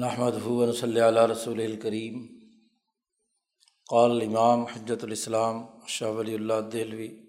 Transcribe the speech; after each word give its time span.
نحمد 0.00 0.32
ہُون 0.32 0.72
صلی 0.72 1.00
اللہ 1.00 1.20
رسول 1.20 1.60
الکریم 1.60 2.26
قال 3.90 4.22
امام 4.22 4.64
حجت 4.64 5.04
الاسلام 5.04 5.66
شاہ 5.86 6.10
ولی 6.10 6.34
اللہ 6.34 6.54
دہلوی، 6.72 7.26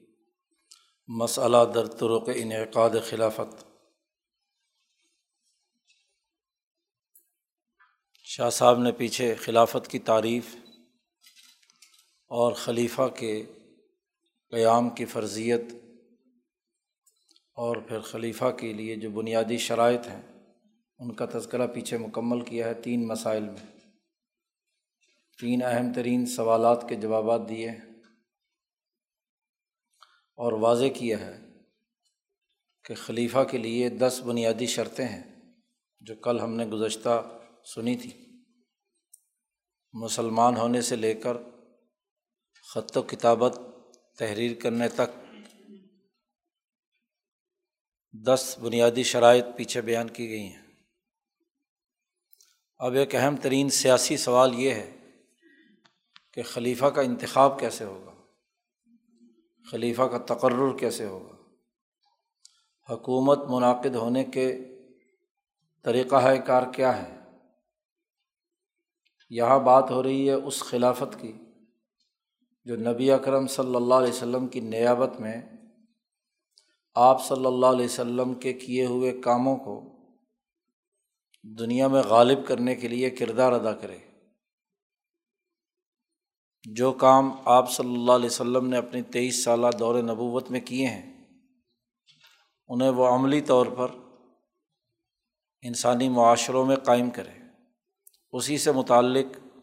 مسئلہ 1.08 1.58
در 1.76 1.86
طرق 1.86 2.30
انعقاد 2.36 2.90
خلافت. 3.10 3.66
شاہ 8.24 8.50
صاحب 8.50 8.80
نے 8.80 8.92
پیچھے 8.92 9.36
خلافت 9.36 9.88
کی 9.88 10.00
تعریف 10.00 10.56
اور 12.28 12.54
خلیفہ 12.54 13.08
کے 13.16 13.46
قیام 14.50 14.90
کی 14.90 15.06
فرضیت 15.06 15.62
اور 17.54 17.76
پھر 17.76 18.00
خلیفہ 18.00 18.52
کے 18.60 18.74
لیے 18.74 18.96
جو 18.96 19.10
بنیادی 19.10 19.58
شرائط 19.58 20.08
ہیں 20.08 20.37
ان 21.00 21.16
کا 21.16 21.26
تذکرہ 21.34 21.68
پیچھے 21.68 21.98
مکمل 21.98 22.42
کیا 22.42 22.68
ہے 22.68 22.74
تین 22.74 23.08
مسائل 23.08 23.44
میں۔ 23.44 23.80
تین 25.40 25.64
اہم 25.64 25.94
ترین 25.94 26.26
سوالات 26.26 26.86
کے 26.90 26.96
جوابات 26.96 27.50
دیے۔ 27.50 27.70
اور 30.36 30.52
واضح 30.52 30.86
کیا 30.96 31.20
ہے 31.20 31.40
کہ 32.84 32.96
خلیفہ 32.96 33.44
کے 33.52 33.58
لیے 33.58 33.90
دس 33.90 34.22
بنیادی 34.26 34.66
شرطیں 34.66 35.08
ہیں 35.08 35.54
جو 36.00 36.16
کل 36.16 36.40
ہم 36.40 36.56
نے 36.56 36.66
گزشتہ 36.66 37.40
سنی 37.76 37.96
تھی۔ 37.96 38.44
مسلمان 39.94 40.58
ہونے 40.58 40.82
سے 40.82 40.96
لے 40.96 41.14
کر 41.14 41.38
خط 42.74 42.98
و 42.98 43.02
کتابت 43.02 43.60
تحریر 44.18 44.62
کرنے 44.62 44.90
تک 44.90 45.36
دس 48.26 48.60
بنیادی 48.62 49.04
شرائط 49.04 49.46
پیچھے 49.58 49.82
بیان 49.82 50.08
کی 50.08 50.30
گئی 50.30 50.48
ہیں۔ 50.48 50.67
اب 52.80 52.94
ایک 52.94 53.16
اہم 53.16 53.36
ترین 53.36 53.70
سیاسی 53.70 54.18
سوال 54.18 54.60
یہ 54.60 54.74
ہے 54.74 54.98
کہ 56.32 56.44
خلیفہ 56.44 56.86
کا 56.86 57.02
انتخاب 57.02 57.60
کیسے 57.60 57.84
ہوگا؟ 57.84 58.12
خلیفہ 59.72 60.02
کا 60.02 60.18
تقرر 60.18 60.78
کیسے 60.78 61.06
ہوگا؟ 61.06 61.36
حکومت 62.94 63.40
منعقد 63.50 63.96
ہونے 63.96 64.24
کے 64.24 64.58
طریقہ 65.84 66.36
کار 66.46 66.64
کیا 66.74 67.04
ہے؟ 67.04 67.20
یہاں 69.30 69.60
بات 69.60 69.92
ہو 69.92 70.04
رہی 70.04 70.30
ہے 70.30 70.34
اس 70.34 70.64
خلافت 70.64 71.22
کی 71.22 71.34
جو 72.66 72.76
نبی 72.76 73.12
اکرم 73.12 73.48
صلی 73.48 73.76
اللہ 73.76 73.94
علیہ 73.94 74.14
وسلم 74.14 74.48
کی 74.48 74.60
نیابت 74.60 75.20
میں 75.20 75.42
آپ 76.96 77.26
صلی 77.26 77.46
اللہ 77.46 77.66
علیہ 77.66 77.86
وسلم 77.86 78.34
کے 78.34 78.54
کیے 78.54 78.86
ہوئے 78.86 79.22
کاموں 79.22 79.58
کو 79.58 79.97
دنیا 81.50 81.88
میں 81.88 82.04
غالب 82.04 82.48
کرنے 82.48 82.76
کے 82.76 82.88
لیے 82.88 83.10
کردار 83.10 83.52
ادا 83.52 83.74
کرے۔ 83.74 83.98
جو 86.64 86.92
کام 86.92 87.32
آپ 87.46 87.72
صلی 87.72 87.94
اللہ 87.94 88.12
علیہ 88.12 88.26
وسلم 88.26 88.68
نے 88.68 88.78
اپنی 88.78 89.02
تیئیس 89.02 89.44
سالہ 89.44 89.68
دور 89.80 90.04
نبوت 90.04 90.52
میں 90.52 90.60
کیے 90.60 90.88
ہیں، 90.88 91.24
انہیں 92.68 92.90
وہ 92.90 93.08
عملی 93.08 93.42
طور 93.42 93.66
پر 93.66 93.92
انسانی 95.62 96.10
معاشروں 96.10 96.66
میں 96.66 96.76
قائم 96.76 97.10
کرے۔ 97.10 97.32
اسی 98.32 98.58
سے 98.58 98.72
متعلق 98.72 99.58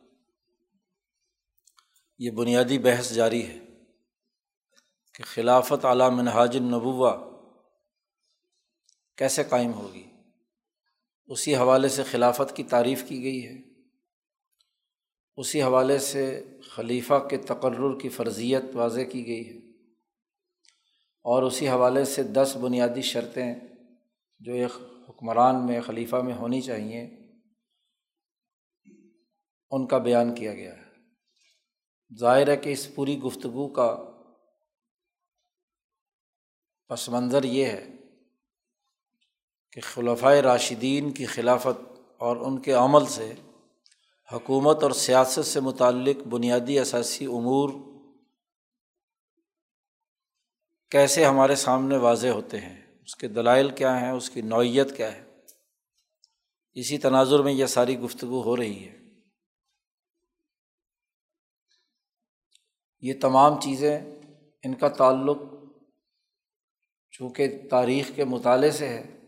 یہ 2.18 2.30
بنیادی 2.30 2.78
بحث 2.78 3.10
جاری 3.10 3.46
ہے 3.46 3.58
کہ 5.14 5.22
خلافت 5.22 5.84
اعلیٰ 5.84 6.10
منہاج 6.10 6.56
النبوہ 6.56 7.12
کیسے 9.16 9.44
قائم 9.44 9.74
ہوگی۔ 9.74 10.13
اسی 11.26 11.56
حوالے 11.56 11.88
سے 11.88 12.02
خلافت 12.02 12.56
کی 12.56 12.64
تعریف 12.64 13.04
کی 13.08 13.22
گئی 13.22 13.46
ہے۔ 13.46 13.56
اسی 15.36 15.62
حوالے 15.62 15.98
سے 15.98 16.44
خلیفہ 16.62 17.26
کے 17.30 17.36
تقرر 17.36 17.98
کی 17.98 18.08
فرضیت 18.08 18.62
واضح 18.74 19.00
کی 19.00 19.26
گئی 19.26 19.48
ہے۔ 19.48 19.70
اور 21.22 21.42
اسی 21.42 21.68
حوالے 21.68 22.04
سے 22.04 22.22
دس 22.22 22.56
بنیادی 22.60 23.02
شرطیں 23.02 23.54
جو 24.38 24.54
ایک 24.54 24.70
حکمران 25.08 25.66
میں، 25.66 25.80
خلیفہ 25.80 26.16
میں 26.16 26.34
ہونی 26.34 26.60
چاہئیں 26.60 27.10
ان 29.70 29.86
کا 29.86 29.98
بیان 29.98 30.34
کیا 30.34 30.54
گیا 30.54 30.76
ہے۔ 30.76 30.84
ظاہر 32.18 32.48
ہے 32.48 32.56
کہ 32.56 32.68
اس 32.68 32.94
پوری 32.94 33.18
گفتگو 33.18 33.68
کا 33.68 34.10
پس 36.88 37.08
منظر 37.08 37.44
یہ 37.44 37.64
ہے 37.64 37.88
کہ 39.74 39.80
خلفۂ 39.80 40.36
راشدین 40.36 41.12
کی 41.12 41.26
خلافت 41.26 42.00
اور 42.18 42.36
ان 42.36 42.62
کے 42.62 42.72
عمل 42.72 43.06
سے 43.06 43.32
حکومت 44.32 44.82
اور 44.82 44.90
سیاست 44.90 45.46
سے 45.46 45.60
متعلق 45.60 46.26
بنیادی 46.26 46.78
اثاثی 46.78 47.24
امور 47.26 47.70
کیسے 50.90 51.24
ہمارے 51.24 51.54
سامنے 51.54 51.96
واضح 51.96 52.26
ہوتے 52.26 52.60
ہیں؟ 52.60 52.94
اس 53.02 53.16
کے 53.16 53.28
دلائل 53.28 53.70
کیا 53.70 54.00
ہیں؟ 54.00 54.10
اس 54.10 54.30
کی 54.30 54.40
نوعیت 54.40 54.96
کیا 54.96 55.12
ہے؟ 55.12 55.24
اسی 56.72 56.98
تناظر 56.98 57.38
میں 57.38 57.52
یہ 57.52 57.66
ساری 57.66 57.98
گفتگو 57.98 58.42
ہو 58.42 58.56
رہی 58.56 58.88
ہے۔ 58.88 58.98
یہ 63.00 63.12
تمام 63.20 63.60
چیزیں 63.60 64.00
ان 64.64 64.74
کا 64.74 64.88
تعلق 64.88 65.36
چونکہ 67.10 67.68
تاریخ 67.70 68.10
کے 68.16 68.24
مطالعے 68.24 68.70
سے 68.70 68.88
ہے 68.88 69.23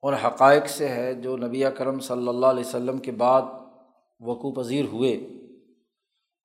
اور 0.00 0.12
حقائق 0.12 0.68
سے 0.68 0.88
ہے 0.88 1.14
جو 1.14 1.36
نبی 1.36 1.62
کرم 1.76 2.00
صلی 2.00 2.28
اللہ 2.28 2.46
علیہ 2.46 2.64
وسلم 2.64 2.98
کے 2.98 3.12
بعد 3.12 3.42
وقوع 4.20 4.62
پذیر 4.62 4.84
ہوئے، 4.84 5.20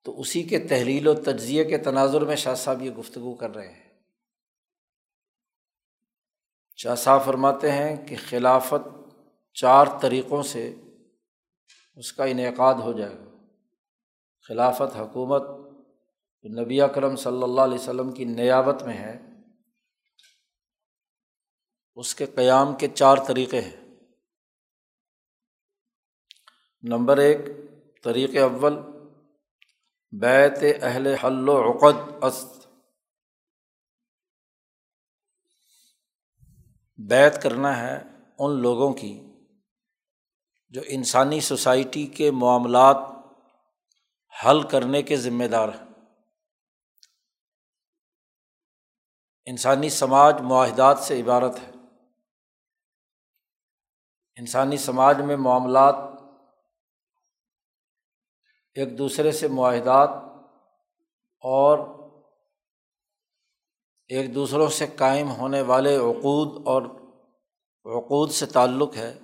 تو 0.04 0.20
اسی 0.20 0.42
کے 0.42 0.58
تحلیل 0.58 1.08
و 1.08 1.14
تجزیے 1.14 1.64
کے 1.64 1.78
تناظر 1.78 2.24
میں 2.24 2.36
شاہ 2.36 2.54
صاحب 2.54 2.82
یہ 2.82 2.90
گفتگو 2.90 3.34
کر 3.34 3.54
رہے 3.54 3.68
ہیں۔ 3.68 3.84
شاہ 6.76 6.94
صاحب 6.94 7.24
فرماتے 7.24 7.72
ہیں 7.72 8.06
کہ 8.06 8.16
خلافت 8.28 8.88
چار 9.54 9.86
طریقوں 10.00 10.42
سے 10.42 10.74
اس 11.96 12.12
کا 12.12 12.24
انعقاد 12.24 12.74
ہو 12.74 12.92
جائے 12.92 13.14
گا۔ 13.14 13.24
خلافت 14.48 14.96
حکومت 14.96 15.42
نبی 16.60 16.78
کرم 16.94 17.16
صلی 17.16 17.42
اللہ 17.42 17.60
علیہ 17.60 17.74
وسلم 17.74 18.12
کی 18.12 18.24
نیابت 18.24 18.82
میں 18.82 18.94
ہے 18.94 19.18
اس 21.94 22.14
کے 22.14 22.26
قیام 22.26 22.76
کے 22.76 22.88
چار 22.88 23.16
طریقے 23.28 23.60
ہیں۔ 23.60 23.84
نمبر 26.82 27.16
ایک، 27.16 27.38
طریقے 28.02 28.40
اول، 28.40 28.74
بیت 30.20 30.58
اہل 30.82 31.06
حل 31.06 31.48
و 31.48 31.72
عقد 31.72 32.24
است 32.24 32.68
بیت 36.96 37.42
کرنا 37.42 37.76
ہے 37.76 38.02
ان 38.38 38.62
لوگوں 38.62 38.94
کی 38.94 39.22
جو 40.68 40.80
انسانی 40.86 41.40
سوسائٹی 41.40 42.06
کے 42.06 42.30
معاملات 42.30 42.96
حل 44.44 44.68
کرنے 44.68 45.02
کے 45.02 45.16
ذمہ 45.16 45.44
دار 45.44 45.68
ہیں۔ 45.68 45.86
انسانی 49.46 49.88
سماج 49.88 50.34
معاہدات 50.40 50.98
سے 50.98 51.20
عبارت 51.20 51.58
ہے۔ 51.58 51.73
انسانی 54.36 54.76
سماج 54.76 55.20
میں 55.20 55.36
معاملات 55.36 55.94
ایک 58.74 58.98
دوسرے 58.98 59.32
سے 59.32 59.48
معاہدات 59.48 60.08
اور 61.40 61.78
ایک 64.08 64.34
دوسروں 64.34 64.68
سے 64.68 64.86
قائم 64.96 65.30
ہونے 65.30 65.62
والے 65.62 65.96
عقود 65.96 66.66
اور 66.66 66.82
عقود 67.84 68.30
سے 68.30 68.46
تعلق 68.46 68.96
ہے، 68.96 69.18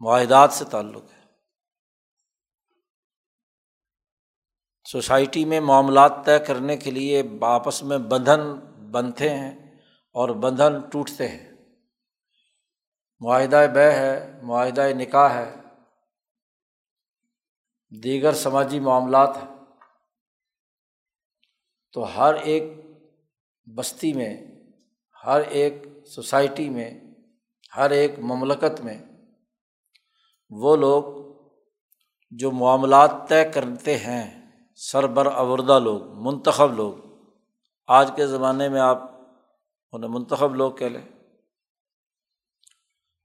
معاہدات 0.00 0.52
سے 0.52 0.64
تعلق 0.64 1.04
ہے۔ 1.12 1.22
سوسائٹی 4.84 5.44
میں 5.44 5.60
معاملات 5.60 6.12
طے 6.24 6.38
کرنے 6.38 6.76
کے 6.76 6.90
لیے 6.90 7.22
آپس 7.42 7.82
میں 7.82 7.98
بندھن 7.98 8.60
بندھتے 8.90 9.30
ہیں 9.30 9.76
اور 10.12 10.28
بندھن 10.28 10.80
ٹوٹتے 10.90 11.28
ہیں۔ 11.28 11.53
معاہدہ 13.24 13.66
بے 13.74 13.92
ہے 13.92 14.40
معاہدہ 14.42 14.88
نکاح 14.94 15.28
ہے۔ 15.28 15.54
دیگر 18.02 18.32
سماجی 18.32 18.80
معاملات 18.80 19.36
ہیں۔ 19.36 19.54
تو 21.92 22.16
ہر 22.16 22.34
ایک 22.34 22.62
بستی 23.74 24.12
میں، 24.12 24.36
ہر 25.26 25.40
ایک 25.40 25.74
سوسائٹی 26.06 26.70
میں، 26.70 27.00
ہر 27.76 27.90
ایک 27.90 28.18
مملکت 28.18 28.80
میں 28.80 28.98
وہ 30.50 30.76
لوگ 30.76 31.04
جو 32.30 32.50
معاملات 32.50 33.10
طے 33.28 33.44
کرتے 33.44 33.98
ہیں، 33.98 34.50
سربر 34.76 35.26
اوردہ 35.26 35.78
لوگ، 35.78 36.02
منتخب 36.04 36.74
لوگ۔ 36.74 36.94
آج 37.86 38.10
کے 38.16 38.26
زمانے 38.26 38.68
میں 38.68 38.80
آپ 38.80 39.02
انہیں 39.92 40.10
منتخب 40.10 40.54
لوگ 40.54 40.72
کہہ 40.72 40.86
لیں۔ 40.86 41.13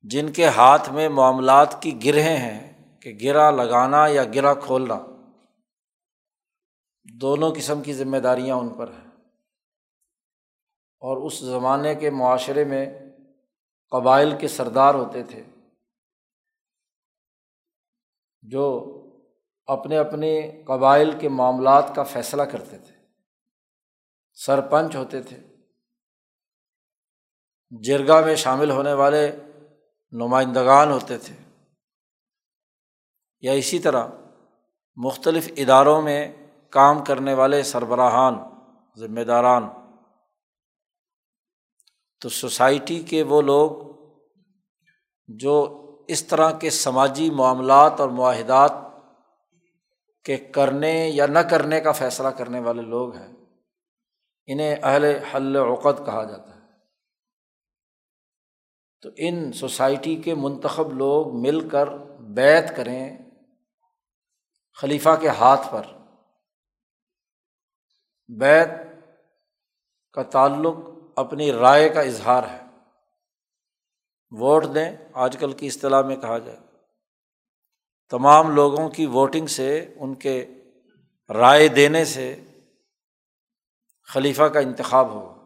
جن 0.01 0.33
کے 0.33 0.47
ہاتھ 0.47 0.89
میں 0.89 1.09
معاملات 1.09 1.81
کی 1.81 2.05
گرہیں 2.05 2.37
ہیں 2.37 2.85
کہ 2.99 3.17
گرا 3.23 3.51
لگانا 3.51 4.07
یا 4.07 4.23
گرا 4.23 4.53
کھولنا، 4.53 4.99
دونوں 7.21 7.53
قسم 7.55 7.81
کی 7.81 7.93
ذمہ 7.93 8.17
داریاں 8.17 8.55
ان 8.55 8.69
پر 8.69 8.91
ہیں۔ 8.91 9.11
اور 10.99 11.17
اس 11.17 11.39
زمانے 11.39 11.95
کے 11.95 12.09
معاشرے 12.09 12.63
میں 12.63 12.99
قبائل 13.89 14.37
کے 14.37 14.47
سردار 14.47 14.93
ہوتے 14.93 15.23
تھے، 15.23 15.43
جو 18.41 18.95
اپنے 19.65 19.97
اپنے 19.97 20.61
قبائل 20.67 21.11
کے 21.19 21.29
معاملات 21.29 21.95
کا 21.95 22.03
فیصلہ 22.03 22.43
کرتے 22.43 22.77
تھے۔ 22.77 22.95
سرپنچ 24.33 24.95
ہوتے 24.95 25.21
تھے 25.23 25.37
جرگا 27.83 28.21
میں 28.21 28.35
شامل 28.35 28.71
ہونے 28.71 28.93
والے 28.93 29.31
نمائندگان 30.11 30.91
ہوتے 30.91 31.17
تھے۔ 31.17 31.35
یا 33.41 33.51
اسی 33.51 33.79
طرح 33.79 34.07
مختلف 34.95 35.49
اداروں 35.57 36.01
میں 36.01 36.33
کام 36.69 37.03
کرنے 37.03 37.33
والے 37.33 37.63
سربراہان، 37.63 38.35
ذمہ 38.97 39.21
داران۔ 39.21 39.69
تو 42.21 42.29
سوسائٹی 42.29 43.03
کے 43.03 43.23
وہ 43.23 43.41
لوگ 43.41 43.71
جو 45.27 45.85
اس 46.07 46.25
طرح 46.25 46.51
کے 46.51 46.69
سماجی 46.69 47.29
معاملات 47.29 47.99
اور 47.99 48.09
معاہدات 48.09 48.71
کے 50.23 50.37
کرنے 50.37 51.09
یا 51.09 51.25
نہ 51.25 51.39
کرنے 51.39 51.81
کا 51.81 51.91
فیصلہ 51.91 52.27
کرنے 52.27 52.59
والے 52.59 52.81
لوگ 52.81 53.15
ہیں، 53.15 53.33
انہیں 54.47 54.75
اہل 54.83 55.05
حل 55.05 55.55
عقد 55.55 56.05
کہا 56.05 56.23
جاتا 56.23 56.55
ہے۔ 56.55 56.58
تو 59.01 59.09
ان 59.17 59.51
سوسائٹی 59.51 60.15
کے 60.15 60.35
منتخب 60.35 60.93
لوگ 60.93 61.35
مل 61.35 61.69
کر 61.69 61.97
بیت 62.19 62.75
کریں 62.77 63.17
خلیفہ 64.73 65.09
کے 65.21 65.29
ہاتھ 65.29 65.67
پر۔ 65.71 65.83
بیت 68.27 68.69
کا 70.13 70.23
تعلق 70.23 70.75
اپنی 71.15 71.51
رائے 71.51 71.89
کا 71.89 72.01
اظہار 72.01 72.43
ہے۔ 72.43 72.59
ووٹ 74.31 74.63
دیں، 74.75 74.95
آج 75.13 75.37
کل 75.39 75.51
کی 75.51 75.67
اصطلاح 75.67 76.01
میں 76.01 76.15
کہا 76.15 76.37
جائے۔ 76.37 76.57
تمام 78.09 78.55
لوگوں 78.55 78.89
کی 78.89 79.05
ووٹنگ 79.05 79.47
سے، 79.47 79.93
ان 79.99 80.15
کے 80.15 80.47
رائے 81.29 81.67
دینے 81.67 82.05
سے 82.05 82.43
خلیفہ 84.03 84.43
کا 84.43 84.59
انتخاب 84.59 85.09
ہوگا 85.09 85.38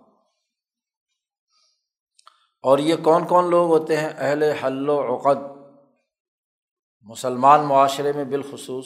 اور 2.63 2.77
یہ 2.77 2.95
کون 2.95 3.27
کون 3.27 3.49
لوگ 3.49 3.69
ہوتے 3.69 3.97
ہیں؟ 3.97 4.09
اہل 4.17 4.43
حل 4.43 4.89
و 4.89 5.15
عقد، 5.15 5.37
مسلمان 7.01 7.61
معاشرے 7.61 8.11
میں 8.11 8.23
بالخصوص، 8.23 8.85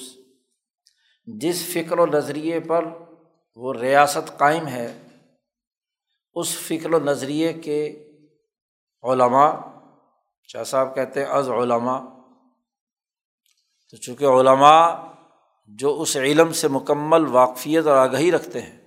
جس 1.26 1.66
فکر 1.74 2.00
و 2.00 2.06
نظریے 2.06 2.60
پر 2.60 2.86
وہ 3.56 3.74
ریاست 3.74 4.38
قائم 4.38 4.68
ہے، 4.68 5.02
اس 6.34 6.58
فکر 6.58 6.94
و 6.94 7.00
نظریے 7.00 7.54
کے 7.54 8.10
علماء، 9.04 9.52
شاہ 10.48 10.64
صاحب 10.64 10.96
کہتے 10.96 11.24
ہیں 11.24 11.32
از 11.32 11.50
علماء۔ 11.50 12.00
تو 13.90 13.98
چونکہ 13.98 14.26
علماء 14.26 14.96
جو 15.68 16.02
اس 16.02 16.18
علم 16.18 16.52
سے 16.52 16.68
مکمل 16.68 17.28
واقفیت 17.28 17.88
اور 17.88 17.98
آگہی 17.98 18.32
رکھتے 18.32 18.62
ہیں، 18.62 18.80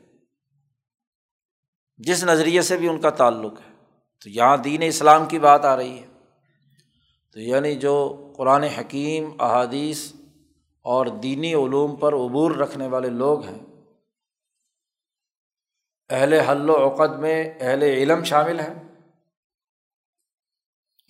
جس 1.99 2.25
نظریے 2.25 2.63
سے 2.63 2.77
بھی 2.77 2.89
ان 2.89 3.01
کا 3.01 3.11
تعلق 3.11 3.61
ہے۔ 3.61 3.70
تو 4.23 4.31
یہاں 4.31 4.57
دین 4.57 4.83
اسلام 4.83 5.27
کی 5.27 5.39
بات 5.39 5.65
آ 5.65 5.77
رہی 5.77 5.99
ہے۔ 5.99 6.07
تو 7.33 7.41
یعنی 7.41 7.75
جو 7.75 7.95
قرآن 8.37 8.63
حکیم، 8.63 9.31
احادیث 9.39 10.13
اور 10.83 11.07
دینی 11.07 11.55
علوم 11.55 11.97
پر 11.97 12.13
عبور 12.13 12.51
رکھنے 12.51 12.87
والے 12.87 13.09
لوگ 13.09 13.45
ہیں، 13.45 13.59
اہل 16.09 16.33
حل 16.33 16.71
و 16.71 16.89
عقد 16.89 17.19
میں 17.19 17.55
اہل 17.61 17.83
علم 17.83 18.25
شامل 18.25 18.61
ہیں۔ 18.61 18.75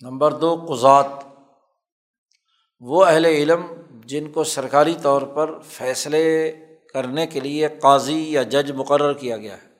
نمبر 0.01 0.31
دو 0.31 0.65
قزات 0.69 1.05
وہ 2.79 3.05
اہل 3.05 3.25
علم 3.25 3.61
جن 4.05 4.31
کو 4.31 4.43
سرکاری 4.43 4.95
طور 5.01 5.21
پر 5.21 5.59
فیصلے 5.59 6.51
کرنے 6.93 7.27
کے 7.27 7.39
لیے 7.39 7.67
قاضی 7.67 8.31
یا 8.33 8.43
جج 8.43 8.71
مقرر 8.71 9.13
کیا 9.13 9.37
گیا 9.37 9.57
ہے۔ 9.63 9.70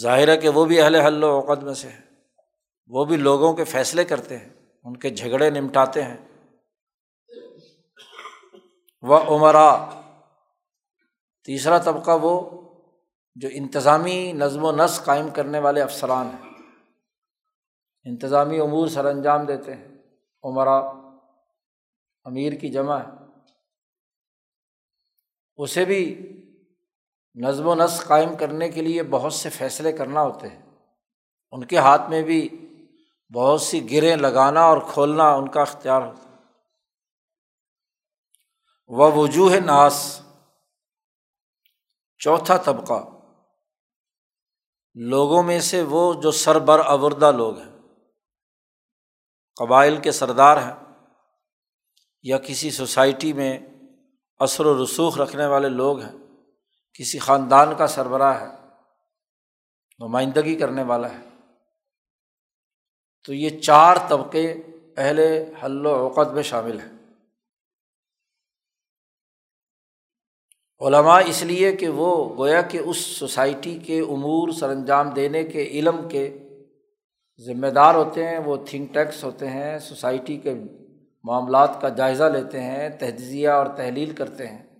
ظاہر 0.00 0.28
ہے 0.28 0.36
کہ 0.36 0.48
وہ 0.48 0.64
بھی 0.64 0.80
اہل 0.80 0.94
حل 0.94 1.24
و 1.24 1.40
عقد 1.40 1.62
میں 1.62 1.74
سے 1.74 1.88
ہے 1.88 2.00
وہ 2.86 3.04
بھی 3.04 3.16
لوگوں 3.16 3.54
کے 3.54 3.64
فیصلے 3.64 4.04
کرتے 4.04 4.38
ہیں، 4.38 4.48
ان 4.84 4.96
کے 4.96 5.10
جھگڑے 5.10 5.50
نمٹاتے 5.50 6.02
ہیں۔ 6.02 6.16
وہ 9.02 9.18
عمرا 9.18 9.90
تیسرا 11.44 11.78
طبقہ 11.78 12.10
وہ 12.22 12.62
جو 13.34 13.48
انتظامی 13.52 14.32
نظم 14.32 14.64
و 14.64 14.72
نسق 14.72 15.04
قائم 15.04 15.30
کرنے 15.30 15.58
والے 15.58 15.82
افسران 15.82 16.26
ہیں۔ 16.26 16.50
انتظامی 18.04 18.58
امور 18.60 18.88
سر 18.88 19.04
انجام 19.04 19.46
دیتے 19.46 19.74
ہیں۔ 19.74 19.88
عمرا 20.44 20.78
امیر 22.24 22.52
کی 22.52 22.68
جمع 22.68 22.98
ہے۔ 22.98 23.24
اسے 25.56 25.84
بھی 25.84 26.28
نظم 27.34 27.66
و 27.66 27.74
نسق 27.74 28.06
قائم 28.06 28.36
کرنے 28.36 28.68
کے 28.68 28.82
لیے 28.82 29.02
بہت 29.02 29.32
سے 29.32 29.50
فیصلے 29.50 29.92
کرنا 29.92 30.22
ہوتے 30.22 30.48
ہیں۔ 30.48 30.62
ان 31.52 31.64
کے 31.64 31.78
ہاتھ 31.78 32.10
میں 32.10 32.22
بھی 32.22 32.68
بہت 33.34 33.62
سی 33.62 33.90
گریں 33.90 34.16
لگانا 34.16 34.60
اور 34.60 34.78
کھولنا 34.92 35.34
ان 35.34 35.48
کا 35.48 35.60
اختیار 35.60 36.02
ہوتا 36.02 36.30
ہے۔ 36.30 36.36
وہ 38.88 39.12
وجوہ 39.12 39.56
ناس، 39.64 40.22
چوتھا 42.18 42.56
طبقہ۔ 42.56 43.08
لوگوں 44.94 45.42
میں 45.42 45.60
سے 45.60 45.82
وہ 45.82 46.22
جو 46.22 46.30
سربر 46.30 46.80
اوردہ 46.80 47.32
لوگ 47.32 47.58
ہیں۔ 47.58 47.72
قبائل 49.56 49.96
کے 49.96 50.12
سردار 50.12 50.56
ہیں۔ 50.56 50.74
یا 52.22 52.38
کسی 52.38 52.70
سوسائٹی 52.70 53.32
میں 53.32 53.58
اثر 54.38 54.66
و 54.66 54.84
رسوخ 54.84 55.18
رکھنے 55.18 55.46
والے 55.46 55.68
لوگ 55.68 56.00
ہیں۔ 56.00 56.21
کسی 56.94 57.18
خاندان 57.18 57.68
کا 57.78 57.86
سربراہ 57.86 58.40
ہے، 58.40 58.46
نمائندگی 59.98 60.54
کرنے 60.54 60.82
والا 60.82 61.08
ہے۔ 61.12 61.52
تو 63.24 63.34
یہ 63.34 63.60
چار 63.60 63.96
طبقے 64.08 64.54
اہل 64.96 65.18
حل 65.64 65.86
و 65.86 66.08
عقد 66.08 66.32
میں 66.32 66.42
شامل 66.42 66.80
ہیں۔ 66.80 66.92
علماء 70.80 71.20
اس 71.26 71.42
لیے 71.42 71.76
کہ 71.76 71.88
وہ 71.88 72.36
گویا 72.36 72.62
کہ 72.62 72.78
اس 72.78 72.96
سوسائٹی 72.96 73.78
کے 73.78 74.00
امور 74.00 74.52
سر 74.52 74.68
انجام 74.68 75.10
دینے 75.10 75.44
کے 75.44 75.62
علم 75.62 76.08
کے 76.08 76.38
ذمہ 77.38 77.66
دار 77.66 77.94
ہوتے 77.94 78.28
ہیں، 78.28 78.38
وہ 78.38 78.56
تھنک 78.66 78.94
ٹیکس 78.94 79.24
ہوتے 79.24 79.50
ہیں، 79.50 79.78
سوسائٹی 79.78 80.36
کے 80.36 80.54
معاملات 81.24 81.78
کا 81.80 81.88
جائزہ 81.88 82.24
لیتے 82.24 82.60
ہیں، 82.60 82.88
تجزیہ 82.88 83.48
اور 83.48 83.66
تحلیل 83.66 84.14
کرتے 84.14 84.46
ہیں۔ 84.46 84.71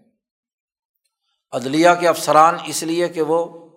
عدلیہ 1.53 1.89
کے 2.01 2.09
افسران 2.09 2.55
اس 2.67 2.83
لیے 2.83 3.09
کہ 3.09 3.23
وہ 3.23 3.69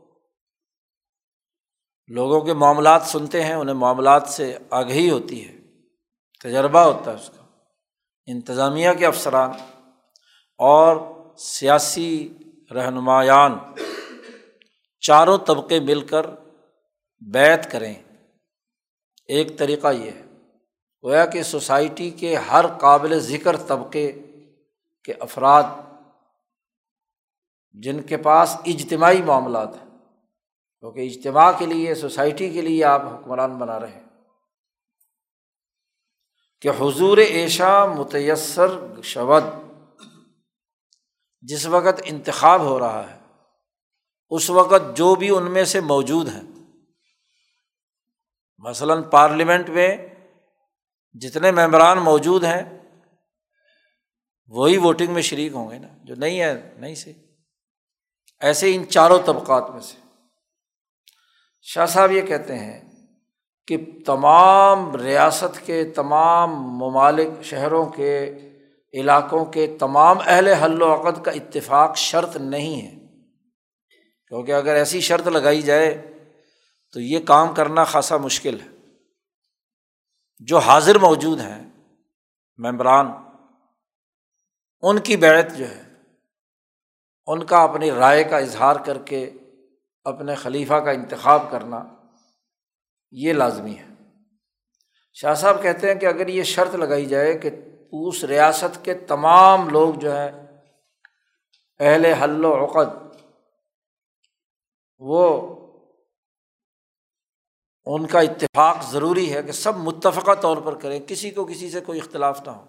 لوگوں 2.07 2.41
کے 2.41 2.53
معاملات 2.53 3.01
سنتے 3.01 3.43
ہیں، 3.43 3.53
انہیں 3.53 3.75
معاملات 3.75 4.27
سے 4.27 4.57
آگہی 4.69 5.09
ہوتی 5.09 5.49
ہے، 5.49 5.55
تجربہ 6.43 6.79
ہوتا 6.79 7.11
ہے 7.11 7.15
اس 7.15 7.29
کا۔ 7.29 7.43
انتظامیہ 8.25 8.89
کے 8.99 9.05
افسران 9.05 9.51
اور 10.57 10.97
سیاسی 11.37 12.33
رہنمایان 12.73 13.57
چاروں 14.99 15.37
طبقے 15.37 15.79
مل 15.79 16.01
کر 16.01 16.25
بیت 17.31 17.71
کریں۔ 17.71 17.93
ایک 19.27 19.57
طریقہ 19.57 19.87
یہ 19.87 20.11
ہے، 20.11 20.23
گویا 21.03 21.25
کہ 21.25 21.43
سوسائٹی 21.43 22.09
کے 22.09 22.35
ہر 22.35 22.65
قابل 22.67 23.19
ذکر 23.19 23.57
طبقے 23.57 24.11
کے 25.03 25.13
افراد 25.19 25.63
جن 27.81 28.01
کے 28.01 28.17
پاس 28.17 28.57
اجتماعی 28.65 29.21
معاملات 29.21 29.75
ہیں۔ 29.75 29.89
کیونکہ 30.79 30.99
اجتماع 30.99 31.51
کے 31.59 31.65
لیے، 31.65 31.95
سوسائٹی 31.95 32.49
کے 32.49 32.61
لیے 32.61 32.83
آپ 32.83 33.01
حکمران 33.01 33.57
بنا 33.57 33.79
رہے 33.79 33.91
ہیں۔ 33.91 34.05
کہ 36.61 36.69
حضور 36.79 37.17
ایشا 37.17 37.85
متیسر 37.85 39.01
شود 39.03 39.43
جس 41.41 41.65
وقت 41.65 42.01
انتخاب 42.03 42.61
ہو 42.61 42.79
رہا 42.79 43.13
ہے، 43.13 43.19
اس 44.29 44.49
وقت 44.49 44.97
جو 44.97 45.15
بھی 45.15 45.29
ان 45.29 45.51
میں 45.51 45.65
سے 45.65 45.81
موجود 45.81 46.27
ہیں۔ 46.27 46.41
مثلاً 48.57 49.03
پارلیمنٹ 49.03 49.69
میں 49.69 49.97
جتنے 51.13 51.51
ممبران 51.51 51.97
موجود 51.97 52.43
ہیں، 52.43 52.79
وہی 54.47 54.77
ووٹنگ 54.77 55.13
میں 55.13 55.21
شریک 55.21 55.53
ہوں 55.53 55.71
گے 55.71 55.77
نا۔ 55.77 55.87
جو 56.03 56.15
نہیں 56.15 56.41
ہے، 56.41 56.73
نہیں 56.77 56.95
سے۔ 56.95 57.13
ایسے 58.39 58.75
ان 58.75 58.89
چاروں 58.89 59.19
طبقات 59.25 59.69
میں 59.69 59.81
سے۔ 59.81 59.97
شاہ 61.61 61.85
صاحب 61.85 62.11
یہ 62.11 62.21
کہتے 62.21 62.59
ہیں 62.59 63.05
کہ 63.67 63.77
تمام 64.05 64.95
ریاست 64.95 65.65
کے، 65.65 65.83
تمام 65.83 66.49
ممالک 66.55 67.43
شہروں 67.43 67.85
کے، 67.85 68.35
علاقوں 68.93 69.45
کے، 69.45 69.75
تمام 69.79 70.17
اہل 70.25 70.47
حل 70.47 70.81
و 70.81 70.93
عقد 70.93 71.25
کا 71.25 71.31
اتفاق 71.31 71.97
شرط 71.97 72.35
نہیں 72.35 72.81
ہے۔ 72.81 73.05
کیونکہ 74.27 74.51
اگر 74.51 74.75
ایسی 74.75 75.01
شرط 75.01 75.27
لگائی 75.27 75.61
جائے 75.61 76.13
تو 76.93 76.99
یہ 76.99 77.19
کام 77.19 77.53
کرنا 77.53 77.83
خاصا 77.83 78.17
مشکل 78.17 78.61
ہے۔ 78.61 78.67
جو 80.39 80.57
حاضر 80.57 80.97
موجود 80.97 81.39
ہیں، 81.39 81.69
ممبران، 82.57 83.11
ان 84.81 84.99
کی 84.99 85.17
بیعت 85.17 85.57
جو 85.57 85.69
ہے 85.69 85.84
ان 87.25 87.45
کا 87.45 87.63
اپنی 87.63 87.91
رائے 87.91 88.23
کا 88.23 88.37
اظہار 88.37 88.75
کر 88.85 88.97
کے 88.97 89.31
اپنے 90.03 90.35
خلیفہ 90.35 90.73
کا 90.73 90.91
انتخاب 90.91 91.51
کرنا 91.51 91.83
یہ 93.11 93.33
لازمی 93.33 93.77
ہے۔ 93.77 93.85
شاہ 95.13 95.33
صاحب 95.33 95.61
کہتے 95.61 95.93
ہیں 95.93 95.99
کہ 95.99 96.05
اگر 96.05 96.27
یہ 96.27 96.43
شرط 96.43 96.75
لگائی 96.75 97.05
جائے 97.05 97.37
کہ 97.37 97.49
اس 97.91 98.23
ریاست 98.23 98.85
کے 98.85 98.93
تمام 98.93 99.69
لوگ 99.69 99.93
جو 99.93 100.17
ہے 100.17 100.45
اہل 101.79 102.05
حل 102.05 102.45
و 102.45 102.65
عقد، 102.65 103.15
وہ 104.97 105.55
ان 107.85 108.05
کا 108.05 108.19
اتفاق 108.19 108.91
ضروری 108.91 109.33
ہے 109.33 109.43
کہ 109.43 109.51
سب 109.51 109.77
متفقہ 109.77 110.35
طور 110.41 110.57
پر 110.57 110.75
کریں، 110.75 110.99
کسی 110.99 111.31
کو 111.31 111.45
کسی 111.45 111.69
سے 111.69 111.81
کوئی 111.81 111.99
اختلاف 111.99 112.41
نہ 112.45 112.51
ہو۔ 112.51 112.65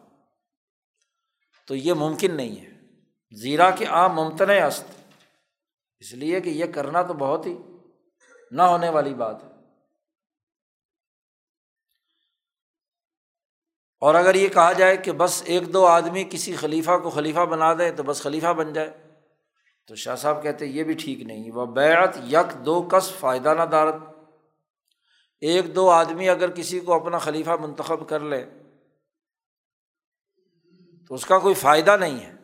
تو 1.67 1.75
یہ 1.75 1.93
ممکن 1.93 2.37
نہیں 2.37 2.61
ہے۔ 2.61 2.76
زیرا 3.31 3.71
کہ 3.71 3.89
عام 3.89 4.13
ممتن 4.15 4.51
است۔ 4.51 4.85
اس 5.99 6.13
لیے 6.13 6.41
کہ 6.41 6.49
یہ 6.49 6.65
کرنا 6.75 7.03
تو 7.03 7.15
بہت 7.15 7.47
ہی 7.47 7.59
نہ 8.51 8.63
ہونے 8.63 8.89
والی 8.89 9.15
بات 9.15 9.45
ہے۔ 9.45 9.49
اور 14.01 14.15
اگر 14.15 14.35
یہ 14.35 14.49
کہا 14.49 14.73
جائے 14.73 14.97
کہ 14.97 15.13
بس 15.13 15.43
ایک 15.47 15.73
دو 15.73 15.87
آدمی 15.87 16.25
کسی 16.25 16.57
خلیفہ 16.57 16.99
کو 17.03 17.11
خلیفہ 17.11 17.41
بنا 17.41 17.75
دیں 17.75 17.91
تو 17.91 18.03
بس 18.03 18.23
خلیفہ 18.23 18.53
بن 18.53 18.73
جائے، 18.73 19.15
تو 19.87 19.95
شاہ 19.95 20.17
صاحب 20.17 20.43
کہتے 20.43 20.67
یہ 20.67 20.85
بھی 20.85 20.95
ٹھیک 20.95 21.23
نہیں۔ 21.23 21.51
وہ 21.53 21.67
بیعت 21.67 22.17
یک 22.17 22.67
دو 22.67 22.83
کس 22.83 23.13
فائدہ 23.13 23.55
نہ 23.55 23.63
دارت۔ 23.63 23.95
ایک 25.41 25.75
دو 25.75 25.91
آدمی 25.91 26.29
اگر 26.29 26.51
کسی 26.51 26.81
کو 26.81 26.95
اپنا 26.95 27.19
خلیفہ 27.19 27.51
منتخب 27.51 28.09
کر 28.09 28.21
لے 28.21 28.47
تو 31.09 31.15
اس 31.15 31.27
کا 31.27 31.39
کوئی 31.39 31.55
فائدہ 31.55 31.97
نہیں 31.97 32.25
ہے۔ 32.25 32.36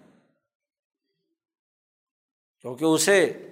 کیونکہ 2.62 2.84
اسے 2.84 3.48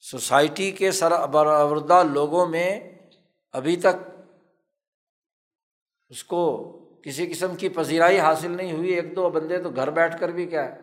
سوسائٹی 0.00 0.72
کے 0.72 0.92
سر 0.92 1.12
ابردہ 1.12 2.02
لوگوں 2.02 2.46
میں 2.46 2.98
ابھی 3.52 3.76
تک 3.76 4.10
اس 6.08 6.24
کو 6.24 6.66
کسی 7.04 7.26
قسم 7.26 7.56
کی 7.56 7.68
پذیرائی 7.68 8.20
حاصل 8.20 8.50
نہیں 8.50 8.72
ہوئی۔ 8.72 8.90
ایک 8.90 9.16
دو 9.16 9.30
بندے 9.30 9.62
تو 9.62 9.70
گھر 9.70 9.90
بیٹھ 9.90 10.20
کر 10.20 10.28
بھی 10.28 10.46
کیا 10.46 10.64
ہے۔ 10.64 10.80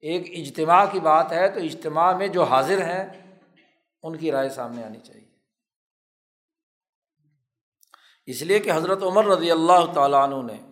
ایک 0.00 0.48
اجتماع 0.48 0.84
کی 0.92 1.00
بات 1.00 1.32
ہے 1.32 1.48
تو 1.48 1.60
اجتماع 1.60 2.12
میں 2.12 2.28
جو 2.28 2.42
حاضر 2.42 2.82
ہیں، 2.82 3.36
ان 4.02 4.16
کی 4.16 4.32
رائے 4.32 4.48
سامنے 4.48 4.84
آنی 4.84 5.00
چاہیے۔ 5.00 5.28
اس 8.26 8.42
لیے 8.42 8.58
کہ 8.58 8.72
حضرت 8.72 9.02
عمر 9.02 9.24
رضی 9.24 9.50
اللہ 9.50 9.92
تعالیٰ 9.94 10.28
عنہ 10.28 10.52
نے 10.52 10.70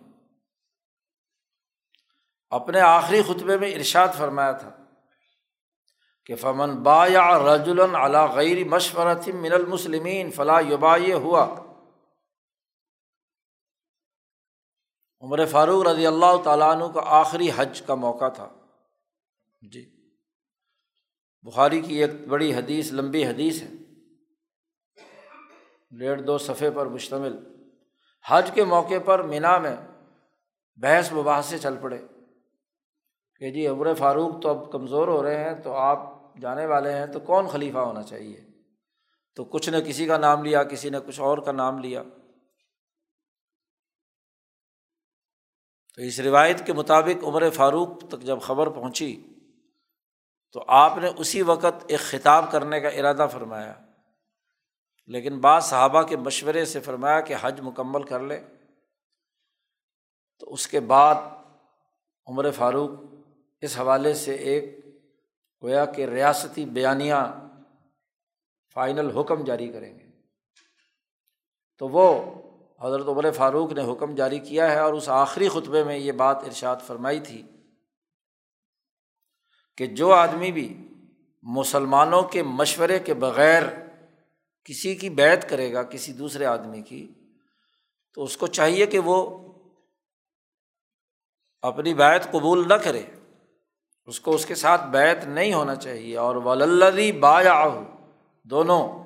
اپنے 2.49 2.79
آخری 2.79 3.21
خطبے 3.21 3.57
میں 3.57 3.75
ارشاد 3.75 4.07
فرمایا 4.17 4.51
تھا۔ 4.51 4.78
کہ 6.29 6.35
فمن 6.35 6.83
با 6.83 7.07
یا 7.07 7.55
رج 7.55 7.69
علا 7.95 8.25
غیر 8.25 8.67
مشورت 8.67 9.27
من 9.27 9.51
المسلمین 9.51 10.31
فلاں 10.31 10.61
یوبا 10.61 10.95
یہ 10.97 11.13
ہوا 11.13 11.55
عمر 15.21 15.45
فاروق 15.45 15.87
رضی 15.87 16.07
اللہ 16.07 16.43
تعالیٰ 16.43 16.71
عنہ 16.71 16.83
کا 16.93 17.01
آخری 17.05 17.49
حج 17.55 17.81
کا 17.81 17.95
موقع 17.95 18.29
تھا۔ 18.29 18.49
جی۔ 19.71 20.11
بخاری 21.41 21.81
کی 21.81 22.01
ایک 22.01 22.27
بڑی 22.27 22.55
حدیث، 22.55 22.91
لمبی 22.91 23.27
حدیث 23.27 23.61
ہے۔ 23.61 23.69
ڈیڑھ 25.99 26.21
دو 26.21 26.37
صفحے 26.37 26.71
پر 26.71 26.85
مشتمل۔ 26.85 27.63
حج 28.27 28.51
کے 28.53 28.63
موقع 28.63 28.99
پر 29.05 29.21
مینا 29.21 29.57
میں 29.57 29.77
بحث 30.75 31.13
وباح 31.13 31.41
سے 31.41 31.57
چل 31.57 31.77
پڑے۔ 31.81 32.01
کہ 33.39 33.51
جی 33.51 33.67
عمر 33.67 33.93
فاروق 33.93 34.41
تو 34.41 34.49
اب 34.49 34.71
کمزور 34.71 35.07
ہو 35.07 35.23
رہے 35.23 35.43
ہیں 35.43 35.55
تو 35.55 35.73
آپ 35.73 36.18
جانے 36.41 36.65
والے 36.65 36.93
ہیں، 36.93 37.05
تو 37.05 37.19
کون 37.19 37.47
خلیفہ 37.47 37.77
ہونا 37.77 38.03
چاہیے؟ 38.03 38.41
تو 39.35 39.45
کچھ 39.45 39.69
نے 39.69 39.81
کسی 39.81 40.05
کا 40.05 40.17
نام 40.17 40.43
لیا، 40.43 40.63
کسی 40.63 40.89
نے 40.89 40.97
کچھ 41.07 41.19
اور 41.19 41.37
کا 41.37 41.51
نام 41.51 41.79
لیا۔ 41.79 42.03
تو 45.95 46.01
اس 46.01 46.19
روایت 46.19 46.65
کے 46.65 46.73
مطابق 46.73 47.23
عمر 47.23 47.49
فاروق 47.49 48.01
تک 48.09 48.19
جب 48.19 48.41
خبر 48.41 48.69
پہنچی، 48.69 49.25
تو 50.51 50.65
آپ 50.67 50.97
نے 50.97 51.09
اسی 51.17 51.41
وقت 51.41 51.85
ایک 51.87 51.99
خطاب 51.99 52.51
کرنے 52.51 52.79
کا 52.79 52.87
ارادہ 52.87 53.27
فرمایا۔ 53.31 53.79
لیکن 55.07 55.39
بعض 55.39 55.63
صحابہ 55.63 56.01
کے 56.01 56.17
مشورے 56.17 56.65
سے 56.65 56.79
فرمایا 56.79 57.21
کہ 57.21 57.35
حج 57.41 57.61
مکمل 57.61 58.03
کر 58.03 58.19
لے۔ 58.19 58.39
تو 60.39 60.53
اس 60.53 60.67
کے 60.67 60.79
بعد 60.79 61.15
عمر 62.27 62.51
فاروق 62.51 62.89
اس 63.61 63.77
حوالے 63.79 64.13
سے 64.13 64.35
ایک 64.35 64.78
گویا 65.63 65.85
کہ 65.85 66.05
ریاستی 66.05 66.65
بیانیہ 66.65 67.49
فائنل 68.73 69.17
حکم 69.17 69.43
جاری 69.43 69.71
کریں 69.71 69.99
گے۔ 69.99 70.05
تو 71.77 71.87
وہ 71.87 72.25
حضرت 72.81 73.07
عمر 73.07 73.31
فاروق 73.31 73.71
نے 73.71 73.91
حکم 73.91 74.15
جاری 74.15 74.39
کیا 74.39 74.71
ہے 74.71 74.79
اور 74.79 74.93
اس 74.93 75.09
آخری 75.09 75.49
خطبے 75.49 75.83
میں 75.83 75.97
یہ 75.97 76.11
بات 76.11 76.37
ارشاد 76.45 76.75
فرمائی 76.87 77.19
تھی 77.19 77.43
کہ 79.77 79.85
جو 79.85 80.13
آدمی 80.13 80.51
بھی 80.51 80.87
مسلمانوں 81.41 82.21
کے 82.21 82.43
مشورے 82.43 82.99
کے 82.99 83.13
بغیر 83.13 83.63
کسی 84.63 84.95
کی 84.95 85.09
بیت 85.09 85.49
کرے 85.49 85.73
گا 85.73 85.83
کسی 85.83 86.13
دوسرے 86.13 86.45
آدمی 86.45 86.81
کی، 86.81 87.13
تو 88.13 88.23
اس 88.23 88.37
کو 88.37 88.47
چاہیے 88.47 88.85
کہ 88.85 88.99
وہ 88.99 89.37
اپنی 91.61 91.93
بیت 91.93 92.31
قبول 92.31 92.67
نہ 92.67 92.73
کرے۔ 92.73 93.03
اس 94.09 94.19
کو 94.19 94.35
اس 94.35 94.45
کے 94.45 94.55
ساتھ 94.55 94.85
بیت 94.85 95.23
نہیں 95.23 95.53
ہونا 95.53 95.75
چاہیے۔ 95.75 96.17
اور 96.17 96.35
وللدی 96.35 97.11
با 97.11 97.41
دونوں۔ 98.43 99.03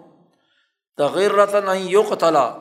تغیر 0.98 1.32
رتن 1.32 1.78
یقتلا 1.78 2.58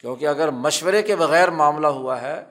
کیونکہ 0.00 0.28
اگر 0.28 0.50
مشورے 0.50 1.02
کے 1.02 1.16
بغیر 1.16 1.50
معاملہ 1.50 1.86
ہوا 1.86 2.22
ہے، 2.22 2.44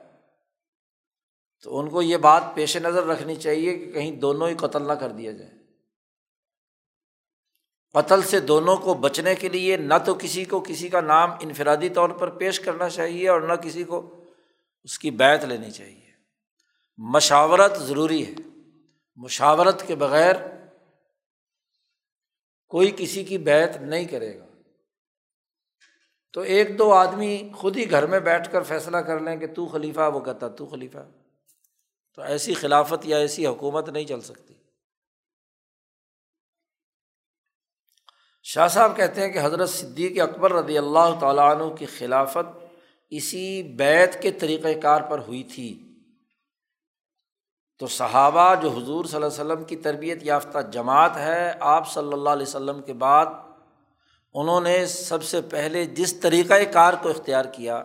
تو 1.62 1.78
ان 1.78 1.88
کو 1.88 2.02
یہ 2.02 2.16
بات 2.16 2.42
پیش 2.54 2.76
نظر 2.76 3.06
رکھنی 3.06 3.36
چاہیے 3.36 3.78
کہ 3.78 3.92
کہیں 3.92 4.12
دونوں 4.12 4.48
ہی 4.48 4.54
قتل 4.54 4.82
نہ 4.82 4.92
کر 4.92 5.08
دیا 5.08 5.32
جائے۔ 5.32 5.50
قتل 7.92 8.22
سے 8.22 8.40
دونوں 8.40 8.76
کو 8.76 8.94
بچنے 8.94 9.34
کے 9.34 9.48
لیے 9.48 9.76
نہ 9.76 9.94
تو 10.04 10.14
کسی 10.14 10.44
کو 10.44 10.60
کسی 10.60 10.88
کا 10.88 11.00
نام 11.00 11.30
انفرادی 11.40 11.88
طور 11.88 12.08
پر 12.08 12.28
پیش 12.30 12.60
کرنا 12.60 12.88
چاہیے 12.88 13.28
اور 13.28 13.40
نہ 13.40 13.52
کسی 13.52 13.84
کو 13.84 14.24
اس 14.84 14.98
کی 14.98 15.10
بیت 15.10 15.44
لینی 15.44 15.70
چاہیے۔ 15.70 16.10
مشاورت 16.98 17.78
ضروری 17.78 18.26
ہے۔ 18.26 18.57
مشاورت 19.18 19.86
کے 19.86 19.94
بغیر 19.94 20.34
کوئی 22.68 22.92
کسی 22.96 23.24
کی 23.24 23.38
بیت 23.38 23.76
نہیں 23.76 24.04
کرے 24.04 24.38
گا۔ 24.38 24.46
تو 26.32 26.40
ایک 26.40 26.78
دو 26.78 26.92
آدمی 26.92 27.48
خود 27.56 27.76
ہی 27.76 27.90
گھر 27.90 28.06
میں 28.06 28.20
بیٹھ 28.20 28.52
کر 28.52 28.62
فیصلہ 28.62 28.96
کر 28.96 29.20
لیں 29.20 29.36
کہ 29.36 29.54
تو 29.54 29.66
خلیفہ، 29.66 30.10
وہ 30.14 30.20
کہتا 30.20 30.48
تو 30.48 30.66
خلیفہ۔ 30.66 30.98
تو 32.14 32.22
ایسی 32.22 32.54
خلافت 32.54 33.06
یا 33.06 33.18
ایسی 33.18 33.46
حکومت 33.46 33.88
نہیں 33.88 34.04
چل 34.04 34.20
سکتی۔ 34.20 34.54
شاہ 38.42 38.68
صاحب 38.68 38.96
کہتے 38.96 39.20
ہیں 39.20 39.28
کہ 39.28 39.38
حضرت 39.42 39.70
صدیق 39.70 40.20
اکبر 40.20 40.52
رضی 40.52 40.78
اللہ 40.78 41.18
تعالیٰ 41.20 41.56
عنہ 41.56 41.74
کی 41.74 41.86
خلافت 41.86 42.64
اسی 43.10 43.62
بیت 43.62 44.22
کے 44.22 44.30
طریقۂ 44.30 44.68
کار 44.82 45.02
پر 45.10 45.18
ہوئی 45.18 45.42
تھی۔ 45.42 45.87
تو 47.78 47.86
صحابہ 47.86 48.54
جو 48.54 48.68
حضور 48.68 49.04
صلی 49.04 49.16
اللہ 49.16 49.26
علیہ 49.26 49.52
وسلم 49.52 49.64
کی 49.64 49.76
تربیت 49.76 50.18
یافتہ 50.22 50.58
جماعت 50.72 51.16
ہے، 51.16 51.52
آپ 51.60 51.92
صلی 51.92 52.12
اللہ 52.12 52.30
علیہ 52.30 52.46
وسلم 52.46 52.82
کے 52.82 52.92
بعد 52.92 53.26
انہوں 54.34 54.60
نے 54.60 54.86
سب 54.86 55.22
سے 55.22 55.40
پہلے 55.40 55.84
جس 55.84 56.14
طریقۂ 56.14 56.72
کار 56.72 56.94
کو 57.02 57.08
اختیار 57.08 57.44
کیا 57.44 57.82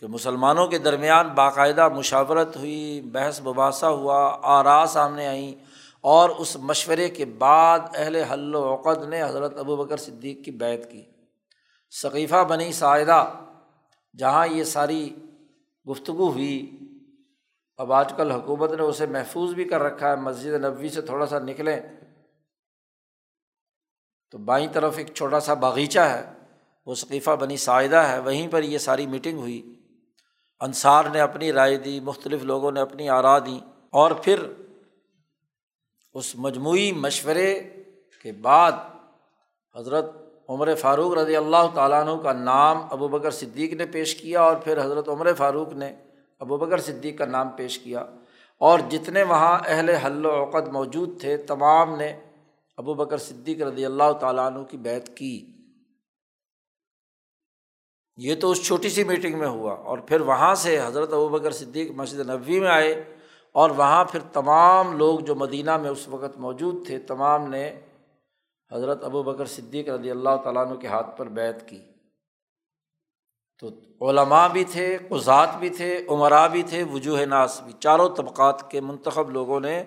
کہ 0.00 0.06
مسلمانوں 0.06 0.66
کے 0.66 0.78
درمیان 0.78 1.28
باقاعدہ 1.28 1.88
مشاورت 1.88 2.56
ہوئی، 2.56 3.00
بحث 3.00 3.40
مباحثہ 3.40 3.86
ہوا 3.86 4.38
آرا 4.42 4.84
سامنے 4.88 5.26
آئیں 5.26 5.54
اور 6.00 6.30
اس 6.30 6.56
مشورے 6.56 7.08
کے 7.08 7.24
بعد 7.24 7.78
اہل 7.94 8.16
حل 8.16 8.54
و 8.54 8.74
عقد 8.74 9.08
نے 9.08 9.22
حضرت 9.22 9.58
ابو 9.58 9.76
بکر 9.76 9.96
صدیق 9.96 10.44
کی 10.44 10.50
بیت 10.50 10.90
کی۔ 10.90 11.02
ثقیفہ 12.02 12.44
بنی 12.44 12.72
ساعدہ، 12.72 13.24
جہاں 14.18 14.46
یہ 14.46 14.64
ساری 14.64 15.14
گفتگو 15.90 16.30
ہوئی 16.30 16.75
اب 17.78 17.92
آج 17.92 18.12
کل 18.16 18.30
حکومت 18.30 18.72
نے 18.72 18.82
اسے 18.82 19.06
محفوظ 19.06 19.54
بھی 19.54 19.64
کر 19.64 19.80
رکھا 19.80 20.10
ہے، 20.10 20.16
مسجد 20.16 20.64
نبوی 20.64 20.88
سے 20.88 21.00
تھوڑا 21.02 21.26
سا 21.26 21.38
نکلیں۔ 21.38 21.80
تو 24.30 24.38
بائیں 24.38 24.68
طرف 24.72 24.98
ایک 24.98 25.14
چھوٹا 25.14 25.40
سا 25.40 25.54
باغیچہ 25.54 26.00
ہے، 26.00 26.32
وہ 26.86 26.94
ثقیفہ 26.94 27.30
بنی 27.30 27.56
ساعدہ 27.56 27.96
ہے، 27.96 28.18
وہیں 28.18 28.48
پر 28.48 28.62
یہ 28.62 28.78
ساری 28.78 29.06
میٹنگ 29.06 29.38
ہوئی۔ 29.38 29.74
انصار 30.60 31.04
نے 31.04 31.20
اپنی 31.20 31.52
رائے 31.52 31.76
دی، 31.76 32.00
مختلف 32.00 32.42
لوگوں 32.42 32.72
نے 32.72 32.80
اپنی 32.80 33.08
آرا 33.08 33.38
دیں 33.38 33.60
اور 33.90 34.10
پھر 34.10 34.46
اس 36.14 36.36
مجموعی 36.36 36.92
مشورے 36.92 37.60
کے 38.22 38.32
بعد 38.32 38.72
حضرت 39.76 40.04
عمر 40.48 40.74
فاروق 40.74 41.14
رضی 41.14 41.36
اللہ 41.36 41.74
تعالیٰ 41.74 42.08
عنہ 42.08 42.22
کا 42.22 42.32
نام 42.32 42.86
ابو 42.90 43.08
بکر 43.08 43.30
صدیق 43.30 43.72
نے 43.72 43.86
پیش 43.86 44.14
کیا 44.14 44.42
اور 44.42 44.56
پھر 44.56 44.84
حضرت 44.84 45.08
عمر 45.08 45.34
فاروق 45.34 45.72
نے 45.72 45.94
ابو 46.40 46.56
بکر 46.56 46.78
صدیق 46.78 47.18
کا 47.18 47.24
نام 47.24 47.48
پیش 47.48 47.78
کیا 47.78 48.04
اور 48.58 48.78
جتنے 48.78 49.22
وہاں 49.22 49.58
اہل 49.66 49.88
حل 49.90 50.26
و 50.26 50.44
عقد 50.44 50.68
موجود 50.68 51.20
تھے، 51.20 51.36
تمام 51.36 51.96
نے 51.96 52.20
ابو 52.76 52.94
بکر 52.94 53.18
صدیق 53.18 53.62
رضی 53.62 53.84
اللہ 53.84 54.12
تعالیٰ 54.12 54.46
عنہ 54.46 54.62
کی 54.62 54.76
بیت 54.76 55.16
کی۔ 55.16 55.52
یہ 58.16 58.34
تو 58.34 58.50
اس 58.50 58.66
چھوٹی 58.66 58.88
سی 58.88 59.04
میٹنگ 59.04 59.38
میں 59.38 59.48
ہوا 59.48 59.72
اور 59.72 59.98
پھر 59.98 60.20
وہاں 60.20 60.54
سے 60.54 60.80
حضرت 60.80 61.12
ابو 61.12 61.28
بکر 61.28 61.50
صدیق 61.50 61.90
مسجد 61.90 62.20
نبوی 62.20 62.60
میں 62.60 62.70
آئے 62.70 62.92
اور 63.52 63.70
وہاں 63.70 64.04
پھر 64.04 64.20
تمام 64.32 64.96
لوگ 64.98 65.18
جو 65.18 65.34
مدینہ 65.34 65.76
میں 65.76 65.90
اس 65.90 66.08
وقت 66.08 66.38
موجود 66.38 66.86
تھے، 66.86 66.98
تمام 66.98 67.50
نے 67.50 67.80
حضرت 68.72 69.04
ابو 69.04 69.22
بکر 69.22 69.46
صدیق 69.46 69.88
رضی 69.88 70.10
اللہ 70.10 70.36
تعالیٰ 70.44 70.66
عنہ 70.66 70.74
کے 70.74 70.86
ہاتھ 70.86 71.18
پر 71.18 71.28
بیت 71.28 71.68
کی۔ 71.68 71.82
تو 73.58 73.68
علماء 74.10 74.48
بھی 74.48 74.64
تھے 74.64 74.98
قزات 75.10 75.56
بھی 75.58 75.68
تھے 75.68 76.06
عمرا 76.08 76.46
بھی 76.46 76.62
تھے، 76.62 76.82
وجوہ 76.82 77.24
ناس 77.24 77.60
بھی۔ 77.60 77.72
چاروں 77.72 78.16
طبقات 78.16 78.70
کے 78.70 78.80
منتخب 78.80 79.30
لوگوں 79.30 79.60
نے 79.60 79.84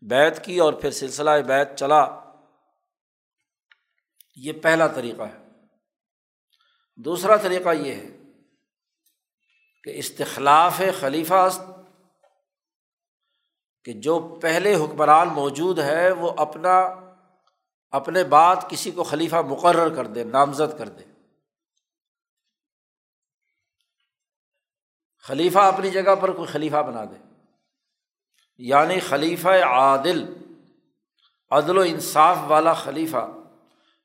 بیت 0.00 0.44
کی 0.44 0.58
اور 0.58 0.72
پھر 0.72 0.90
سلسلہ 0.90 1.30
بیت 1.46 1.76
چلا۔ 1.76 2.20
یہ 4.36 4.52
پہلا 4.52 4.86
طریقہ 4.86 5.22
ہے۔ 5.22 5.44
دوسرا 6.96 7.36
طریقہ 7.36 7.68
یہ 7.68 7.94
ہے 7.94 8.16
کہ 9.84 9.90
استخلاف 9.90 10.80
خلیفہ 11.00 11.48
کہ 13.84 13.92
جو 13.92 14.38
پہلے 14.42 14.74
حکمران 14.74 15.28
موجود 15.28 15.78
ہے، 15.78 16.12
وہ 16.12 16.32
اپنا، 16.36 16.80
اپنے 17.90 18.24
بعد 18.24 18.56
کسی 18.68 18.90
کو 18.90 19.02
خلیفہ 19.02 19.36
مقرر 19.36 19.94
کر 19.94 20.06
دے، 20.06 20.24
نامزد 20.24 20.78
کر 20.78 20.88
دے۔ 20.88 21.13
خلیفہ 25.26 25.58
اپنی 25.58 25.90
جگہ 25.90 26.14
پر 26.20 26.32
کوئی 26.32 26.48
خلیفہ 26.48 26.82
بنا 26.82 27.04
دے۔ 27.04 27.34
یعنی 28.58 29.00
خلیفہ 29.00 29.48
عادل، 29.48 30.34
عدل 31.50 31.78
و 31.78 31.80
انصاف 31.80 32.36
والا 32.48 32.74
خلیفہ، 32.74 33.30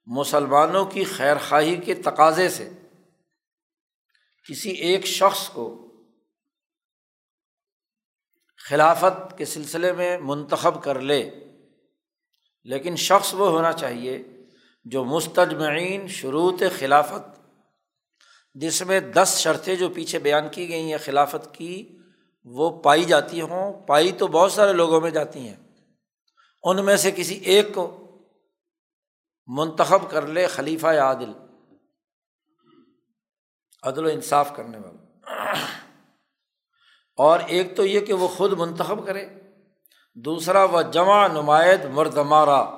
مسلمانوں 0.05 0.85
کی 0.85 1.03
خیر 1.03 1.37
خواہی 1.49 1.75
کے 1.75 1.95
تقاضے 1.95 2.49
سے۔ 2.49 2.69
کسی 4.49 4.69
ایک 4.69 5.05
شخص 5.05 5.49
کو 5.49 5.93
خلافت 8.57 9.37
کے 9.37 9.45
سلسلے 9.45 9.93
میں 9.93 10.17
منتخب 10.17 10.83
کر 10.83 10.99
لے، 10.99 11.29
لیکن 12.63 12.95
شخص 12.95 13.33
وہ 13.33 13.49
ہونا 13.49 13.73
چاہیے 13.73 14.23
جو 14.85 15.03
مستجمعین 15.03 16.07
شروط 16.07 16.63
خلافت 16.79 17.38
جس 18.53 18.81
میں 18.81 18.99
دس 18.99 19.37
شرطیں 19.37 19.75
جو 19.75 19.89
پیچھے 19.89 20.19
بیان 20.19 20.49
کی 20.49 20.69
گئی 20.69 20.91
ہیں 20.91 20.97
خلافت 20.97 21.53
کی، 21.53 21.97
وہ 22.43 22.81
پائی 22.81 23.03
جاتی 23.03 23.41
ہوں۔ 23.41 23.73
پائی 23.87 24.11
تو 24.11 24.27
بہت 24.27 24.51
سارے 24.51 24.73
لوگوں 24.73 25.01
میں 25.01 25.11
جاتی 25.11 25.39
ہیں۔ 25.39 25.55
ان 26.63 26.85
میں 26.85 26.97
سے 26.97 27.11
کسی 27.11 27.33
ایک 27.33 27.73
کو 27.73 28.05
منتخب 29.47 30.11
کر 30.11 30.27
لے 30.27 30.47
خلیفہ 30.47 30.87
عادل۔ 30.87 31.31
عدل 33.83 34.05
و 34.05 34.09
انصاف 34.09 34.55
کرنے 34.55 34.77
والا۔ 34.77 35.05
اور 37.15 37.39
ایک 37.47 37.77
تو 37.77 37.85
یہ 37.85 37.99
کہ 37.99 38.13
وہ 38.13 38.27
خود 38.27 38.53
منتخب 38.53 39.05
کرے۔ 39.05 39.29
دوسرا، 40.15 40.63
وہ 40.63 40.81
جمع 40.81 41.27
نمایت 41.27 41.85
مردمارا 41.85 42.77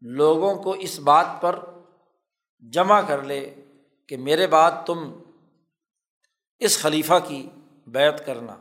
لوگوں 0.00 0.62
کو 0.62 0.70
اس 0.70 0.98
بات 0.98 1.26
پر 1.40 1.58
جمع 2.72 3.00
کر 3.00 3.22
لے۔ 3.22 3.54
کہ 4.10 4.16
میرے 4.16 4.46
بعد 4.46 4.70
تم 4.86 5.22
اس 6.58 6.78
خلیفہ 6.78 7.14
کی 7.28 7.48
بیت 7.86 8.26
کرنا۔ 8.26 8.56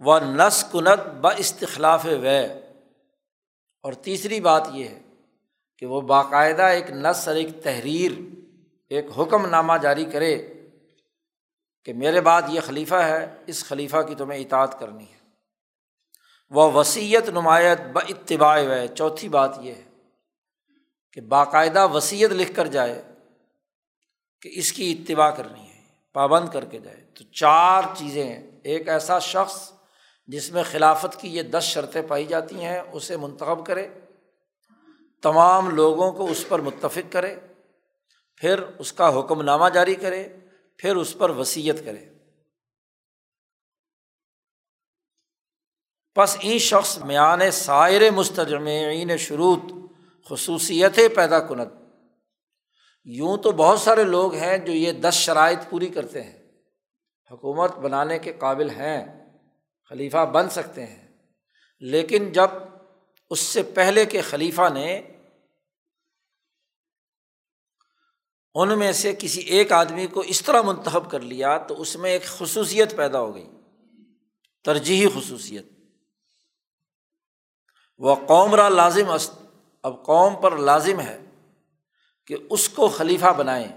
و 0.00 0.18
نس 0.18 0.64
کنت 0.72 1.06
ب 1.20 1.26
استخلاف 1.36 2.04
وے۔ 2.04 2.44
اور 3.82 3.92
تیسری 3.92 4.40
بات 4.40 4.68
یہ 4.72 4.88
ہے 4.88 5.02
کہ 5.78 5.86
وہ 5.86 6.00
باقاعدہ 6.00 6.62
ایک 6.62 6.90
نس 6.90 7.28
اور 7.28 7.36
ایک 7.36 7.62
تحریر، 7.62 8.12
ایک 8.88 9.04
حکم 9.18 9.46
نامہ 9.46 9.72
جاری 9.82 10.04
کرے 10.04 10.54
کہ 11.84 11.92
میرے 11.92 12.20
بعد 12.20 12.42
یہ 12.48 12.60
خلیفہ 12.60 12.94
ہے، 12.94 13.36
اس 13.46 13.64
خلیفہ 13.64 14.02
کی 14.08 14.14
تمہیں 14.14 14.40
اطاعت 14.40 14.80
کرنی 14.80 15.04
ہے۔ 15.04 15.18
وہ 16.50 16.72
وسیعت 16.72 17.28
نمایت 17.28 17.80
ب 17.92 17.98
اتباع 17.98 18.60
وے۔ 18.60 18.88
چوتھی 18.88 19.28
بات 19.28 19.58
یہ 19.60 19.74
ہے 19.74 19.84
کہ 21.12 21.20
باقاعدہ 21.20 21.88
وسیعت 21.88 22.30
لکھ 22.30 22.52
کر 22.56 22.66
جائے 22.66 23.02
کہ 24.40 24.50
اس 24.52 24.72
کی 24.72 24.92
اتباع 24.92 25.30
کرنی 25.30 25.68
ہے، 25.68 25.82
پابند 26.12 26.48
کر 26.48 26.64
کے 26.64 26.78
جائے۔ 26.78 27.06
تو 27.14 27.24
چار 27.24 27.82
چیزیں 27.94 28.24
ہیں۔ 28.24 28.50
ایک 28.62 28.88
ایسا 28.88 29.18
شخص 29.18 29.72
جس 30.26 30.50
میں 30.50 30.62
خلافت 30.62 31.20
کی 31.20 31.28
یہ 31.28 31.42
دس 31.42 31.62
شرطیں 31.62 32.02
پائی 32.02 32.24
جاتی 32.24 32.64
ہیں، 32.64 32.80
اسے 32.92 33.16
منتخب 33.16 33.66
کرے، 33.66 33.88
تمام 35.22 35.70
لوگوں 35.70 36.12
کو 36.12 36.30
اس 36.30 36.44
پر 36.48 36.58
متفق 36.58 37.12
کرے، 37.12 37.36
پھر 38.36 38.62
اس 38.78 38.92
کا 38.92 39.18
حکم 39.18 39.42
نامہ 39.42 39.68
جاری 39.68 39.94
کرے، 39.94 40.28
پھر 40.78 40.96
اس 40.96 41.18
پر 41.18 41.30
وسیعت 41.30 41.76
کرے۔ 41.84 42.04
بس 46.18 46.36
این 46.40 46.58
شخص 46.58 46.98
میان 46.98 47.50
سائر 47.50 48.10
مستجمعین 48.10 49.16
شروط، 49.16 49.60
خصوصیتیں 50.28 51.08
پیدا 51.08 51.40
کنت۔ 51.40 51.79
یوں 53.04 53.36
تو 53.36 53.52
بہت 53.52 53.80
سارے 53.80 54.04
لوگ 54.04 54.34
ہیں 54.34 54.58
جو 54.58 54.72
یہ 54.72 54.92
دس 54.92 55.14
شرائط 55.14 55.58
پوری 55.70 55.88
کرتے 55.88 56.22
ہیں، 56.22 56.38
حکومت 57.30 57.76
بنانے 57.76 58.18
کے 58.18 58.32
قابل 58.32 58.70
ہیں، 58.70 59.26
خلیفہ 59.90 60.24
بن 60.26 60.50
سکتے 60.50 60.86
ہیں، 60.86 61.08
لیکن 61.80 62.32
جب 62.32 62.48
اس 63.30 63.40
سے 63.40 63.62
پہلے 63.62 64.04
کے 64.04 64.20
خلیفہ 64.20 64.68
نے 64.74 65.12
ان 68.54 68.78
میں 68.78 68.92
سے 68.92 69.14
کسی 69.18 69.40
ایک 69.40 69.72
آدمی 69.72 70.06
کو 70.06 70.20
اس 70.20 70.42
طرح 70.42 70.62
منتخب 70.62 71.10
کر 71.10 71.20
لیا 71.20 71.58
تو 71.58 71.80
اس 71.80 71.96
میں 71.96 72.10
ایک 72.10 72.24
خصوصیت 72.24 72.96
پیدا 72.96 73.20
ہو 73.20 73.34
گئی، 73.34 73.48
ترجیحی 74.64 75.08
خصوصیت۔ 75.14 75.66
وہ 77.98 78.14
قوم 78.14 78.54
را 78.54 78.68
لازم 78.68 79.10
است، 79.10 79.32
اب 79.82 80.04
قوم 80.04 80.40
پر 80.40 80.56
لازم 80.56 81.00
ہے۔ 81.00 81.29
کہ 82.30 82.36
اس 82.50 82.68
کو 82.68 82.88
خلیفہ 82.88 83.32
بنائیں۔ 83.36 83.68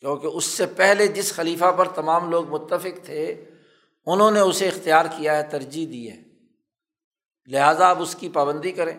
کیونکہ 0.00 0.26
اس 0.26 0.44
سے 0.44 0.66
پہلے 0.66 1.06
جس 1.06 1.32
خلیفہ 1.32 1.72
پر 1.76 1.88
تمام 1.88 2.30
لوگ 2.30 2.48
متفق 2.48 3.04
تھے، 3.04 3.44
انہوں 4.06 4.30
نے 4.30 4.40
اسے 4.40 4.68
اختیار 4.68 5.04
کیا 5.16 5.36
ہے، 5.36 5.42
ترجیح 5.42 5.86
دی 5.86 6.10
ہے۔ 6.10 6.22
لہٰذا 7.46 7.90
اب 7.90 8.02
اس 8.02 8.14
کی 8.14 8.28
پابندی 8.28 8.72
کریں۔ 8.72 8.98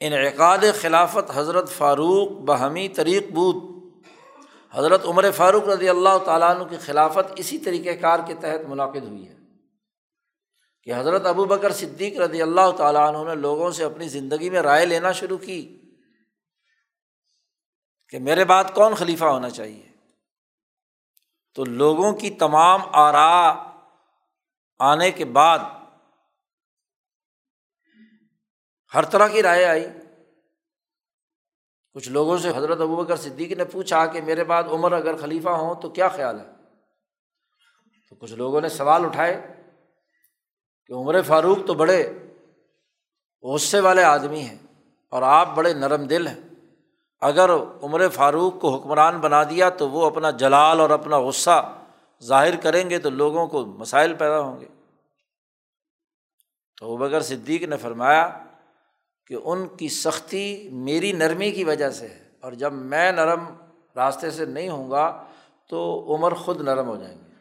انعقاد 0.00 0.58
خلافت 0.80 1.30
حضرت 1.34 1.70
فاروق 1.70 2.30
بہمی 2.30 2.88
طریق 2.88 3.30
بود۔ 3.30 3.56
حضرت 4.72 5.04
عمر 5.04 5.30
فاروق 5.30 5.68
رضی 5.68 5.88
اللہ 5.88 6.18
تعالیٰ 6.24 6.56
عنہ 6.56 6.64
کی 6.64 6.76
خلافت 6.76 7.32
اسی 7.36 7.58
طریقۂ 7.58 8.00
کار 8.00 8.18
کے 8.26 8.34
تحت 8.34 8.68
منعقد 8.68 9.04
ہوئی 9.08 9.28
ہے 9.28 9.36
کہ 10.82 10.92
حضرت 10.94 11.26
ابو 11.26 11.44
بکر 11.44 11.72
صدیق 11.72 12.18
رضی 12.18 12.42
اللہ 12.42 12.70
تعالیٰ 12.76 13.14
عنہ 13.14 13.28
نے 13.28 13.34
لوگوں 13.34 13.70
سے 13.70 13.84
اپنی 13.84 14.08
زندگی 14.08 14.50
میں 14.50 14.60
رائے 14.60 14.86
لینا 14.86 15.12
شروع 15.12 15.38
کی۔ 15.38 15.80
کہ 18.08 18.18
میرے 18.18 18.44
بعد 18.44 18.64
کون 18.74 18.94
خلیفہ 18.94 19.24
ہونا 19.24 19.50
چاہیے؟ 19.50 19.88
تو 21.54 21.64
لوگوں 21.64 22.12
کی 22.12 22.30
تمام 22.30 22.80
آرا 22.92 23.64
آنے 24.78 25.10
کے 25.10 25.24
بعد 25.24 25.58
ہر 28.94 29.04
طرح 29.04 29.28
کی 29.28 29.42
رائے 29.42 29.64
آئی۔ 29.64 29.86
کچھ 31.92 32.08
لوگوں 32.08 32.38
سے 32.38 32.50
حضرت 32.56 32.80
ابو 32.80 32.96
بکر 32.96 33.16
صدیق 33.16 33.52
نے 33.52 33.64
پوچھا 33.64 34.06
کہ 34.06 34.20
میرے 34.20 34.44
بعد 34.44 34.62
عمر 34.62 34.92
اگر 34.92 35.16
خلیفہ 35.16 35.48
ہوں 35.48 35.74
تو 35.74 35.90
کیا 35.90 36.08
خیال 36.08 36.40
ہے؟ 36.40 36.46
تو 38.10 38.16
کچھ 38.16 38.32
لوگوں 38.32 38.60
نے 38.60 38.68
سوال 38.68 39.04
اٹھائے 39.04 39.62
کہ 40.86 40.92
عمر 40.92 41.22
فاروق 41.22 41.58
تو 41.66 41.74
بڑے 41.74 42.12
غصے 43.42 43.80
والے 43.80 44.02
آدمی 44.02 44.40
ہیں 44.40 44.58
اور 45.10 45.22
آپ 45.22 45.48
بڑے 45.54 45.72
نرم 45.72 46.04
دل 46.04 46.26
ہیں۔ 46.26 46.53
اگر 47.24 47.50
عمر 47.82 48.08
فاروق 48.08 48.60
کو 48.60 48.76
حکمران 48.76 49.20
بنا 49.20 49.42
دیا 49.42 49.68
تو 49.68 49.90
وہ 49.90 50.06
اپنا 50.06 50.30
جلال 50.30 50.80
اور 50.80 50.90
اپنا 50.90 51.18
غصہ 51.18 51.78
ظاہر 52.22 52.56
کریں 52.56 52.90
گے 52.90 52.98
تو 52.98 53.10
لوگوں 53.10 53.46
کو 53.46 53.64
مسائل 53.64 54.14
پیدا 54.14 54.40
ہوں 54.40 54.60
گے۔ 54.60 54.66
تو 56.80 56.96
بغیر 56.96 57.20
صدیق 57.20 57.62
نے 57.62 57.76
فرمایا 57.76 58.38
کہ 59.26 59.36
ان 59.44 59.68
کی 59.68 59.88
سختی 59.88 60.68
میری 60.72 61.12
نرمی 61.12 61.50
کی 61.50 61.64
وجہ 61.64 61.90
سے 61.90 62.08
ہے 62.08 62.30
اور 62.40 62.52
جب 62.52 62.72
میں 62.72 63.12
نرم 63.12 63.44
راستے 63.96 64.30
سے 64.30 64.44
نہیں 64.44 64.68
ہوں 64.68 64.90
گا 64.90 65.24
تو 65.68 66.06
عمر 66.14 66.34
خود 66.34 66.60
نرم 66.60 66.86
ہو 66.86 66.96
جائیں 66.96 67.18
گے۔ 67.18 67.32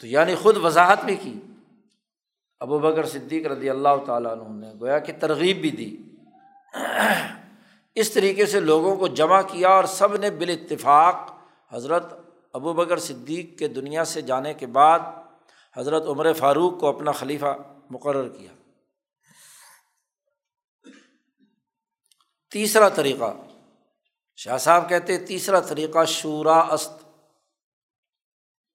تو 0.00 0.06
یعنی 0.06 0.34
خود 0.34 0.56
وضاحت 0.56 1.04
بھی 1.04 1.16
کی۔ 1.16 1.40
ابو 2.60 2.78
بکر 2.78 3.06
صدیق 3.06 3.46
رضی 3.46 3.70
اللہ 3.70 4.04
تعالیٰ 4.06 4.30
عنہ 4.30 4.66
نے 4.66 4.72
گویا 4.80 4.98
کہ 4.98 5.12
ترغیب 5.20 5.56
بھی 5.60 5.70
دی۔ 5.70 5.96
اس 7.94 8.10
طریقے 8.10 8.46
سے 8.46 8.60
لوگوں 8.60 8.96
کو 8.96 9.06
جمع 9.06 9.42
کیا 9.42 9.68
اور 9.68 9.84
سب 9.84 10.16
نے 10.16 10.30
بال 10.30 10.50
اتفاق 10.50 11.14
حضرت 11.72 12.12
ابو 12.52 12.72
بکر 12.72 12.98
صدیق 12.98 13.58
کے 13.58 13.68
دنیا 13.68 14.04
سے 14.04 14.22
جانے 14.22 14.54
کے 14.54 14.66
بعد 14.66 14.98
حضرت 15.76 16.02
عمر 16.06 16.32
فاروق 16.32 16.80
کو 16.80 16.86
اپنا 16.86 17.12
خلیفہ 17.12 17.56
مقرر 17.90 18.28
کیا۔ 18.28 18.52
تیسرا 22.50 22.88
طریقہ، 22.88 23.36
شاہ 24.36 24.58
صاحب 24.58 24.88
کہتے 24.88 25.18
تیسرا 25.18 25.60
طریقہ 25.60 26.04
شعرا 26.04 26.58
است۔ 26.58 26.92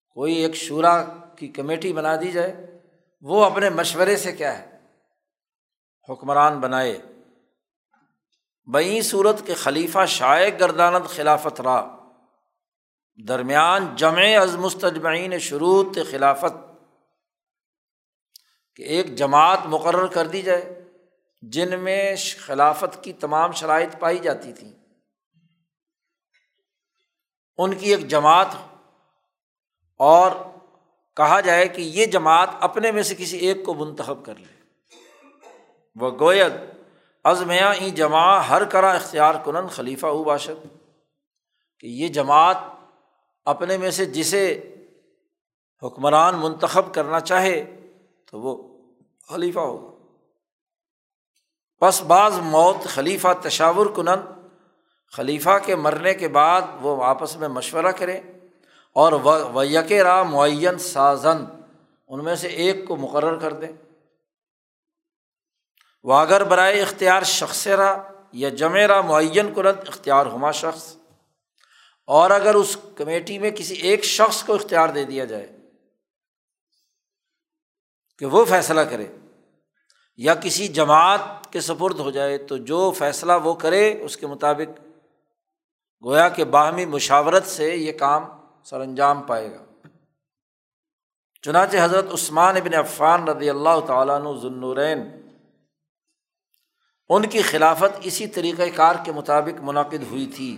کوئی 0.10 0.34
ایک 0.34 0.56
شعرا 0.56 1.06
کی 1.36 1.47
کمیٹی 1.47 1.93
بنا 1.93 2.15
دی 2.15 2.32
جائے، 2.32 2.80
وہ 3.21 3.45
اپنے 3.45 3.69
مشورے 3.69 4.17
سے 4.17 4.32
کیا 4.32 4.60
ہے؟ 4.60 4.80
حکمران 6.10 6.60
بنائے۔ 6.60 7.01
بئی 8.71 9.01
صورت 9.01 9.45
کے 9.45 9.54
خلیفہ 9.54 10.06
شائع 10.08 10.49
گردانت 10.49 11.10
خلافت 11.10 11.62
را۔ 11.62 11.95
درمیان 13.28 13.95
جمع 13.95 14.38
از 14.41 14.56
مستجمعین 14.56 15.39
شروط 15.39 15.97
خلافت 16.12 16.82
کہ 18.75 18.84
ایک 18.84 19.15
جماعت 19.15 19.60
مقرر 19.65 20.08
کر 20.08 20.28
دی 20.28 20.41
جائے، 20.41 20.84
جن 21.41 21.80
میں 21.80 22.15
خلافت 22.39 23.04
کی 23.04 23.13
تمام 23.13 23.51
شرائط 23.51 23.89
پائی 23.99 24.17
جاتی 24.17 24.54
تھیں۔ 24.54 24.71
ان 27.58 27.75
کی 27.75 27.89
ایک 27.89 28.08
جماعت 28.08 28.47
اور 29.97 30.32
کہا 31.15 31.39
جائے 31.39 31.67
کہ 31.67 31.82
یہ 31.82 32.06
جماعت 32.06 32.49
اپنے 32.62 32.91
میں 32.91 33.04
سے 33.04 33.15
کسی 33.15 33.38
ایک 33.38 33.65
کو 33.65 33.73
منتخب 33.73 34.25
کر 34.25 34.36
لے۔ 34.36 34.62
وہ 35.95 36.12
گوید 36.19 36.51
ازمیا 37.26 37.72
ای 37.72 37.92
جمع 37.92 38.40
ہر 38.40 38.66
کرا 38.66 38.92
اختیار 38.92 39.36
کنن 39.46 39.68
خلیفہ 39.68 40.06
او 40.06 40.24
باشد 40.24 40.68
کہ 41.80 41.88
یہ 41.88 42.08
جماعت 42.08 42.58
اپنے 43.46 43.78
میں 43.78 43.92
سے 43.92 44.06
جسے 44.06 44.72
حکمران 45.84 46.36
منتخب 46.36 46.94
کرنا 46.94 47.20
چاہے 47.20 47.76
تو 48.32 48.40
وہ 48.40 48.78
خلیفہ 49.30 49.60
ہوگا 49.60 49.96
پس 51.82 52.02
بعض 52.02 52.40
موت 52.40 52.84
خلیفہ 52.84 53.28
تشاور 53.42 53.86
کنن، 53.86 54.22
خلیفہ 55.14 55.58
کے 55.66 55.76
مرنے 55.76 56.14
کے 56.14 56.28
بعد 56.28 56.62
وہ 56.82 57.04
آپس 57.04 57.38
میں 57.38 57.48
مشورہ 57.48 57.92
کرے 57.92 58.22
اور 58.94 59.12
وہ 59.54 59.68
یک 59.68 59.92
را 59.94 60.24
معین 60.24 60.78
سازن، 60.78 61.46
ان 62.08 62.24
میں 62.24 62.36
سے 62.36 62.48
ایک 62.48 62.88
کو 62.88 62.96
مقرر 62.96 63.38
کر 63.38 63.54
دیں۔ 63.54 63.72
وہ 66.06 66.13
اگر 66.13 66.44
برائے 66.44 66.82
اختیار 66.82 67.24
شخص 67.24 67.68
را 67.68 67.96
یا 68.34 68.50
جمع 68.50 68.86
را 68.88 69.02
معین 69.02 69.54
کنت 69.54 69.88
اختیار 69.88 70.26
ہما 70.26 70.52
شخص۔ 70.52 70.96
اور 72.08 72.32
اگر 72.32 72.56
اس 72.56 72.78
کمیٹی 72.98 73.39
میں 73.39 73.52
کسی 73.52 73.76
ایک 73.76 74.04
شخص 74.04 74.44
کو 74.44 74.56
اختیار 74.56 74.89
دے 74.89 75.04
دیا 75.06 75.26
جائے، 75.26 75.48
کہ 78.20 78.26
وہ 78.26 78.46
فیصلہ 78.46 78.82
کرے 78.82 79.08
یا 80.18 80.36
کسی 80.36 80.68
جماعت 80.68 81.52
کے 81.54 81.62
سپرد 81.62 82.00
ہو 82.00 82.12
جائے، 82.12 82.38
تو 82.38 82.58
جو 82.58 82.91
فیصلہ 82.91 83.34
وہ 83.44 83.54
کرے، 83.54 84.04
اس 84.04 84.18
کے 84.18 84.28
مطابق 84.28 84.80
گویا 86.04 86.30
کہ 86.30 86.44
باہمی 86.44 86.86
مشاورت 86.86 87.46
سے 87.48 87.76
یہ 87.76 87.91
کام 87.91 88.24
سر 88.63 88.80
انجام 88.80 89.22
پائے 89.22 89.52
گا۔ 89.54 89.63
چنانچہ 91.41 91.78
حضرت 91.82 92.13
عثمان 92.13 92.58
ابن 92.58 92.74
عفان 92.74 93.28
رضی 93.28 93.50
اللہ 93.50 93.80
تعالیٰ 93.88 94.15
عنہ 94.15 94.39
ذنورین 94.41 95.25
ان 97.10 97.30
کی 97.30 97.41
خلافت 97.41 98.00
اسی 98.02 98.28
طریقۂ 98.28 98.63
کار 98.76 98.96
کے 99.06 99.12
مطابق 99.12 99.60
منعقد 99.62 100.04
ہوئی 100.12 100.26
تھی 100.26 100.58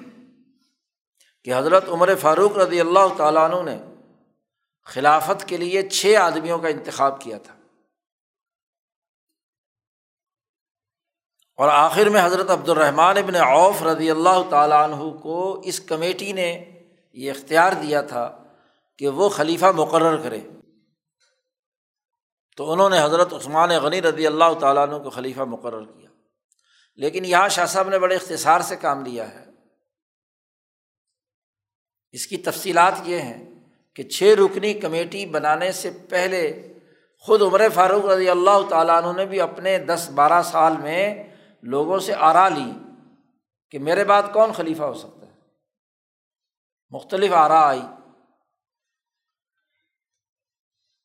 کہ 1.43 1.53
حضرت 1.53 1.89
عمر 1.89 2.15
فاروق 2.15 2.57
رضی 2.57 2.79
اللہ 2.79 3.15
تعالیٰ 3.17 3.51
عنہ 3.51 3.69
نے 3.69 3.77
خلافت 4.83 5.47
کے 5.47 5.57
لیے 5.57 5.89
چھ 5.89 6.15
آدمیوں 6.15 6.59
کا 6.59 6.67
انتخاب 6.67 7.21
کیا 7.21 7.37
تھا۔ 7.37 7.53
اور 11.55 11.67
آخر 11.67 12.09
میں 12.09 12.25
حضرت 12.25 12.49
عبد 12.49 12.69
الرحمٰن 12.69 13.17
ابن 13.17 13.35
اوف 13.35 13.83
رضی 13.83 14.11
اللہ 14.11 14.49
تعالیٰ 14.49 14.89
عنہ 14.89 15.17
کو 15.17 15.61
اس 15.63 15.79
کمیٹی 15.79 16.31
نے 16.31 16.65
یہ 17.13 17.31
اختیار 17.31 17.71
دیا 17.71 18.01
تھا 18.01 18.43
کہ 18.97 19.07
وہ 19.07 19.29
خلیفہ 19.29 19.65
مقرر 19.65 20.23
کرے۔ 20.23 20.39
تو 22.57 22.71
انہوں 22.71 22.89
نے 22.89 23.03
حضرت 23.03 23.33
عثمان 23.33 23.69
غنی 23.69 24.01
رضی 24.01 24.27
اللہ 24.27 24.59
تعالیٰ 24.59 24.89
عنہ 24.89 25.03
کو 25.03 25.09
خلیفہ 25.09 25.41
مقرر 25.41 25.85
کیا۔ 25.85 26.06
لیکن 26.97 27.25
یہاں 27.25 27.49
شاہ 27.49 27.65
صاحب 27.65 27.89
نے 27.89 27.99
بڑے 27.99 28.15
اختصار 28.15 28.59
سے 28.59 28.75
کام 28.75 29.05
لیا 29.05 29.31
ہے۔ 29.31 29.45
اس 32.11 32.27
کی 32.27 32.37
تفصیلات 32.37 32.93
یہ 33.03 33.21
ہیں 33.21 33.59
کہ 33.95 34.03
چھ 34.03 34.23
رکنی 34.23 34.73
کمیٹی 34.73 35.25
بنانے 35.25 35.71
سے 35.71 35.91
پہلے 36.09 36.73
خود 37.19 37.41
عمر 37.41 37.61
فاروق 37.73 38.05
رضی 38.05 38.29
اللہ 38.29 38.69
تعالیٰ 38.69 39.03
عنہ 39.03 39.17
نے 39.17 39.25
بھی 39.25 39.41
اپنے 39.41 39.79
دس 39.79 40.09
بارہ 40.15 40.41
سال 40.41 40.77
میں 40.77 41.23
لوگوں 41.63 41.99
سے 41.99 42.13
آرا 42.17 42.49
لی 42.49 42.71
کہ 43.71 43.79
میرے 43.79 44.03
بعد 44.03 44.23
کون 44.33 44.53
خلیفہ 44.53 44.83
ہو 44.83 44.93
سکتا 44.93 45.27
ہے۔ 45.27 45.39
مختلف 46.89 47.31
آرا 47.31 47.67
آئی، 47.67 47.81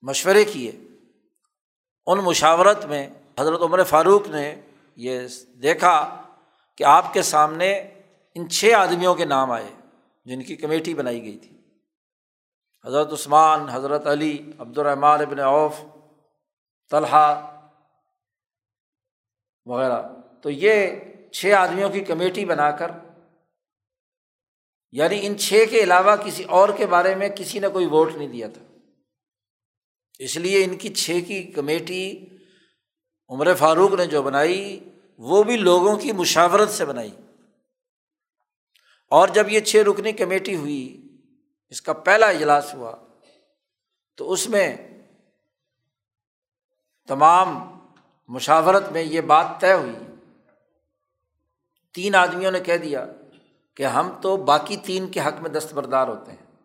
مشورے 0.02 0.44
کیے۔ 0.44 0.72
ان 2.06 2.18
مشاورت 2.18 2.84
میں 2.84 3.10
حضرت 3.40 3.60
عمر 3.60 3.84
فاروق 3.84 4.26
نے 4.26 4.60
یہ 4.96 5.20
دیکھا 5.62 6.22
کہ 6.76 6.84
آپ 6.84 7.12
کے 7.12 7.22
سامنے 7.22 7.78
ان 8.34 8.48
چھ 8.48 8.72
آدمیوں 8.76 9.14
کے 9.14 9.24
نام 9.24 9.50
آئے 9.50 9.70
جن 10.24 10.42
کی 10.42 10.56
کمیٹی 10.56 10.94
بنائی 10.94 11.22
گئی 11.22 11.38
تھی۔ 11.38 11.56
حضرت 12.86 13.12
عثمان، 13.12 13.68
حضرت 13.68 14.06
علی 14.06 14.52
عبد 14.58 14.78
الرحمٰن 14.78 15.20
ابن 15.20 15.38
اوف 15.38 15.80
طلحہ 16.90 17.58
وغیرہ۔ 19.64 20.02
تو 20.42 20.50
یہ 20.50 20.86
چھ 21.32 21.46
آدمیوں 21.58 21.90
کی 21.90 22.00
کمیٹی 22.00 22.44
بنا 22.44 22.70
کر 22.70 22.90
یعنی 24.92 25.26
ان 25.26 25.38
چھ 25.38 25.64
کے 25.70 25.82
علاوہ 25.82 26.16
کسی 26.16 26.44
اور 26.44 26.68
کے 26.76 26.86
بارے 26.86 27.14
میں 27.14 27.28
کسی 27.28 27.58
نے 27.58 27.68
کوئی 27.68 27.86
ووٹ 27.86 28.14
نہیں 28.14 28.28
دیا 28.28 28.48
تھا۔ 28.48 28.62
اس 30.18 30.36
لیے 30.36 30.64
ان 30.64 30.78
کی 30.78 30.94
چھ 30.94 31.10
کی 31.26 31.42
کمیٹی 31.42 32.26
عمر 33.32 33.54
فاروق 33.54 33.92
نے 33.92 34.06
جو 34.06 34.22
بنائی، 34.22 34.84
وہ 35.18 35.42
بھی 35.42 35.56
لوگوں 35.56 35.96
کی 35.96 36.12
مشاورت 36.12 36.70
سے 36.70 36.84
بنائی۔ 36.84 37.10
اور 39.10 39.28
جب 39.28 39.48
یہ 39.48 39.60
چھ 39.60 39.76
رکنی 39.76 40.12
کمیٹی 40.12 40.56
ہوئی، 40.56 41.08
اس 41.68 41.82
کا 41.82 41.92
پہلا 41.92 42.26
اجلاس 42.26 42.74
ہوا، 42.74 42.96
تو 44.16 44.32
اس 44.32 44.48
میں 44.48 44.76
تمام 47.08 47.78
مشاورت 48.28 48.92
میں 48.92 49.02
یہ 49.02 49.20
بات 49.20 49.46
طے 49.60 49.72
ہوئی۔ 49.72 49.92
تین 51.94 52.14
آدمیوں 52.14 52.50
نے 52.50 52.60
کہہ 52.60 52.76
دیا 52.76 53.06
کہ 53.74 53.82
ہم 53.82 54.10
تو 54.22 54.36
باقی 54.36 54.76
تین 54.76 55.08
کے 55.08 55.20
حق 55.20 55.40
میں 55.40 55.50
دستبردار 55.50 56.08
ہوتے 56.08 56.32
ہیں۔ 56.32 56.56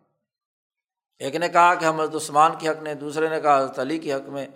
ایک 1.18 1.36
نے 1.36 1.48
کہا 1.48 1.74
کہ 1.74 1.84
ہم 1.84 2.00
حضرت 2.00 2.14
عثمان 2.14 2.52
کے 2.58 2.68
حق 2.68 2.82
میں، 2.82 2.94
دوسرے 2.94 3.28
نے 3.28 3.40
کہا 3.40 3.58
حضرت 3.58 3.78
علی 3.78 3.98
کے 3.98 4.14
حق 4.14 4.28
میں۔ 4.28 4.46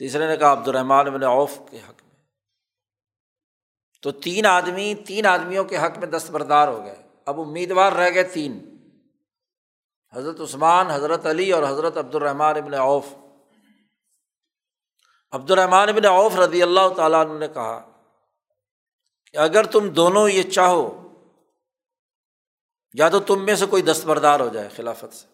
تیسرے 0.00 0.26
نے 0.26 0.36
کہا 0.36 0.52
عبد 0.52 0.68
الرحمٰن 0.68 1.06
بن 1.06 1.22
اوف 1.22 1.52
کے 1.70 1.76
حق 1.76 2.02
میں۔ 2.02 2.24
تو 4.02 4.10
تین 4.10 4.46
آدمی، 4.46 4.94
تین 4.94 5.26
آدمیوں 5.26 5.64
کے 5.64 5.76
حق 5.76 5.98
میں 5.98 6.06
دستبردار 6.06 6.68
ہو 6.68 6.84
گئے۔ 6.84 7.08
اب 7.26 7.40
امیدوار 7.40 7.92
رہ 7.92 8.10
گئے 8.14 8.22
تین۔ 8.22 8.76
حضرت 10.12 10.40
عثمان، 10.40 10.86
حضرت 10.90 11.26
علی 11.26 11.52
اور 11.52 11.62
حضرت 11.62 11.96
عبد 11.96 12.14
الرحمٰن 12.14 12.56
ابن 12.56 12.74
اوف 12.74 13.06
عبد 15.30 15.50
الرحمٰن 15.50 15.88
ابن 15.88 16.04
اوف 16.04 16.36
رضی 16.36 16.62
اللہ 16.62 16.94
تعالیٰ 16.96 17.26
عنہ 17.26 17.38
نے 17.38 17.48
کہا 17.48 17.90
کہ 19.32 19.36
اگر 19.36 19.64
تم 19.64 19.88
دونوں 19.88 20.28
یہ 20.28 20.42
چاہو، 20.42 21.08
یا 22.94 23.08
تو 23.08 23.20
تم 23.20 23.44
میں 23.44 23.54
سے 23.54 23.66
کوئی 23.66 23.82
دستبردار 23.82 24.40
ہو 24.40 24.48
جائے 24.48 24.68
خلافت 24.68 25.14
سے، 25.14 25.26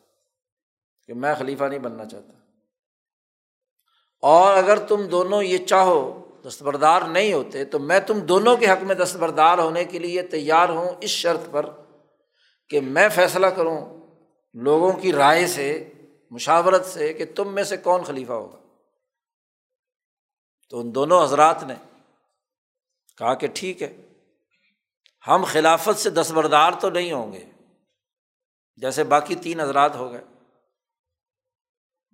کہ 1.06 1.14
میں 1.14 1.34
خلیفہ 1.34 1.64
نہیں 1.64 1.78
بننا 1.78 2.04
چاہتا۔ 2.04 2.45
اور 4.26 4.54
اگر 4.54 4.86
تم 4.86 5.06
دونوں 5.06 5.42
یہ 5.42 5.66
چاہو 5.66 5.98
دستبردار 6.48 7.02
نہیں 7.02 7.32
ہوتے، 7.32 7.64
تو 7.64 7.78
میں 7.78 8.00
تم 8.00 8.18
دونوں 8.18 8.56
کے 8.56 8.70
حق 8.70 8.82
میں 8.82 8.94
دستبردار 8.94 9.58
ہونے 9.58 9.84
کے 9.84 9.98
لیے 9.98 10.22
تیار 10.22 10.68
ہوں 10.68 10.92
اس 11.00 11.10
شرط 11.10 11.40
پر 11.50 11.66
کہ 12.68 12.80
میں 12.80 13.08
فیصلہ 13.08 13.46
کروں 13.46 13.80
لوگوں 14.54 14.92
کی 14.92 15.12
رائے 15.12 15.46
سے، 15.46 15.92
مشاورت 16.30 16.86
سے 16.86 17.12
کہ 17.12 17.24
تم 17.36 17.54
میں 17.54 17.62
سے 17.62 17.76
کون 17.76 18.02
خلیفہ 18.02 18.32
ہوگا۔ 18.32 18.58
تو 20.70 20.80
ان 20.80 20.94
دونوں 20.94 21.24
حضرات 21.24 21.62
نے 21.62 21.74
کہا 23.18 23.34
کہ 23.34 23.46
ٹھیک 23.54 23.82
ہے، 23.82 23.96
ہم 25.28 25.44
خلافت 25.44 25.98
سے 25.98 26.10
دستبردار 26.10 26.72
تو 26.80 26.90
نہیں 26.90 27.12
ہوں 27.12 27.32
گے، 27.32 27.44
جیسے 28.76 29.04
باقی 29.04 29.34
تین 29.34 29.60
حضرات 29.60 29.96
ہو 29.96 30.12
گئے۔ 30.12 30.24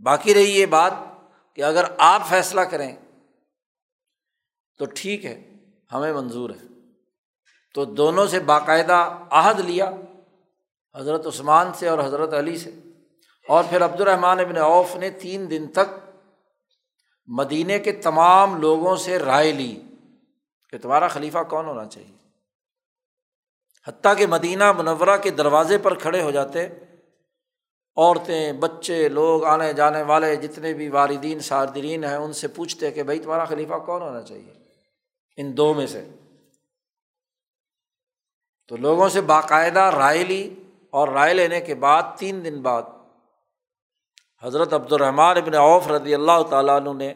باقی 0.01 0.35
رہی 0.35 0.61
یہ 0.61 0.66
بات 0.66 0.92
کہ 1.55 1.65
اگر 1.65 1.85
آپ 1.99 2.29
فیصلہ 2.29 2.61
کریں 2.61 2.97
تو 4.79 4.85
ٹھیک 4.95 5.25
ہے، 5.25 5.53
ہمیں 5.93 6.12
منظور 6.12 6.51
ہے۔ 6.51 6.67
تو 7.75 7.85
دونوں 7.85 8.27
سے 8.27 8.41
باقاعدہ 8.41 9.19
عہد 9.31 9.61
لیا، 9.61 9.91
حضرت 10.95 11.27
عثمان 11.27 11.73
سے 11.73 11.88
اور 11.88 11.99
حضرت 11.99 12.35
علی 12.35 12.59
سے۔ 12.59 12.71
اور 13.49 13.65
پھر 13.71 13.85
عبد 13.85 14.01
الرحمٰن 14.01 14.41
ابن 14.41 14.57
اوف 14.57 14.97
نے 14.97 15.11
تین 15.11 15.51
دن 15.51 15.67
تک 15.69 16.11
مدینے 17.27 17.79
کے 17.79 17.93
تمام 17.93 18.61
لوگوں 18.61 18.97
سے 18.97 19.19
رائے 19.19 19.53
لی 19.53 19.83
کہ 20.71 20.79
تمہارا 20.79 21.09
خلیفہ 21.09 21.38
کون 21.38 21.67
ہونا 21.67 21.85
چاہیے۔ 21.85 22.29
حتیٰ 23.88 24.17
کہ 24.17 24.27
مدینہ 24.27 24.73
منورہ 24.73 25.17
کے 25.23 25.31
دروازے 25.31 25.79
پر 25.79 25.99
کھڑے 25.99 26.23
ہو 26.23 26.31
جاتے 26.31 26.69
عورتیں، 27.96 28.52
بچے، 28.52 29.09
لوگ، 29.09 29.44
آنے 29.44 29.72
جانے 29.72 30.02
والے 30.02 30.37
جتنے 30.37 30.72
بھی 30.72 30.88
والدین 30.88 31.40
ساردرین 31.40 32.05
ہیں، 32.05 32.16
ان 32.16 32.33
سے 32.33 32.48
پوچھتے 32.48 32.90
کہ 32.90 33.02
بھائی 33.02 33.18
تمہارا 33.18 33.44
خلیفہ 33.44 33.74
کون 33.74 34.02
ہونا 34.02 34.22
چاہیے؟ 34.22 34.52
ان 35.37 35.57
دو 35.57 35.74
میں 35.74 35.87
سے۔ 35.87 36.09
تو 38.68 38.76
لوگوں 38.76 39.09
سے 39.09 39.20
باقاعدہ 39.20 39.81
رائے 39.81 40.24
لی 40.24 40.55
اور 40.90 41.09
رائے 41.09 41.35
لینے 41.35 41.61
کے 41.61 41.74
بعد 41.74 42.02
تین 42.18 42.44
دن 42.44 42.62
بعد 42.62 42.83
حضرت 44.42 44.72
عبد 44.72 44.92
الرحمٰن 44.92 45.37
ابن 45.37 45.55
اوف 45.55 45.88
رضی 45.88 46.14
اللہ 46.14 46.42
تعالیٰ 46.50 46.76
عنہ 46.76 46.90
نے 46.98 47.14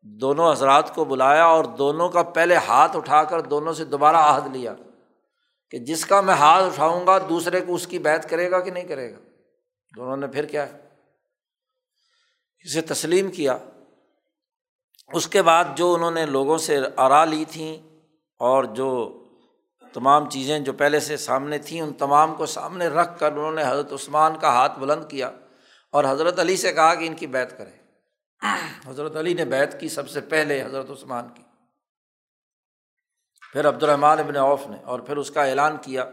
دونوں 0.00 0.52
حضرات 0.52 0.94
کو 0.94 1.04
بلایا 1.04 1.44
اور 1.44 1.64
دونوں 1.64 2.08
کا 2.08 2.22
پہلے 2.22 2.54
ہاتھ 2.54 2.96
اٹھا 2.96 3.24
کر 3.24 3.40
دونوں 3.40 3.72
سے 3.72 3.84
دوبارہ 3.84 4.16
عہد 4.16 4.56
لیا 4.56 4.74
کہ 5.70 5.78
جس 5.78 6.06
کا 6.06 6.20
میں 6.20 6.34
ہاتھ 6.34 6.64
اٹھاؤں 6.64 7.06
گا، 7.06 7.18
دوسرے 7.18 7.60
کو 7.60 7.74
اس 7.74 7.86
کی 7.86 7.98
بیت 7.98 8.30
کرے 8.30 8.50
گا 8.50 8.60
کہ 8.60 8.70
نہیں 8.70 8.84
کرے 8.84 9.12
گا؟ 9.12 9.18
دونوں 9.96 10.16
نے 10.16 10.26
پھر 10.26 10.44
کیا 10.44 10.66
اسے 12.64 12.80
تسلیم 12.80 13.30
کیا۔ 13.30 13.58
اس 15.12 15.28
کے 15.28 15.42
بعد 15.42 15.64
جو 15.76 15.94
انہوں 15.94 16.10
نے 16.10 16.26
لوگوں 16.26 16.58
سے 16.58 16.78
آرا 16.96 17.24
لی 17.24 17.44
تھیں 17.50 17.98
اور 18.38 18.64
جو 18.64 19.20
تمام 19.94 20.30
چیزیں 20.30 20.58
جو 20.58 20.72
پہلے 20.72 21.00
سے 21.00 21.16
سامنے 21.16 21.58
تھیں، 21.58 21.80
ان 21.80 21.92
تمام 21.92 22.34
کو 22.34 22.46
سامنے 22.46 22.86
رکھ 22.86 23.20
کر 23.20 23.32
انہوں 23.32 23.52
نے 23.52 23.62
حضرت 23.62 23.92
عثمان 23.92 24.38
کا 24.38 24.48
ہاتھ 24.48 24.78
بلند 24.78 25.04
کیا 25.08 25.30
اور 25.90 26.04
حضرت 26.04 26.38
علی 26.38 26.56
سے 26.56 26.72
کہا 26.72 26.94
کہ 26.94 27.06
ان 27.06 27.14
کی 27.14 27.26
بیت 27.26 27.58
کرے 27.58 27.84
حضرت 28.86 29.16
علی 29.16 29.34
نے 29.34 29.44
بیت 29.44 29.80
کی 29.80 29.88
سب 29.88 30.10
سے 30.10 30.20
پہلے 30.20 30.62
حضرت 30.62 30.90
عثمان 30.90 31.28
کی۔ 31.28 31.42
پھر 33.52 33.68
عبد 33.68 33.82
الرحمٰن 33.82 34.18
ابن 34.18 34.36
اوف 34.36 34.66
نے 34.66 34.76
اور 34.82 35.00
پھر 35.00 35.16
اس 35.16 35.30
کا 35.30 35.44
اعلان 35.44 35.76
کیا۔ 35.76 36.10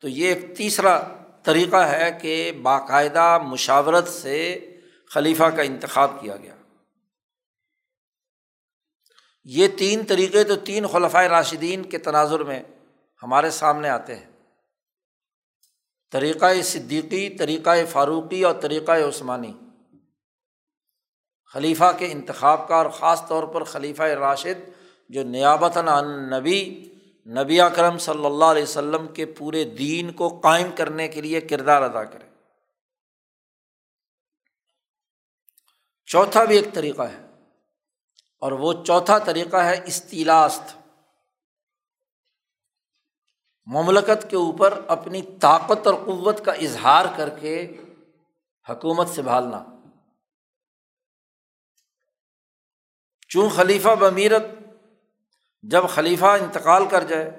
تو 0.00 0.08
یہ 0.08 0.34
ایک 0.34 0.56
تیسرا 0.56 1.02
طریقہ 1.44 1.76
ہے 1.76 2.18
کہ 2.22 2.52
باقاعدہ 2.62 3.38
مشاورت 3.38 4.08
سے 4.08 4.66
خلیفہ 5.10 5.44
کا 5.44 5.62
انتخاب 5.62 6.10
کیا 6.20 6.36
گیا۔ 6.36 6.54
یہ 9.44 9.68
تین 9.68 10.04
طریقے 10.08 10.44
تو 10.44 10.56
تین 10.56 10.86
خلفۂ 10.86 11.24
راشدین 11.24 11.82
کے 11.82 11.98
تناظر 11.98 12.40
میں 12.40 12.62
ہمارے 13.22 13.50
سامنے 13.50 13.88
آتے 13.88 14.16
ہیں۔ 14.16 14.30
طریقۂ 16.10 16.62
صدیقی 16.62 17.28
طریقۂ 17.28 17.78
فاروقی 17.90 18.44
اور 18.44 18.54
طریقۂ 18.60 19.08
عثمانی۔ 19.08 19.52
خلیفہ 21.52 21.92
کے 21.98 22.12
انتخاب 22.12 22.68
کا 22.68 22.76
اور 22.76 22.90
خاص 22.90 23.28
طور 23.28 23.44
پر 23.44 23.64
خلیفہ 23.64 24.02
راشد 24.02 24.70
جو 25.08 25.22
نیابتاً 25.22 25.86
نبی 26.32 26.91
نبی 27.26 27.60
اکرم 27.60 27.98
صلی 27.98 28.24
اللہ 28.26 28.44
علیہ 28.44 28.62
وسلم 28.62 29.06
کے 29.14 29.26
پورے 29.26 29.64
دین 29.64 30.12
کو 30.12 30.28
قائم 30.40 30.70
کرنے 30.76 31.08
کے 31.08 31.20
لیے 31.20 31.40
کردار 31.40 31.82
ادا 31.82 32.04
کرے۔ 32.04 32.28
چوتھا 36.08 36.44
بھی 36.44 36.56
ایک 36.56 36.74
طریقہ 36.74 37.02
ہے، 37.02 37.20
اور 38.42 38.52
وہ 38.52 38.72
چوتھا 38.84 39.18
طریقہ 39.18 39.56
ہے 39.56 39.80
استیلاست۔ 39.86 40.76
مملکت 43.66 44.26
کے 44.30 44.36
اوپر 44.36 44.80
اپنی 44.88 45.22
طاقت 45.40 45.86
اور 45.86 45.94
قوت 45.94 46.44
کا 46.44 46.52
اظہار 46.52 47.06
کر 47.16 47.28
کے 47.38 47.54
حکومت 48.66 49.08
سنبھالنا۔ 49.08 49.64
چون 53.30 53.48
خلیفہ 53.48 53.94
بمیرت 53.98 54.44
جب 55.62 55.88
خلیفہ 55.88 56.24
انتقال 56.24 56.86
کر 56.86 57.04
جائے 57.04 57.30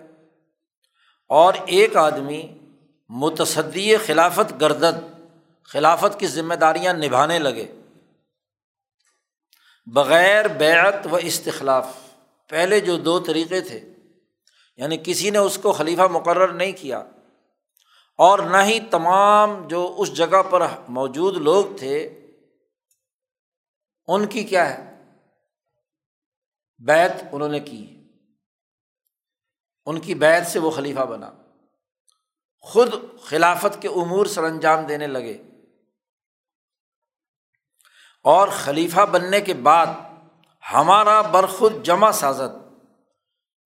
اور 1.27 1.53
ایک 1.65 1.95
آدمی 1.95 2.57
متصدی 3.09 3.97
خلافت 3.97 4.61
گردد 4.61 5.01
خلافت 5.63 6.19
کی 6.19 6.27
ذمہ 6.27 6.53
داریاں 6.53 6.93
نبھانے 6.93 7.39
لگے، 7.39 7.65
بغیر 9.85 10.47
بیعت 10.47 11.07
و 11.11 11.15
استخلاف، 11.15 11.87
پہلے 12.49 12.79
جو 12.79 12.97
دو 12.97 13.19
طریقے 13.19 13.61
تھے 13.61 13.79
یعنی 14.77 14.97
کسی 15.03 15.29
نے 15.29 15.37
اس 15.37 15.59
کو 15.61 15.71
خلیفہ 15.71 16.01
مقرر 16.01 16.47
نہیں 16.47 16.71
کیا 16.71 17.03
اور 18.15 18.39
نہ 18.39 18.57
ہی 18.63 18.79
تمام 18.79 19.67
جو 19.67 19.95
اس 19.97 20.13
جگہ 20.13 20.41
پر 20.49 20.67
موجود 20.87 21.37
لوگ 21.37 21.65
تھے، 21.77 22.23
ان 24.07 24.25
کی 24.25 24.43
کیا 24.43 24.69
ہے؟ 24.69 24.93
بیت 26.79 27.11
انہوں 27.31 27.49
نے 27.49 27.59
کی۔ 27.59 28.02
ان 29.85 29.99
کی 29.99 30.15
بیت 30.15 30.47
سے 30.47 30.59
وہ 30.59 30.71
خلیفہ 30.71 30.99
بنا۔ 30.99 31.31
خود 32.59 32.93
خلافت 33.21 33.81
کے 33.81 33.87
امور 33.87 34.25
سر 34.25 34.43
انجام 34.43 34.85
دینے 34.85 35.07
لگے۔ 35.07 35.41
اور 38.23 38.47
خلیفہ 38.47 39.05
بننے 39.05 39.41
کے 39.41 39.53
بعد 39.53 39.87
ہمارا 40.73 41.21
برخود 41.21 41.83
جمع 41.83 42.11
سازت۔ 42.11 42.73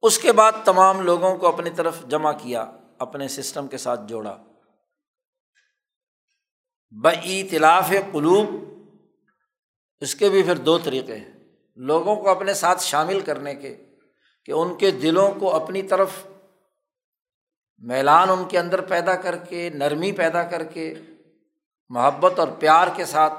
اس 0.02 0.20
کے 0.20 0.32
بعد 0.32 0.52
تمام 0.66 1.02
لوگوں 1.02 1.38
کو 1.38 1.48
اپنی 1.48 1.70
طرف 1.70 1.96
جمع 2.08 2.32
کیا، 2.32 2.72
اپنے 3.00 3.28
سسٹم 3.28 3.68
کے 3.68 3.78
ساتھ 3.78 4.00
جوڑا۔ 4.08 4.38
بلاف 6.92 7.90
قلوب، 8.12 8.48
اس 10.00 10.16
کے 10.16 10.30
بھی 10.30 10.44
پھر 10.44 10.56
دو 10.56 10.78
طریقے 10.78 11.16
ہیں۔ 11.16 11.34
لوگوں 11.76 12.16
کو 12.16 12.30
اپنے 12.30 12.54
ساتھ 12.54 12.84
شامل 12.84 13.20
کرنے 13.20 13.56
کے 13.56 13.87
کہ 14.48 14.52
ان 14.52 14.78
کے 14.78 14.92
دلوں 14.92 15.32
کو 15.40 15.56
اپنی 15.56 15.82
طرف 15.82 16.10
میلان 17.78 18.30
ان 18.30 18.48
کے 18.48 18.60
اندر 18.60 18.82
پیدا 18.82 19.16
کر 19.16 19.38
کے، 19.38 19.70
نرمی 19.70 20.12
پیدا 20.12 20.44
کر 20.44 20.64
کے، 20.64 20.94
محبت 21.90 22.40
اور 22.40 22.48
پیار 22.60 22.88
کے 22.96 23.06
ساتھ 23.06 23.34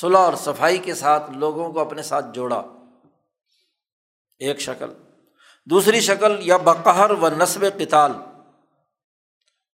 صلاح 0.00 0.20
اور 0.20 0.34
صفائی 0.34 0.78
کے 0.78 0.94
ساتھ 0.94 1.30
لوگوں 1.30 1.72
کو 1.72 1.80
اپنے 1.80 2.02
ساتھ 2.02 2.26
جوڑا۔ 2.32 2.62
ایک 4.38 4.60
شکل۔ 4.60 4.92
دوسری 5.64 6.00
شکل، 6.00 6.36
یا 6.40 6.56
بقہر 6.56 7.10
و 7.10 7.28
نصب 7.28 7.64
قتال، 7.78 8.12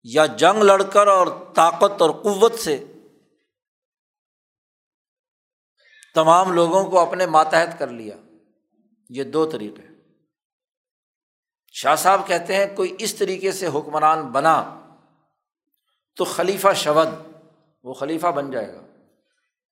یا 0.03 0.25
جنگ 0.25 0.63
لڑ 0.63 0.83
کر 0.83 1.07
اور 1.07 1.27
طاقت 1.55 2.01
اور 2.01 2.09
قوت 2.09 2.53
سے 2.53 2.85
تمام 6.15 6.53
لوگوں 6.53 6.83
کو 6.83 6.99
اپنے 6.99 7.25
ماتحت 7.25 7.79
کر 7.79 7.87
لیا۔ 7.87 8.15
یہ 9.09 9.23
دو 9.23 9.49
طریقے۔ 9.49 9.90
شاہ 11.73 11.95
صاحب 11.95 12.27
کہتے 12.27 12.55
ہیں، 12.55 12.65
کوئی 12.75 12.95
اس 12.99 13.15
طریقے 13.15 13.51
سے 13.51 13.67
حکمران 13.67 14.21
بنا 14.21 14.79
تو 16.15 16.25
خلیفہ 16.25 16.67
شود، 16.75 17.07
وہ 17.83 17.93
خلیفہ 17.93 18.27
بن 18.27 18.51
جائے 18.51 18.73
گا، 18.73 18.81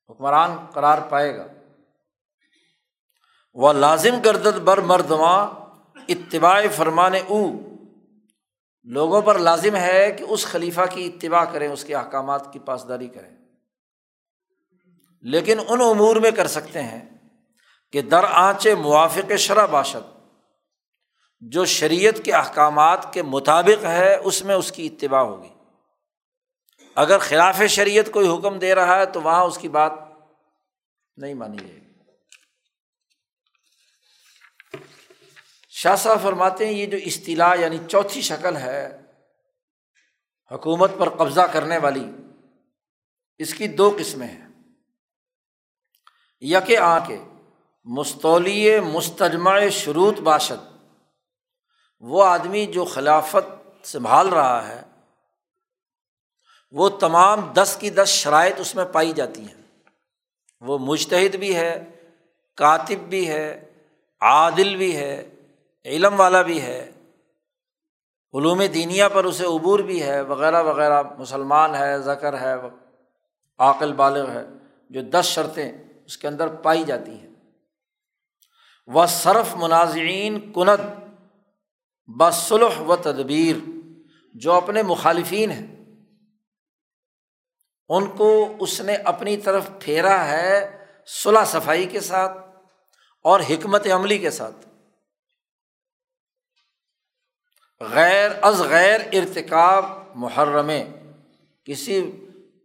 حکمران 0.10 0.66
قرار 0.74 0.98
پائے 1.10 1.38
گا۔ 1.38 1.48
وہ 3.54 3.74
لازم 3.74 4.22
گردد 4.26 4.58
بر 4.58 4.78
مردواں 4.78 5.48
اتباع 6.08 6.62
فرمان 6.76 7.14
او۔ 7.28 7.52
لوگوں 8.84 9.22
پر 9.22 9.40
لازم 9.40 9.76
ہے 9.76 10.12
کہ 10.12 10.26
اس 10.30 10.46
خلیفہ 10.46 10.82
کی 10.92 11.06
اتباع 11.06 11.46
کریں، 11.46 11.68
اس 11.68 11.86
کے 11.86 11.96
احکامات 11.96 12.54
کی 12.54 12.60
پاسداری 12.60 13.08
کریں۔ 13.08 13.38
لیکن 15.22 15.60
ان 15.68 15.82
امور 15.82 16.16
میں 16.16 16.32
کر 16.32 16.48
سکتے 16.48 16.82
ہیں 16.82 17.10
کہ 17.92 18.02
در 18.02 18.24
آنچ 18.24 18.68
موافق 18.68 19.32
شرح 19.38 19.66
باشد۔ 19.66 20.19
جو 21.40 21.66
شریعت 21.66 22.26
کے 22.26 22.34
احکامات 22.34 23.14
کے 23.14 23.24
مطابق 23.24 23.86
ہے، 23.86 24.16
اس 24.16 24.44
میں 24.44 24.56
اس 24.56 24.72
کی 24.72 24.86
اتباع 24.86 25.22
ہوگی۔ 25.22 25.50
اگر 26.96 27.18
خلاف 27.18 27.62
شریعت 27.70 28.12
کوئی 28.12 28.28
حکم 28.28 28.60
دے 28.60 28.76
رہا 28.76 28.96
ہے، 28.96 29.06
تو 29.06 29.22
وہاں 29.22 29.44
اس 29.44 29.58
کی 29.58 29.70
بات 29.70 29.92
نہیں 31.18 31.34
مانی 31.34 31.58
جائے 31.58 31.74
گی۔ 31.74 31.90
شاہ 35.70 35.96
صاحب 35.96 36.24
فرماتے 36.24 36.66
ہیں، 36.66 36.74
یہ 36.74 36.86
جو 36.86 36.98
اصطلاح 37.06 37.56
یعنی 37.56 37.78
چوتھی 37.90 38.22
شکل 38.22 38.58
ہے 38.58 39.02
حکومت 40.52 40.92
پر 40.98 41.10
قبضہ 41.10 41.42
کرنے 41.42 41.78
والی، 41.78 42.06
اس 43.38 43.54
کی 43.54 43.68
دو 43.68 43.98
قسمیں 44.00 44.28
ہیں۔ 44.28 44.48
یک 46.42 46.76
آ 46.82 47.00
کے 47.08 47.18
مستولی 47.84 48.80
مستجمع 48.80 49.60
شروط 49.72 50.20
باشد۔ 50.20 50.79
وہ 52.00 52.24
آدمی 52.24 52.66
جو 52.66 52.86
خلافت 52.86 53.88
سنبھال 53.88 54.30
رہا 54.30 54.68
ہے، 54.68 54.82
وہ 56.72 56.90
تمام 56.90 57.52
دس 57.54 57.78
کی 57.80 57.90
دس 57.90 58.08
شرائط 58.08 58.60
اس 58.60 58.76
میں 58.76 58.86
پائی 58.86 59.14
جاتی 59.14 59.42
ہیں۔ 59.42 59.62
وہ 60.62 60.78
مشتحد 60.78 61.36
بھی 61.36 61.56
ہے، 61.56 61.90
کاتب 62.56 63.10
بھی 63.10 63.30
ہے، 63.30 63.72
عادل 64.22 64.76
بھی 64.76 64.98
ہے، 64.98 65.30
علم 65.86 66.20
والا 66.20 66.42
بھی 66.42 66.62
ہے، 66.62 66.92
علوم 68.34 68.64
دینیا 68.64 69.08
پر 69.08 69.24
اسے 69.24 69.46
عبور 69.46 69.80
بھی 69.80 70.04
ہے، 70.04 70.22
وغیرہ 70.22 70.64
وغیرہ۔ 70.64 71.04
مسلمان 71.18 71.76
ہے 71.76 72.00
ذکر 72.00 72.42
ہے، 72.42 72.54
عاقل، 73.60 73.94
بالغ 73.94 74.32
ہے، 74.32 74.46
جو 74.90 75.02
دس 75.02 75.26
شرطیں 75.26 75.72
اس 76.06 76.18
کے 76.18 76.28
اندر 76.28 76.48
پائی 76.48 76.84
جاتی 76.84 77.12
ہیں۔ 77.12 77.30
وہ 78.88 79.06
صرف 79.06 79.56
مناظرین 79.56 80.54
کنت 80.54 81.09
بصلح 82.18 82.80
و 82.80 82.96
تدبیر، 82.96 83.56
جو 84.34 84.54
اپنے 84.54 84.84
مخالفین 84.84 85.52
ہیں۔ 85.52 85.76
ان 87.90 88.08
کو 88.08 88.56
اس 88.60 88.82
نے 88.82 88.96
اپنی 88.96 89.38
طرف 89.38 89.70
پھیرا 89.80 90.26
ہے 90.26 90.86
صلاح 91.08 91.46
صفائی 91.46 91.86
کے 91.86 92.00
ساتھ 92.00 92.38
اور 93.24 93.40
حکمت 93.50 93.88
عملی 93.88 94.18
کے 94.18 94.30
ساتھ۔ 94.30 94.56
غیر 97.80 98.32
از 98.42 98.62
غیر 98.62 99.02
ارتکاب 99.14 99.86
محرم 100.16 100.72
کسی 101.66 102.12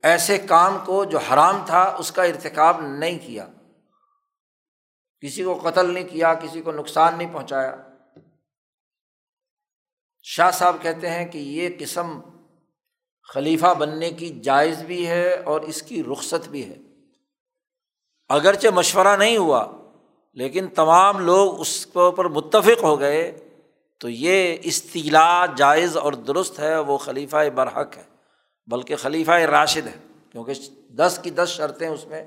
ایسے 0.03 0.39
کام 0.39 0.79
کو 0.87 1.05
جو 1.05 1.19
حرام 1.19 1.63
تھا 1.67 1.83
اس 1.83 2.13
کا 2.13 2.23
ارتکاب 2.23 2.81
نہیں 2.81 3.19
کیا۔ 3.19 3.49
کسی 5.21 5.45
کو 5.45 5.55
قتل 5.55 5.95
نہیں 5.95 6.05
کیا، 6.05 6.35
کسی 6.35 6.63
کو 6.63 6.73
نقصان 6.73 7.19
نہیں 7.19 7.33
پہنچایا۔ 7.33 7.94
شاہ 10.27 10.51
صاحب 10.51 10.77
کہتے 10.83 11.11
ہیں 11.11 11.27
کہ 11.27 11.39
یہ 11.39 11.69
قسم 11.79 12.21
خلیفہ 13.29 13.75
بننے 13.75 14.11
کی 14.11 14.41
جائز 14.41 14.83
بھی 14.83 15.07
ہے 15.07 15.35
اور 15.35 15.61
اس 15.61 15.83
کی 15.83 16.05
رخصت 16.05 16.49
بھی 16.49 16.69
ہے۔ 16.69 16.75
اگرچہ 18.29 18.69
مشورہ 18.69 19.17
نہیں 19.17 19.37
ہوا، 19.37 19.67
لیکن 20.33 20.67
تمام 20.69 21.19
لوگ 21.19 21.61
اس 21.61 21.87
کے 21.87 21.99
اوپر 21.99 22.25
متفق 22.25 22.83
ہو 22.83 23.01
گئے، 23.01 23.49
تو 24.01 24.09
یہ 24.09 24.57
استیلا 24.63 25.47
جائز 25.47 25.97
اور 25.97 26.13
درست 26.13 26.61
ہے، 26.61 26.79
وہ 26.79 26.99
خلیفہ 26.99 27.37
برحق 27.55 27.97
ہے، 27.97 28.03
بلکہ 28.67 28.97
خلیفہ 28.97 29.31
راشد 29.31 29.87
ہے، 29.87 29.99
کیونکہ 30.33 30.53
دس 30.91 31.21
کی 31.23 31.31
دس 31.31 31.49
شرطیں 31.49 31.89
اس 31.89 32.07
میں 32.07 32.25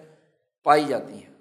پائی 0.64 0.86
جاتی 0.86 1.14
ہیں۔ 1.14 1.37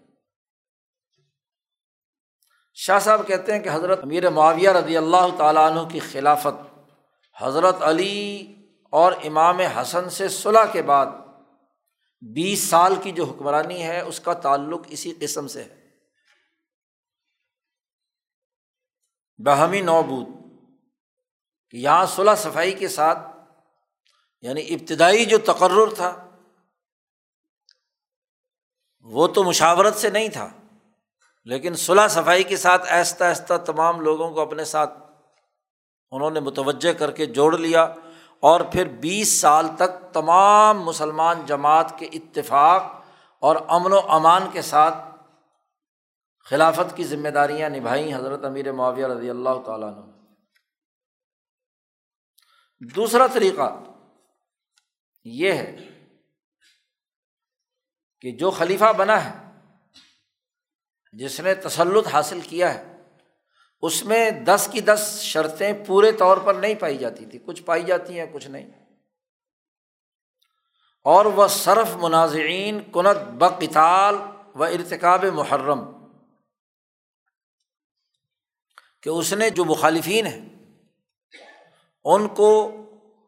شاہ 2.78 2.98
صاحب 2.98 3.26
کہتے 3.26 3.52
ہیں 3.52 3.62
کہ 3.62 3.68
حضرت 3.72 3.98
امیر 4.02 4.30
معاویہ 4.30 4.70
رضی 4.70 4.96
اللہ 4.96 5.36
تعالیٰ 5.38 5.70
عنہ 5.70 5.88
کی 5.88 6.00
خلافت 6.00 6.78
حضرت 7.42 7.82
علی 7.82 8.54
اور 8.90 9.12
امام 9.24 9.60
حسن 9.60 10.10
سے 10.10 10.28
صلاح 10.28 10.64
کے 10.72 10.82
بعد 10.82 11.06
بیس 12.20 12.70
سال 12.70 12.94
کی 13.02 13.12
جو 13.12 13.24
حکمرانی 13.24 13.82
ہے، 13.82 14.00
اس 14.00 14.20
کا 14.20 14.32
تعلق 14.32 14.80
اسی 14.88 15.14
قسم 15.20 15.48
سے 15.48 15.62
ہے۔ 15.62 15.90
بہمی 19.44 19.80
نوبود، 19.80 20.26
کہ 21.70 21.76
یہاں 21.76 22.06
صلاح 22.06 22.34
صفائی 22.34 22.72
کے 22.72 22.88
ساتھ 22.88 23.18
یعنی 24.40 24.74
ابتدائی 24.74 25.24
جو 25.24 25.38
تقرر 25.38 25.94
تھا، 25.94 26.30
وہ 29.00 29.28
تو 29.28 29.44
مشاورت 29.44 29.96
سے 29.96 30.10
نہیں 30.10 30.28
تھا۔ 30.28 30.48
لیکن 31.46 31.74
صلاح 31.74 32.08
صفائی 32.08 32.44
کے 32.44 32.56
ساتھ 32.56 32.92
آہستہ 32.92 33.24
آہستہ 33.24 33.54
تمام 33.54 34.00
لوگوں 34.00 34.30
کو 34.30 34.40
اپنے 34.40 34.64
ساتھ 34.64 34.98
انہوں 36.10 36.30
نے 36.30 36.40
متوجہ 36.40 36.92
کر 36.92 37.10
کے 37.10 37.26
جوڑ 37.26 37.58
لیا 37.58 37.82
اور 38.40 38.60
پھر 38.60 38.88
بیس 38.88 39.40
سال 39.40 39.66
تک 39.76 40.12
تمام 40.12 40.84
مسلمان 40.84 41.46
جماعت 41.46 41.98
کے 41.98 42.06
اتفاق 42.12 42.82
اور 43.42 43.56
امن 43.68 43.92
و 43.92 44.00
امان 44.08 44.42
کے 44.52 44.62
ساتھ 44.62 44.94
خلافت 46.44 46.96
کی 46.96 47.04
ذمہ 47.04 47.28
داریاں 47.28 47.68
نبھائیں 47.68 48.14
حضرت 48.14 48.44
امیر 48.44 48.72
معاویہ 48.72 49.06
رضی 49.06 49.30
اللہ 49.30 49.62
تعالیٰ 49.66 49.90
نے 49.90 50.16
دوسرا 52.94 53.26
طریقہ 53.26 53.82
یہ 55.24 55.52
ہے 55.52 55.76
کہ 58.20 58.30
جو 58.32 58.50
خلیفہ 58.50 58.92
بنا 58.96 59.24
ہے 59.24 59.45
جس 61.16 61.40
نے 61.40 61.54
تسلط 61.54 62.06
حاصل 62.06 62.40
کیا 62.40 62.74
ہے، 62.74 62.96
اس 63.82 64.04
میں 64.04 64.30
دس 64.30 64.68
کی 64.72 64.80
دس 64.80 65.18
شرطیں 65.20 65.72
پورے 65.86 66.12
طور 66.12 66.36
پر 66.36 66.54
نہیں 66.54 66.74
پائی 66.74 66.98
جاتی 66.98 67.26
تھی۔ 67.26 67.38
کچھ 67.46 67.62
پائی 67.62 67.82
جاتی 67.82 68.18
ہیں، 68.18 68.26
کچھ 68.32 68.46
نہیں۔ 68.46 68.70
اور 71.04 71.24
وہ 71.24 71.48
صرف 71.48 71.96
مناظرین 71.96 72.80
کنت 72.92 73.28
بقتال 73.38 74.14
و 74.54 74.64
ارتکاب 74.64 75.24
محرم۔ 75.24 75.80
کہ 79.02 79.08
اس 79.08 79.32
نے 79.32 79.50
جو 79.50 79.64
مخالفین 79.64 80.26
ہیں، 80.26 80.48
ان 82.04 82.28
کو 82.28 82.72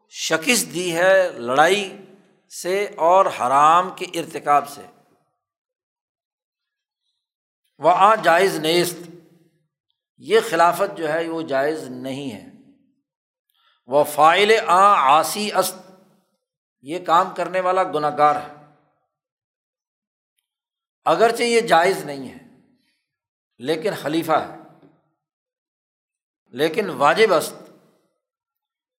شکست 0.09 0.73
دی 0.73 0.95
ہے 0.95 1.31
لڑائی 1.31 1.97
سے 2.61 2.87
اور 2.97 3.25
حرام 3.25 3.89
کے 3.95 4.05
ارتکاب 4.19 4.69
سے۔ 4.69 4.98
وہ 7.79 7.89
آ 7.95 8.15
جائز 8.15 8.55
نیست۔ 8.55 8.97
یہ 10.17 10.39
خلافت 10.49 10.97
جو 10.97 11.13
ہے 11.13 11.27
وہ 11.27 11.41
جائز 11.41 11.83
نہیں 11.83 12.31
ہے۔ 12.31 12.45
وہ 13.85 14.03
فائل 14.03 14.51
آ 14.67 15.17
آسی 15.19 15.51
است۔ 15.53 15.75
یہ 16.81 17.05
کام 17.05 17.35
کرنے 17.35 17.59
والا 17.59 17.83
گناہ 17.83 18.17
گار 18.17 18.35
ہے۔ 18.35 18.65
اگرچہ 21.05 21.43
یہ 21.43 21.61
جائز 21.61 22.05
نہیں 22.05 22.29
ہے، 22.29 22.37
لیکن 23.57 23.91
خلیفہ 24.01 24.31
ہے۔ 24.31 24.57
لیکن 26.45 26.89
واجب 26.89 27.33
است۔ 27.33 27.55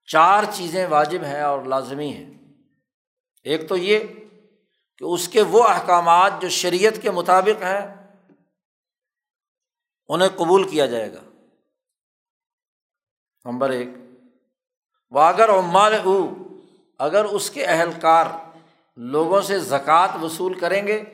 چار 0.05 0.45
چیزیں 0.53 0.87
واجب 0.87 1.25
ہیں 1.25 1.43
اور 1.43 1.63
لازمی 1.63 2.13
ہیں۔ 2.13 2.35
ایک 3.43 3.69
تو 3.69 3.77
یہ 3.77 3.99
کہ 4.99 5.05
اس 5.05 5.29
کے 5.29 5.43
وہ 5.43 5.65
احکامات 5.65 6.33
جو 6.41 6.49
شریعت 6.49 7.03
کے 7.03 7.11
مطابق 7.11 7.63
ہیں 7.63 8.00
انہیں 10.13 10.29
قبول 10.29 10.69
کیا 10.69 10.87
جائے 10.87 11.13
گا۔ 11.13 11.21
نمبر 13.45 13.71
ایک 13.71 13.89
وہ 15.11 15.21
اگر 15.21 15.49
عمال 15.49 15.95
او، 16.05 16.27
اگر 16.99 17.25
اس 17.25 17.51
کے 17.51 17.65
اہلکار 17.65 18.27
لوگوں 18.97 19.41
سے 19.41 19.59
زکوٰۃ 19.59 20.23
وصول 20.23 20.59
کریں 20.59 20.87
گے 20.87 21.05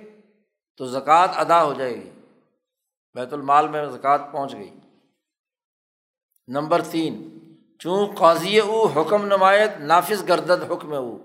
تو 0.76 0.86
زکوٰۃ 0.86 1.28
ادا 1.34 1.64
ہو 1.64 1.72
جائے 1.72 1.94
گی۔ 1.94 2.10
بیت 3.14 3.32
المال 3.32 3.68
میں 3.68 3.86
زکوٰۃ 3.86 4.18
پہنچ 4.32 4.54
گئی۔ 4.54 4.70
نمبر 6.48 6.82
تین 6.82 7.38
چوں 7.78 8.14
قاضی 8.14 8.58
او 8.58 8.86
حکم 8.86 9.24
نمایت 9.24 9.70
نافذ 9.78 10.28
گردد 10.28 10.70
حکم 10.70 10.92
او۔ 10.92 11.16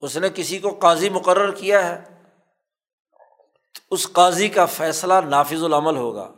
اس 0.00 0.16
نے 0.16 0.28
کسی 0.34 0.58
کو 0.58 0.70
قاضی 0.70 1.10
مقرر 1.10 1.50
کیا 1.54 1.86
ہے 1.86 2.04
اس 3.90 4.12
قاضی 4.12 4.48
کا 4.48 4.66
فیصلہ 4.66 5.14
نافذ 5.28 5.64
العمل 5.64 5.96
ہوگا۔ 5.96 6.34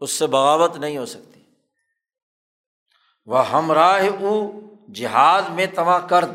اس 0.00 0.10
سے 0.10 0.26
بغاوت 0.26 0.76
نہیں 0.76 0.98
ہو 0.98 1.06
سکتی۔ 1.06 1.42
وہ 3.24 3.48
ہمراہ 3.48 4.02
او 4.20 4.60
جہاد 4.92 5.42
میں 5.42 5.66
تما 5.66 5.98
کرد 5.98 6.30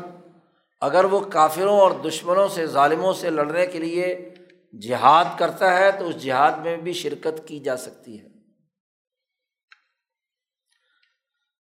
اگر 0.80 1.04
وہ 1.04 1.20
کافروں 1.20 1.80
اور 1.80 1.90
دشمنوں 1.90 2.48
سے، 2.48 2.66
ظالموں 2.66 3.12
سے 3.12 3.30
لڑنے 3.30 3.66
کے 3.66 3.78
لیے 3.78 4.34
جہاد 4.82 5.24
کرتا 5.38 5.78
ہے، 5.78 5.92
تو 5.92 6.08
اس 6.08 6.22
جہاد 6.22 6.52
میں 6.52 6.76
بھی 6.76 6.92
شرکت 6.92 7.48
کی 7.48 7.60
جا 7.60 7.76
سکتی 7.76 8.20
ہے۔ 8.20 8.26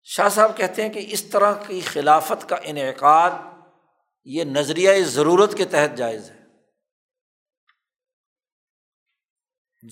شاہ 0.04 0.30
صاحب 0.30 0.58
کہتے 0.58 0.82
ہیں 0.82 0.94
کہ 0.94 1.06
اس 1.10 1.24
طرح 1.24 1.54
کی 1.68 1.82
خلافت 1.82 2.50
کا 2.50 2.56
انعقاد 2.64 3.32
یہ 4.26 4.44
نظریۂ 4.44 5.02
ضرورت 5.02 5.58
کے 5.58 5.66
تحت 5.66 5.98
جائز 5.98 6.30
ہے۔ 6.30 6.42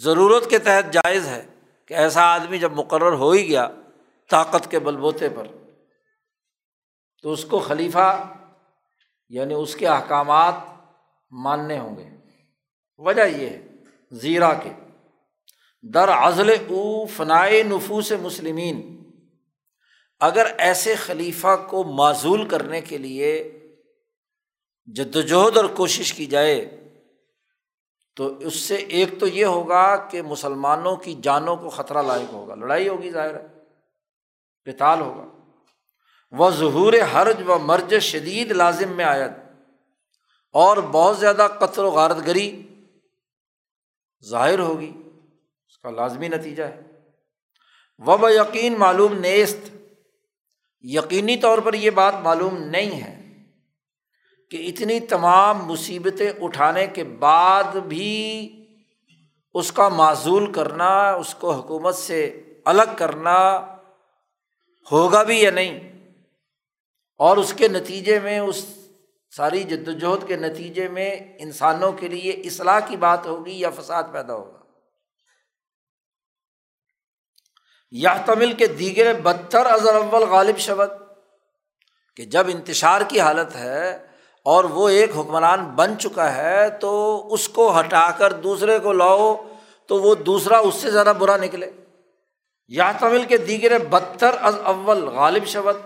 ضرورت 0.02 0.50
کے 0.50 0.60
تحت 0.60 0.94
جائز 0.94 1.28
ہے۔ 1.28 1.49
کہ 1.90 1.94
ایسا 1.94 2.24
آدمی 2.24 2.60
جب 2.60 2.72
مقرر 2.72 3.14
ہو 3.14 3.32
ہی 3.32 3.48
گیا 3.48 3.70
طاقت 4.30 4.72
کے 4.72 4.80
بل 4.80 4.98
بوتے 4.98 5.30
پر، 5.30 5.48
تو 7.22 7.32
اس 7.32 7.46
کو 7.46 7.60
خلیفہ 7.60 8.34
یعنی 9.30 9.54
اس 9.54 9.76
کے 9.76 9.88
احکامات 9.88 10.54
ماننے 11.32 11.80
ہوں 11.80 11.98
گے۔ 11.98 12.10
وجہ 12.98 13.22
یہ 13.22 13.50
ہے، 13.50 13.68
زیرہ 14.12 14.60
کے۔ 14.64 14.70
در 15.84 16.10
ازل 16.10 16.50
او 16.50 17.06
فنائے 17.06 17.64
نفوس 17.64 18.12
مسلمین، 18.22 19.04
اگر 20.20 20.48
ایسے 20.58 20.96
خلیفہ 20.96 21.56
کو 21.70 21.84
معزول 21.84 22.48
کرنے 22.48 22.82
کے 22.82 22.98
لیے 22.98 23.60
جد 24.86 25.16
وجہد 25.16 25.58
اور 25.58 25.66
کوشش 25.66 26.14
کی 26.14 26.26
جائے 26.26 26.84
تو 28.16 28.38
اس 28.38 28.56
سے 28.56 28.76
ایک 28.76 29.20
تو 29.20 29.28
یہ 29.28 29.46
ہوگا 29.46 29.96
کہ 29.96 30.22
مسلمانوں 30.22 30.96
کی 30.96 31.14
جانوں 31.14 31.56
کو 31.56 31.70
خطرہ 31.70 32.02
لائق 32.02 32.34
ہوگا، 32.34 32.56
لڑائی 32.56 32.88
ہوگی 32.88 33.12
ظاہر 33.12 33.34
ہے 33.40 33.48
کتال 34.66 35.02
ہوگا۔ 35.02 35.26
وہ 36.32 36.52
ظہور 36.52 36.94
حرج 37.14 37.50
و 37.50 37.60
مرج 37.60 38.00
شدید 38.00 38.52
لازم 38.52 38.92
میں 38.92 39.06
آیت 39.06 39.32
اور 40.54 40.78
بہت 40.78 41.18
زیادہ 41.18 41.48
قطر 41.60 41.84
و 41.84 41.90
غارت 41.90 42.28
گری 42.28 42.66
ظاہر 44.30 44.60
ہوگی، 44.60 44.92
اس 45.68 45.78
کا 45.78 45.90
لازمی 45.90 46.28
نتیجہ 46.28 46.64
ہے۔ 46.64 46.82
وب 47.98 48.28
یقین 48.30 48.80
معلوم 48.80 49.14
نیست۔ 49.14 49.76
یقینی 50.82 51.38
طور 51.38 51.58
پر 51.58 51.74
یہ 51.74 51.90
بات 51.90 52.16
معلوم 52.16 52.58
نہیں 52.58 53.02
ہے۔ 53.02 53.19
کہ 54.52 54.70
اتنی 54.70 55.00
تمام 55.00 55.66
مصیبتیں 55.66 56.32
اٹھانے 56.42 56.88
کے 56.88 57.04
بعد 57.04 57.64
بھی 57.64 58.56
اس 59.54 59.72
کا 59.72 59.90
معزول 59.90 60.52
کرنا، 60.52 61.12
اس 61.12 61.36
کو 61.36 61.52
حکومت 61.52 61.96
سے 61.96 62.44
الگ 62.66 62.96
کرنا 62.98 63.38
ہوگا 64.92 65.24
بھی 65.24 65.42
یا 65.42 65.52
نہیں؟ 65.52 65.80
اور 67.18 67.38
اس 67.38 67.54
کے 67.58 67.68
نتیجے 67.68 68.20
میں، 68.20 68.40
اس 68.40 68.66
ساری 69.32 69.64
جد 69.64 69.88
وجہد 69.88 70.28
کے 70.28 70.36
نتیجے 70.36 70.88
میں 70.88 71.16
انسانوں 71.40 71.92
کے 71.92 72.08
لیے 72.08 72.32
اصلاح 72.32 72.80
کی 72.80 72.98
بات 72.98 73.26
ہوگی 73.26 73.60
یا 73.60 73.70
فساد 73.70 74.04
پیدا 74.12 74.34
ہوگا؟ 74.34 74.60
یا 77.92 78.18
تمل 78.26 78.54
کے 78.54 78.68
دیگر 78.68 79.14
بدتر 79.14 79.66
ازر 79.66 79.96
اول 79.96 80.24
غالب 80.24 80.58
شبد 80.58 80.92
کہ 82.16 82.26
جب 82.26 82.48
انتشار 82.48 83.02
کی 83.08 83.20
حالت 83.20 83.56
ہے 83.56 84.09
اور 84.50 84.64
وہ 84.64 84.90
ایک 84.90 85.12
حکمران 85.12 85.66
بن 85.66 86.00
چکا 86.00 86.36
ہے 86.36 86.70
تو 86.70 86.92
اس 87.34 87.50
کو 87.50 87.80
ہٹا 87.80 88.12
کر 88.12 88.34
دوسرے 88.34 88.80
کو 88.80 88.94
لاؤ 88.94 89.36
تو 89.88 90.02
وہ 90.02 90.16
دوسرا 90.16 90.58
اس 90.58 90.76
سے 90.76 90.92
زیادہ 90.92 91.14
برا 91.20 91.38
نکلے۔ 91.38 91.72
یا 92.68 92.92
تمل 92.92 93.24
کے 93.26 93.38
دیگر 93.38 93.78
بدتر 93.78 94.36
از 94.42 94.56
اول 94.64 95.04
غالب 95.04 95.46
شبد 95.46 95.78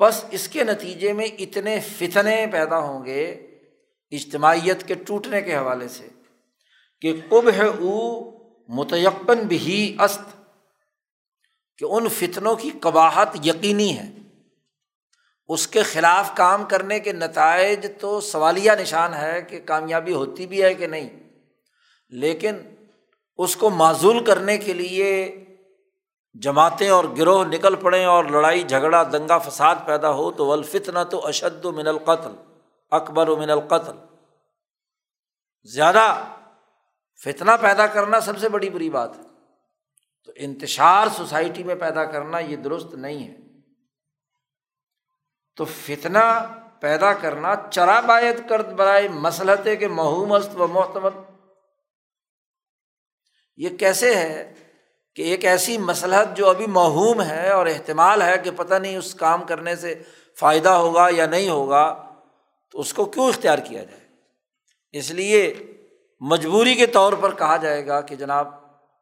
بس 0.00 0.24
اس 0.30 0.48
کے 0.48 0.64
نتیجے 0.64 1.12
میں 1.12 1.26
اتنے 1.38 1.80
فتنے 1.80 2.46
پیدا 2.52 2.78
ہوں 2.78 3.04
گے 3.04 3.30
اجتماعیت 4.10 4.88
کے 4.88 4.94
ٹوٹنے 4.94 5.42
کے 5.42 5.56
حوالے 5.56 5.88
سے 5.88 6.08
کہ 7.00 7.12
کب 7.30 7.50
ہے 7.56 7.66
او 7.66 7.94
متیقن 8.68 9.38
بھی 9.38 9.96
است، 9.98 10.20
کہ 11.78 11.84
ان 11.84 12.08
فتنوں 12.08 12.56
کی 12.56 12.70
قباہت 12.80 13.28
یقینی 13.44 13.98
ہے۔ 13.98 14.08
اس 15.48 15.66
کے 15.66 15.82
خلاف 15.82 16.30
کام 16.36 16.64
کرنے 16.64 17.00
کے 17.00 17.12
نتائج 17.12 17.86
تو 18.00 18.20
سوالیہ 18.20 18.72
نشان 18.80 19.14
ہے 19.14 19.42
کہ 19.42 19.60
کامیابی 19.64 20.12
ہوتی 20.12 20.46
بھی 20.46 20.62
ہے 20.62 20.74
کہ 20.74 20.86
نہیں۔ 20.86 21.10
لیکن 22.08 22.56
اس 23.36 23.56
کو 23.56 23.70
معزول 23.70 24.24
کرنے 24.24 24.58
کے 24.58 24.72
لیے 24.72 25.44
جماعتیں 26.34 26.88
اور 26.88 27.04
گروہ 27.18 27.44
نکل 27.44 27.74
پڑیں 27.76 28.04
اور 28.04 28.24
لڑائی، 28.24 28.62
جھگڑا، 28.62 29.02
دنگا 29.02 29.38
فساد 29.38 29.74
پیدا 29.84 30.10
ہو 30.10 30.30
تو 30.30 30.52
الفتنا 30.52 31.04
تو 31.04 31.26
اشد 31.26 31.64
و 31.64 31.72
من 31.72 31.86
القتل، 31.86 32.34
اکبر 32.90 33.28
و 33.28 33.36
من 33.36 33.50
القتل۔ 33.50 33.96
زیادہ 35.64 36.24
فتنا 37.24 37.56
پیدا 37.56 37.86
کرنا 37.86 38.20
سب 38.20 38.38
سے 38.38 38.48
بڑی 38.48 38.70
بری 38.70 38.90
بات 38.90 39.18
ہے۔ 39.18 39.22
تو 40.24 40.32
انتشار 40.36 41.06
سوسائٹی 41.16 41.62
میں 41.62 41.74
پیدا 41.74 42.04
کرنا 42.04 42.38
یہ 42.38 42.56
درست 42.56 42.94
نہیں 42.94 43.28
ہے۔ 43.28 43.43
تو 45.56 45.64
فتنا 45.64 46.54
پیدا 46.80 47.12
کرنا 47.12 47.54
چرا 47.70 48.00
باعت 48.00 48.48
کرد 48.48 48.72
برائے 48.72 49.08
مسلط 49.08 49.68
کے 49.80 49.88
مست 49.88 50.60
و 50.60 50.66
محتمد 50.66 51.10
یہ 53.56 53.68
کیسے 53.68 54.14
ہے 54.14 54.54
کہ 55.14 55.22
ایک 55.22 55.44
ایسی 55.44 55.78
مسلحت 55.78 56.36
جو 56.36 56.50
ابھی 56.50 56.66
مہوم 56.66 57.22
ہے 57.22 57.48
اور 57.48 57.66
احتمال 57.66 58.22
ہے 58.22 58.38
کہ 58.38 58.50
پتہ 58.56 58.74
نہیں 58.74 58.96
اس 58.96 59.14
کام 59.14 59.46
کرنے 59.46 59.76
سے 59.76 60.02
فائدہ 60.38 60.68
ہوگا 60.68 61.08
یا 61.10 61.26
نہیں 61.26 61.48
ہوگا، 61.48 62.12
تو 62.70 62.80
اس 62.80 62.94
کو 62.94 63.04
کیوں 63.04 63.28
اختیار 63.28 63.58
کیا 63.58 63.84
جائے؟ 63.84 64.00
اس 64.92 65.10
لیے 65.10 65.54
مجبوری 66.20 66.74
کے 66.74 66.86
طور 66.86 67.12
پر 67.12 67.34
کہا 67.34 67.56
جائے 67.56 67.86
گا 67.86 68.00
کہ 68.00 68.16
جناب 68.16 68.48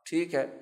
ٹھیک 0.05 0.35
ہے 0.35 0.62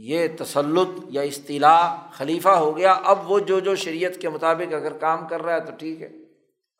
یہ 0.00 0.28
تسلط 0.38 0.88
یا 1.08 1.22
اصطلاح 1.22 2.10
خلیفہ 2.12 2.48
ہو 2.48 2.76
گیا، 2.76 2.92
اب 2.92 3.30
وہ 3.30 3.38
جو 3.38 3.60
جو 3.60 3.76
شریعت 3.76 4.20
کے 4.20 4.28
مطابق 4.28 4.74
اگر 4.74 4.92
کام 4.92 5.28
کر 5.28 5.42
رہا 5.42 5.54
ہے 5.54 5.60
تو 5.60 5.72
ٹھیک 5.78 6.02
ہے، 6.02 6.08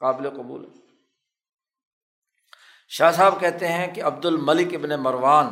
قابل 0.01 0.31
قبول 0.31 0.65
ہے۔ 0.65 0.71
شاہ 2.89 3.13
صاحب 3.13 3.41
کہتے 3.41 3.69
ہیں 3.69 3.95
کہ 3.95 4.03
عبد 4.03 4.25
الملک 4.25 4.75
ابن 4.75 4.89
مروان 4.89 5.47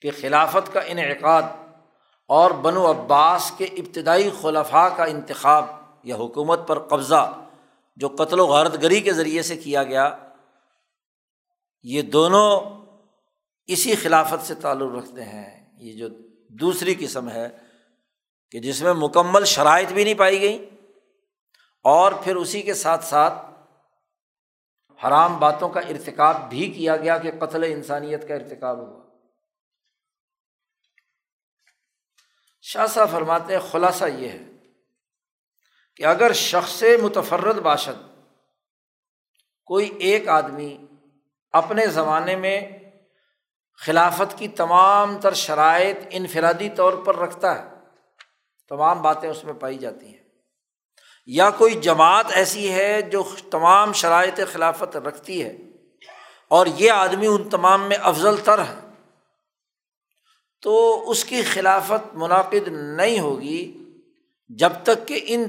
کے 0.00 0.10
خلافت 0.10 0.72
کا 0.72 0.80
انعقاد 0.80 1.42
اور 2.26 2.50
بن 2.50 2.76
و 2.76 2.90
عباس 2.90 3.52
کے 3.56 3.64
ابتدائی 3.64 4.30
خلفاء 4.40 4.88
کا 4.96 5.04
انتخاب 5.04 5.64
یا 6.02 6.16
حکومت 6.16 6.60
پر 6.68 6.78
قبضہ 6.78 7.40
جو 7.96 8.08
قتل 8.08 8.40
و 8.40 8.46
غارت 8.46 8.82
گری 8.82 9.00
کے 9.00 9.12
ذریعے 9.12 9.42
سے 9.42 9.56
کیا 9.56 9.82
گیا، 9.82 10.16
یہ 11.82 12.02
دونوں 12.02 12.60
اسی 13.66 13.94
خلافت 13.94 14.46
سے 14.46 14.54
تعلق 14.54 14.96
رکھتے 14.98 15.24
ہیں۔ 15.24 15.57
یہ 15.80 15.92
جو 15.92 16.08
دوسری 16.48 16.94
قسم 16.98 17.30
ہے 17.30 17.48
کہ 18.50 18.60
جس 18.60 18.82
میں 18.82 18.92
مکمل 18.92 19.44
شرائط 19.44 19.92
بھی 19.92 20.04
نہیں 20.04 20.14
پائی 20.14 20.40
گئی 20.40 20.70
اور 21.82 22.12
پھر 22.12 22.36
اسی 22.36 22.62
کے 22.62 22.74
ساتھ 22.74 23.04
ساتھ 23.04 23.34
حرام 25.06 25.38
باتوں 25.38 25.68
کا 25.68 25.80
ارتکاب 25.80 26.50
بھی 26.50 26.70
کیا 26.70 26.96
گیا 26.96 27.18
کہ 27.18 27.30
قتل 27.40 27.62
انسانیت 27.62 28.28
کا 28.28 28.34
ارتکاب 28.34 28.78
ہوا۔ 28.78 29.04
شاہ 32.62 32.86
صاحب 32.86 33.10
فرماتے 33.10 33.52
ہیں، 33.52 33.60
خلاصہ 33.60 34.04
یہ 34.04 34.28
ہے 34.28 34.38
کہ 35.96 36.04
اگر 36.04 36.32
شخص 36.32 36.84
متفرد 37.02 37.56
باشد، 37.56 38.06
کوئی 39.64 39.90
ایک 39.98 40.28
آدمی 40.28 40.86
اپنے 41.52 41.86
زمانے 41.86 42.36
میں 42.36 42.77
خلافت 43.86 44.38
کی 44.38 44.48
تمام 44.48 45.20
تر 45.20 45.34
شرائط 45.34 45.96
انفرادی 46.10 46.68
طور 46.68 46.92
پر 46.92 47.16
رکھتا 47.16 47.58
ہے۔ 47.58 47.74
تمام 48.68 49.02
باتیں 49.02 49.30
اس 49.30 49.44
میں 49.44 49.52
پائی 49.52 49.78
جاتی 49.78 50.06
ہیں۔ 50.06 50.22
یا 51.26 51.50
کوئی 51.50 51.74
جماعت 51.74 52.26
ایسی 52.30 52.72
ہے 52.72 53.02
جو 53.02 53.22
تمام 53.50 53.92
شرائط 53.92 54.40
خلافت 54.52 54.96
رکھتی 54.96 55.44
ہے 55.44 55.56
اور 56.48 56.66
یہ 56.66 56.90
آدمی 56.90 57.26
ان 57.26 57.48
تمام 57.48 57.88
میں 57.88 57.96
افضل 58.02 58.36
تر 58.36 58.58
ہے، 58.58 58.88
تو 60.62 61.04
اس 61.10 61.24
کی 61.24 61.42
خلافت 61.42 62.14
منعقد 62.14 62.68
نہیں 62.68 63.20
ہوگی 63.20 63.78
جب 64.48 64.72
تک 64.82 65.08
کہ 65.08 65.20
ان 65.26 65.46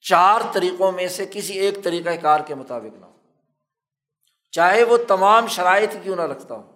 چار 0.00 0.40
طریقوں 0.52 0.92
میں 0.92 1.08
سے 1.08 1.26
کسی 1.30 1.52
ایک 1.52 1.84
طریقۂ 1.84 2.10
کار 2.22 2.40
کے 2.40 2.54
مطابق 2.54 2.98
نہ 2.98 3.04
ہو۔ 3.06 3.12
چاہے 4.50 4.84
وہ 4.84 4.96
تمام 4.96 5.46
شرائط 5.46 5.96
کیوں 6.02 6.16
نہ 6.16 6.22
رکھتا 6.22 6.54
ہو۔ 6.54 6.71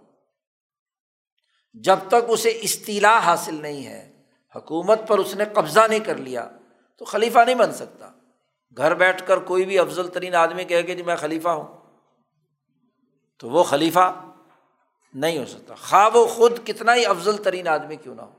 جب 1.85 1.99
تک 2.09 2.25
اسے 2.29 2.49
اصطلاح 2.49 3.19
حاصل 3.19 3.55
نہیں 3.55 3.87
ہے، 3.87 4.23
حکومت 4.57 5.01
پر 5.09 5.19
اس 5.19 5.35
نے 5.35 5.45
قبضہ 5.45 5.81
نہیں 5.89 6.01
کر 6.01 6.17
لیا، 6.17 6.51
تو 6.97 7.05
خلیفہ 7.05 7.39
نہیں 7.39 7.55
بن 7.55 7.73
سکتا۔ 7.73 8.11
گھر 8.77 8.95
بیٹھ 8.95 9.27
کر 9.27 9.39
کوئی 9.39 9.65
بھی 9.65 9.79
افضل 9.79 10.09
ترین 10.09 10.35
آدمی 10.35 10.65
کہے 10.65 10.83
کہ 10.83 10.95
جی 10.95 11.03
میں 11.03 11.17
خلیفہ 11.17 11.49
ہوں، 11.49 11.67
تو 13.39 13.51
وہ 13.51 13.63
خلیفہ 13.63 14.25
نہیں 15.15 15.39
ہو 15.39 15.47
سکتا۔ 15.47 15.75
خواب 15.75 16.17
و 16.17 16.27
خود 16.27 16.59
کتنا 16.65 16.95
ہی 16.95 17.07
افضل 17.07 17.37
ترین 17.37 17.69
آدمی 17.69 17.97
کیوں 17.97 18.15
نہ 18.15 18.23
ہو۔ 18.23 18.33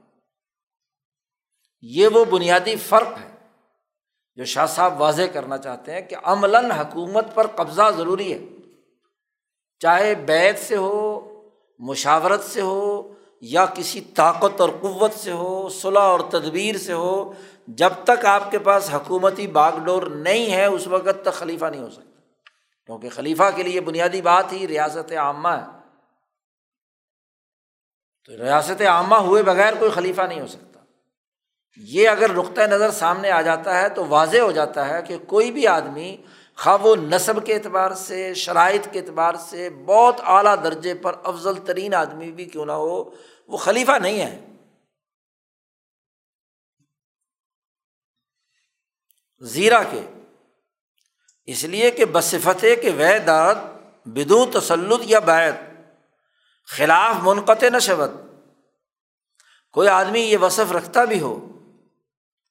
یہ 1.82 2.08
وہ 2.08 2.26
بنیادی 2.26 2.76
فرق 2.76 3.08
ہے 3.08 3.36
جو 4.36 4.46
شاہ 4.46 4.66
صاحب 4.66 5.02
واضح 5.02 5.22
کرنا 5.34 5.58
چاہتے 5.58 5.94
ہیں 5.94 6.02
کہ 6.02 6.16
عملاً 6.24 6.72
حکومت 6.72 7.26
پر 7.34 7.48
قبضہ 7.48 7.92
ضروری 7.98 8.34
ہے۔ 8.34 8.40
چاہے 9.80 10.16
بیت 10.16 10.60
سے 10.60 10.76
ہو، 10.76 11.22
مشاورت 11.80 12.44
سے 12.44 12.62
ہو 12.62 13.14
یا 13.42 13.66
کسی 13.66 14.02
طاقت 14.02 14.62
اور 14.62 14.70
قوت 14.82 15.14
سے 15.14 15.32
ہو 15.32 15.70
صلاح 15.70 16.04
اور 16.04 16.20
تدبیر 16.20 16.78
سے 16.78 16.94
ہو، 16.94 17.34
جب 17.68 17.90
تک 18.04 18.26
آپ 18.26 18.52
کے 18.52 18.60
پاس 18.60 18.94
حکومتی 18.94 19.48
باغ 19.48 19.80
ڈور 19.80 20.04
نہیں 20.04 20.54
ہے، 20.54 20.66
اس 20.66 20.88
وقت 20.88 21.22
تک 21.22 21.34
خلیفہ 21.34 21.66
نہیں 21.66 21.82
ہو 21.82 21.90
سکتا۔ 21.90 22.22
کیونکہ 22.86 23.10
خلیفہ 23.10 23.44
کے 23.56 23.64
لیے 23.64 23.82
بنیادی 23.82 24.22
بات 24.22 24.54
ہی 24.54 24.68
ریاست 24.68 25.12
عامہ 25.12 25.48
ہے۔ 25.48 25.66
تو 28.26 28.44
ریاست 28.44 28.82
عامہ 28.82 29.16
ہوئے 29.16 29.44
بغیر 29.44 29.74
کوئی 29.80 29.92
خلیفہ 29.92 30.22
نہیں 30.22 30.42
ہو 30.42 30.48
سکتا۔ 30.48 30.80
یہ 31.78 32.10
اگر 32.10 32.34
نقطۂ 32.34 32.62
نظر 32.62 32.92
سامنے 32.92 33.32
آ 33.32 33.42
جاتا 33.42 33.82
ہے 33.82 33.90
تو 33.90 34.06
واضح 34.06 34.38
ہو 34.38 34.52
جاتا 34.52 34.88
ہے 34.90 35.02
کہ 35.02 35.18
کوئی 35.18 35.52
بھی 35.52 35.68
آدمی 35.68 36.18
خواب 36.58 36.86
و 36.86 36.96
نصب 36.96 37.46
کے 37.46 37.56
اعتبار 37.56 37.92
سے، 37.92 38.34
شرائط 38.34 38.88
کے 38.92 39.00
اعتبار 39.00 39.34
سے 39.34 39.70
بہت 39.70 40.16
اعلیٰ 40.24 40.64
درجے 40.64 40.94
پر 40.94 41.16
افضل 41.24 41.56
ترین 41.56 41.94
آدمی 41.94 42.32
بھی 42.32 42.46
کیوں 42.46 42.66
نہ 42.66 42.72
ہو، 42.72 43.04
وہ 43.48 43.58
خلیفہ 43.58 43.92
نہیں 43.92 44.22
ہے۔ 44.22 44.46
زیرا 49.40 49.84
کے۔ 49.84 50.02
اس 51.46 51.64
لیے 51.64 51.92
کہ 51.92 52.06
بصفت 52.12 52.62
کہ 52.62 52.90
وے 52.98 53.20
داد 53.20 53.56
بدو 54.06 54.46
تسلط 54.46 55.02
یا 55.04 55.20
بیت 55.20 55.56
خلاف 56.66 57.16
منقطع 57.22 57.70
نشبت 57.70 58.10
کوئی 59.72 59.88
آدمی 59.88 60.20
یہ 60.20 60.38
وصف 60.38 60.72
رکھتا 60.72 61.06
بھی 61.06 61.20
ہو 61.20 61.48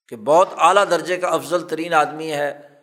کہ 0.09 0.17
بہت 0.17 0.49
اعلیٰ 0.59 0.85
درجے 0.91 1.17
کا 1.17 1.29
افضل 1.29 1.69
ترین 1.69 1.95
آدمی 1.95 2.33
ہے 2.33 2.76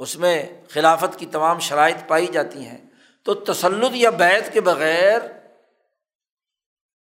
اس 0.00 0.16
میں 0.16 0.36
خلافت 0.68 1.18
کی 1.18 1.26
تمام 1.26 1.58
شرائط 1.58 1.96
پائی 2.08 2.26
جاتی 2.26 2.66
ہیں، 2.66 2.78
تو 3.26 3.34
تسلط 3.34 3.92
یا 3.94 4.10
بیت 4.10 4.52
کے 4.52 4.60
بغیر 4.60 5.20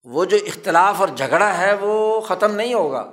وہ 0.07 0.24
جو 0.24 0.36
اختلاف 0.47 1.01
اور 1.01 1.09
جھگڑا 1.09 1.59
ہے 1.59 1.74
وہ 1.74 2.20
ختم 2.20 2.55
نہیں 2.55 2.74
ہوگا۔ 2.74 3.11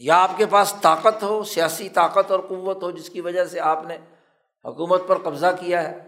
یا 0.00 0.16
آپ 0.16 0.30
کے 0.36 0.46
پاس 0.46 0.74
طاقت 0.80 1.22
ہو، 1.22 1.42
سیاسی 1.44 1.88
طاقت 1.88 2.30
اور 2.30 2.40
قوت 2.40 2.82
ہو، 2.82 2.90
جس 2.90 3.10
کی 3.10 3.20
وجہ 3.20 3.44
سے 3.44 3.60
آپ 3.60 3.84
نے 3.86 3.96
حکومت 4.64 5.02
پر 5.06 5.18
قبضہ 5.18 5.54
کیا 5.60 5.82
ہے، 5.82 5.98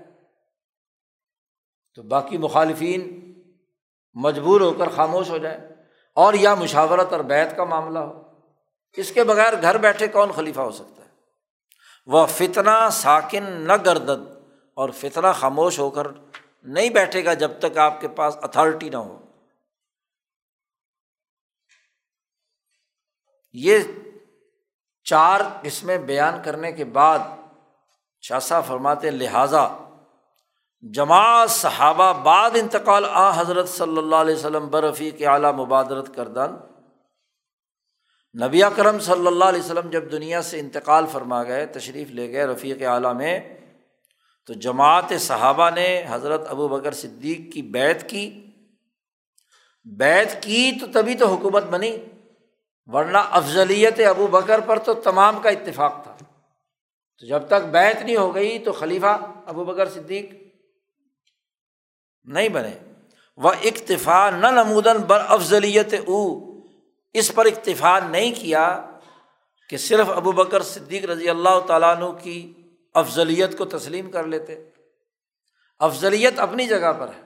تو 1.94 2.02
باقی 2.02 2.38
مخالفین 2.38 3.02
مجبور 4.16 4.60
ہو 4.60 4.72
کر 4.72 4.88
خاموش 4.88 5.30
ہو 5.30 5.38
جائیں، 5.38 5.58
اور 6.16 6.34
یا 6.34 6.54
مشاورت 6.54 7.12
اور 7.12 7.20
بیت 7.20 7.56
کا 7.56 7.64
معاملہ 7.64 7.98
ہو۔ 7.98 8.22
اس 8.96 9.12
کے 9.12 9.24
بغیر 9.24 9.62
گھر 9.62 9.78
بیٹھے 9.78 10.08
کون 10.08 10.32
خلیفہ 10.32 10.60
ہو 10.60 10.70
سکتا 10.70 10.93
وہ 12.06 12.26
فتنا 12.26 12.90
ساکن 12.90 13.44
نہ 13.44 13.72
گردد 13.86 14.30
اور 14.74 14.88
فتنا 14.88 15.32
خاموش 15.32 15.78
ہو 15.78 15.90
کر 15.90 16.06
نہیں 16.62 16.90
بیٹھے 16.90 17.24
گا 17.24 17.34
جب 17.34 17.50
تک 17.60 17.78
آپ 17.78 18.00
کے 18.00 18.08
پاس 18.08 18.36
اتھارٹی 18.42 18.88
نہ 18.88 18.96
ہو۔ 18.96 19.18
یہ 23.52 23.78
چار 25.04 25.40
قسمیں 25.62 25.98
بیان 25.98 26.42
کرنے 26.42 26.72
کے 26.72 26.84
بعد 26.84 27.18
شاہ 28.20 28.60
فرماتے 28.66 29.10
لہٰذا 29.10 29.68
جماعت 30.82 31.50
صحابہ 31.50 32.12
بعد 32.12 32.50
انتقال 32.54 33.04
آ 33.10 33.40
حضرت 33.40 33.68
صلی 33.68 33.98
اللہ 33.98 34.16
علیہ 34.16 34.34
وسلم 34.34 34.68
برفی 34.68 35.10
کے 35.10 35.26
اعلیٰ 35.26 35.52
مبادرت 35.52 36.14
کردن۔ 36.14 36.73
نبی 38.42 38.60
کرم 38.76 38.98
صلی 38.98 39.26
اللہ 39.26 39.44
علیہ 39.44 39.60
وسلم 39.60 39.90
جب 39.90 40.12
دنیا 40.12 40.42
سے 40.42 40.60
انتقال 40.60 41.06
فرما 41.12 41.42
گئے، 41.42 41.66
تشریف 41.66 42.10
لے 42.10 42.32
گئے 42.32 42.46
رفیق 42.46 42.82
اعلیٰ 42.82 43.14
میں، 43.14 43.40
تو 44.46 44.54
جماعت 44.54 45.12
صحابہ 45.20 45.70
نے 45.70 46.04
حضرت 46.08 46.40
ابو 46.48 46.68
بکر 46.68 46.92
صدیق 46.92 47.54
کی 47.54 47.62
بیت 47.62 48.08
کی۔ 48.08 48.46
بیت 49.84 50.42
کی 50.42 50.72
تو 50.80 50.86
تبھی 50.92 51.14
تو 51.14 51.26
حکومت 51.26 51.64
بنی، 51.64 51.96
ورنہ 52.86 53.18
افضلیت 53.30 54.00
ابو 54.00 54.26
بکر 54.26 54.60
پر 54.60 54.78
تو 54.78 54.94
تمام 54.94 55.40
کا 55.42 55.48
اتفاق 55.48 56.04
تھا۔ 56.04 56.16
تو 57.18 57.26
جب 57.26 57.46
تک 57.46 57.66
بیت 57.70 58.02
نہیں 58.02 58.16
ہو 58.16 58.34
گئی 58.34 58.58
تو 58.58 58.72
خلیفہ 58.72 59.20
ابو 59.46 59.64
بکر 59.64 59.88
صدیق 59.88 60.32
نہیں 62.24 62.48
بنے۔ 62.48 62.92
وہ 63.36 63.52
اکتفا 63.62 64.30
نہ 64.30 64.46
نمودن 64.46 64.96
بر 64.96 65.22
افضلیت 65.28 65.94
او۔ 65.94 66.53
اس 67.14 67.34
پر 67.34 67.46
اکتفا 67.46 67.98
نہیں 68.00 68.32
کیا 68.34 68.64
کہ 69.70 69.76
صرف 69.76 70.10
ابو 70.10 70.32
بکر 70.32 70.62
صدیق 70.62 71.04
رضی 71.04 71.28
اللہ 71.30 71.60
تعالیٰ 71.66 71.96
عنہ 71.96 72.10
کی 72.18 72.52
افضلیت 72.94 73.56
کو 73.58 73.64
تسلیم 73.64 74.10
کر 74.10 74.26
لیتے۔ 74.26 74.54
افضلیت 75.80 76.38
اپنی 76.40 76.66
جگہ 76.66 76.92
پر 76.92 77.08
ہے، 77.08 77.22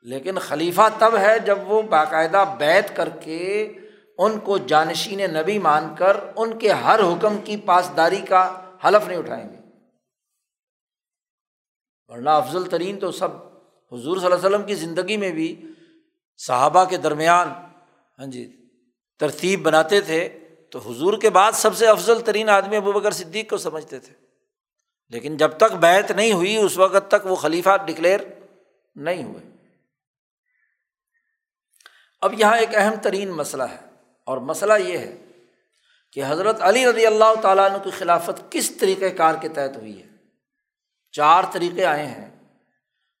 لیکن 0.00 0.38
خلیفہ 0.38 0.88
تب 0.98 1.16
ہے 1.16 1.38
جب 1.38 1.58
وہ 1.66 1.82
باقاعدہ 1.82 2.44
بیت 2.58 2.96
کر 2.96 3.08
کے 3.08 3.40
ان 4.18 4.38
کو 4.40 4.58
جانشین 4.58 5.20
نبی 5.34 5.58
مان 5.58 5.94
کر 5.94 6.16
ان 6.36 6.58
کے 6.58 6.72
ہر 6.72 7.00
حکم 7.00 7.38
کی 7.38 7.56
پاسداری 7.56 8.20
کا 8.20 8.42
حلف 8.84 9.06
نہیں 9.08 9.18
اٹھائیں 9.18 9.48
گے۔ 9.50 9.60
ورنہ 12.10 12.30
افضل 12.30 12.64
ترین 12.64 12.98
تو 12.98 13.10
سب 13.10 13.36
حضور 13.92 14.16
صلی 14.16 14.26
اللہ 14.26 14.36
علیہ 14.36 14.46
وسلم 14.46 14.66
کی 14.66 14.74
زندگی 14.74 15.16
میں 15.16 15.30
بھی 15.30 15.54
صحابہ 16.40 16.84
کے 16.84 16.96
درمیان 16.96 17.48
ہاں 18.18 18.26
جی 18.26 18.44
ترتیب 19.22 19.62
بناتے 19.62 20.00
تھے، 20.00 20.38
تو 20.70 20.78
حضور 20.78 21.14
کے 21.18 21.30
بعد 21.30 21.52
سب 21.52 21.76
سے 21.76 21.86
افضل 21.86 22.20
ترین 22.20 22.48
آدمی 22.48 22.76
ابو 22.76 22.92
بکر 22.92 23.10
صدیق 23.10 23.50
کو 23.50 23.56
سمجھتے 23.56 23.98
تھے۔ 23.98 24.14
لیکن 25.10 25.36
جب 25.36 25.56
تک 25.56 25.72
بیت 25.72 26.10
نہیں 26.10 26.32
ہوئی، 26.32 26.56
اس 26.56 26.78
وقت 26.78 27.10
تک 27.10 27.26
وہ 27.26 27.36
خلیفہ 27.36 27.76
ڈکلیئر 27.86 28.20
نہیں 28.94 29.24
ہوئے۔ 29.24 29.56
اب 32.20 32.40
یہاں 32.40 32.56
ایک 32.56 32.68
اہم 32.74 32.94
ترین 33.02 33.30
مسئلہ 33.30 33.62
ہے، 33.62 33.78
اور 34.26 34.38
مسئلہ 34.38 34.72
یہ 34.78 34.98
ہے 34.98 35.16
کہ 36.12 36.22
حضرت 36.28 36.56
علی 36.60 36.86
رضی 36.86 37.06
اللہ 37.06 37.34
تعالیٰ 37.42 37.70
عنہ 37.70 37.82
کی 37.82 37.90
خلافت 37.90 38.52
کس 38.52 38.76
طریقۂ 38.76 39.16
کار 39.16 39.34
کے 39.40 39.48
تحت 39.48 39.76
ہوئی 39.76 40.02
ہے۔ 40.02 40.08
چار 41.12 41.42
طریقے 41.52 41.84
آئے 41.84 42.06
ہیں۔ 42.06 42.30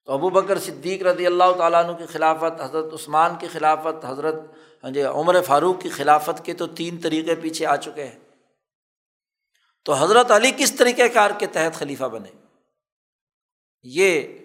تو 0.04 0.12
ابو 0.12 0.30
بکر 0.30 0.58
صدیق 0.58 1.02
رضی 1.02 1.26
اللہ 1.26 1.52
تعالیٰ 1.58 1.84
عنہ 1.84 1.96
کی 1.96 2.06
خلافت، 2.06 2.60
حضرت 2.60 2.92
عثمان 2.92 3.36
کی 3.40 3.48
خلافت، 3.48 4.04
حضرت 4.04 4.34
ہاں 4.82 4.90
جی 4.90 5.02
عمر 5.02 5.42
فاروق 5.42 5.82
کی 5.82 5.88
خلافت 5.88 6.44
کے 6.44 6.54
تو 6.54 6.66
تین 6.66 7.00
طریقے 7.00 7.34
پیچھے 7.34 7.66
آ 7.66 7.76
چکے 7.76 8.04
ہیں۔ 8.04 8.18
تو 9.84 9.94
حضرت 9.94 10.30
علی 10.30 10.50
کس 10.56 10.72
طریقۂ 10.74 11.02
کار 11.14 11.30
کے 11.38 11.46
تحت 11.46 11.78
خلیفہ 11.78 12.04
بنے؟ 12.04 12.30
یہ 13.82 14.38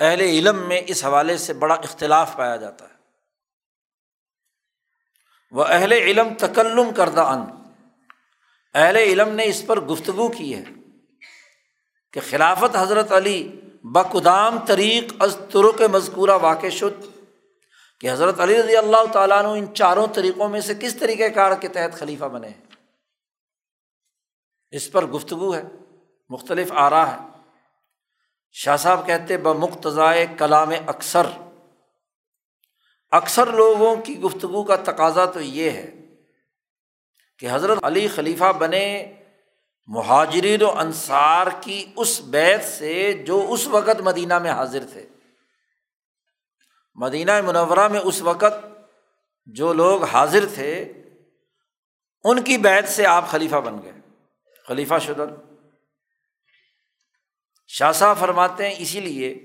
اہل 0.00 0.20
علم 0.20 0.68
میں 0.68 0.80
اس 0.86 1.04
حوالے 1.04 1.36
سے 1.36 1.52
بڑا 1.52 1.74
اختلاف 1.74 2.36
پایا 2.36 2.56
جاتا 2.56 2.88
ہے۔ 2.88 2.94
وہ 5.50 5.64
اہل 5.64 5.92
علم 5.92 6.28
تکلم 6.38 6.94
کردہ 6.96 7.20
ان۔ 7.20 7.40
اہل 8.74 8.96
علم 8.96 9.28
نے 9.28 9.44
اس 9.44 9.66
پر 9.66 9.80
گفتگو 9.80 10.28
کی 10.28 10.54
ہے 10.54 10.64
کہ 12.12 12.20
خلافت 12.30 12.76
حضرت 12.76 13.12
علی 13.12 13.60
بقدام 13.84 14.58
طریق 14.66 15.12
از 15.20 15.36
ترک 15.52 15.82
مذکورہ 15.82 16.38
واقع 16.42 16.68
شد۔ 16.68 17.13
کہ 18.00 18.12
حضرت 18.12 18.40
علی 18.40 18.62
رضی 18.62 18.76
اللہ 18.76 19.12
تعالیٰ 19.12 19.38
عنہ 19.38 19.48
ان 19.48 19.74
چاروں 19.74 20.06
طریقوں 20.14 20.48
میں 20.48 20.60
سے 20.60 20.74
کس 20.74 20.96
طریقۂ 20.96 21.34
کار 21.34 21.52
کے 21.60 21.68
تحت 21.68 21.98
خلیفہ 21.98 22.24
بنے 22.24 22.48
ہیں؟ 22.48 22.62
اس 24.70 24.92
پر 24.92 25.06
گفتگو 25.06 25.54
ہے، 25.54 25.62
مختلف 26.28 26.72
آ 26.72 26.90
رہا 26.90 27.12
ہے 27.12 27.28
شاہ 28.52 28.76
صاحب 28.76 29.06
کہتے 29.06 29.36
بمقتضائے 29.36 30.26
کلام 30.38 30.70
اکثر۔ 30.86 31.26
اکثر 33.10 33.46
لوگوں 33.46 33.96
کی 33.96 34.20
گفتگو 34.20 34.62
کا 34.62 34.76
تقاضا 34.76 35.24
تو 35.24 35.40
یہ 35.40 35.70
ہے 35.70 35.90
کہ 37.38 37.48
حضرت 37.50 37.78
علی 37.82 38.08
خلیفہ 38.08 38.52
بنے 38.52 39.12
مہاجرین 39.86 40.62
و 40.62 40.78
انصار 40.78 41.46
کی 41.60 41.92
اس 41.96 42.20
بیت 42.20 42.64
سے 42.64 43.12
جو 43.12 43.46
اس 43.48 43.66
وقت 43.66 44.00
مدینہ 44.00 44.38
میں 44.38 44.50
حاضر 44.50 44.84
تھے۔ 44.92 45.06
مدینہ 46.94 47.40
منورہ 47.40 47.88
میں 47.88 48.00
اس 48.00 48.22
وقت 48.22 48.66
جو 49.46 49.72
لوگ 49.72 50.04
حاضر 50.04 50.46
تھے، 50.54 50.92
ان 52.24 52.42
کی 52.42 52.58
بیت 52.58 52.88
سے 52.88 53.06
آپ 53.06 53.28
خلیفہ 53.28 53.56
بن 53.56 53.82
گئے۔ 53.82 53.92
خلیفہ 54.66 54.94
شدن 55.00 55.34
شاہ 57.66 57.92
صاحب 57.92 58.18
فرماتے 58.18 58.68
ہیں، 58.68 58.74
اسی 58.78 59.00
لیے 59.00 59.40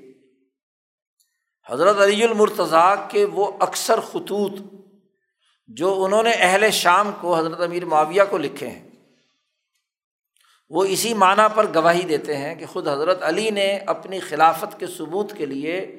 حضرت 1.70 1.98
علی 1.98 2.24
المرتضیٰ 2.24 2.96
کے 3.10 3.26
وہ 3.26 3.52
اکثر 3.60 4.00
خطوط 4.00 4.52
جو 5.68 6.04
انہوں 6.04 6.24
نے 6.24 6.32
اہل 6.32 6.72
شام 6.72 7.12
کو 7.22 7.36
حضرت 7.36 7.60
امیر 7.60 7.86
معاویہ 7.86 8.22
کو 8.30 8.38
لکھے 8.38 8.68
ہیں، 8.68 8.90
وہ 10.70 10.84
اسی 10.84 11.14
معنیٰ 11.14 11.48
پر 11.56 11.66
گواہی 11.76 12.02
دیتے 12.02 12.38
ہیں 12.38 12.56
کہ 12.56 12.66
خود 12.66 12.88
حضرت 12.88 13.24
علی 13.24 13.50
نے 13.50 13.78
اپنی 13.78 14.20
خلافت 14.20 14.80
کے 14.80 14.88
ثبوت 14.88 15.34
کے 15.38 15.46
لیے 15.46 15.99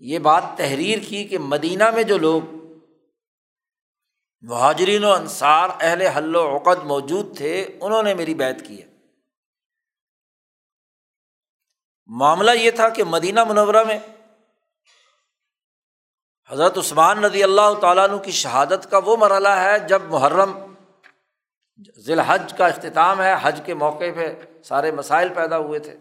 یہ 0.00 0.18
بات 0.18 0.44
تحریر 0.56 0.98
کی 1.08 1.24
کہ 1.24 1.38
مدینہ 1.38 1.90
میں 1.90 2.02
جو 2.02 2.18
لوگ 2.18 2.42
مہاجرین 4.42 5.04
و 5.04 5.12
انصار 5.12 5.68
اہل 5.80 6.02
حل 6.02 6.36
و 6.36 6.56
عقد 6.56 6.84
موجود 6.84 7.36
تھے، 7.36 7.78
انہوں 7.80 8.02
نے 8.02 8.14
میری 8.14 8.34
بیت 8.34 8.68
کی 8.68 8.82
ہے۔ 8.82 8.88
معاملہ 12.06 12.50
یہ 12.50 12.70
تھا 12.70 12.88
کہ 12.88 13.04
مدینہ 13.04 13.44
منورہ 13.44 13.84
میں 13.84 13.98
حضرت 16.50 16.78
عثمان 16.78 17.22
ندی 17.22 17.42
اللہ 17.42 17.80
تعالیٰ 17.80 18.08
عنہ 18.08 18.16
کی 18.16 18.30
شہادت 18.30 18.90
کا 18.90 19.00
وہ 19.04 19.16
مرحلہ 19.16 19.48
ہے 19.48 19.78
جب 19.78 20.02
محرم 20.02 20.74
ذی 21.96 22.12
الحج 22.12 22.54
کا 22.58 22.66
اختتام 22.66 23.20
ہے، 23.20 23.34
حج 23.42 23.60
کے 23.64 23.74
موقع 23.74 24.04
پہ 24.16 24.34
سارے 24.62 24.90
مسائل 24.90 25.28
پیدا 25.34 25.58
ہوئے 25.58 25.78
تھے۔ 25.78 25.96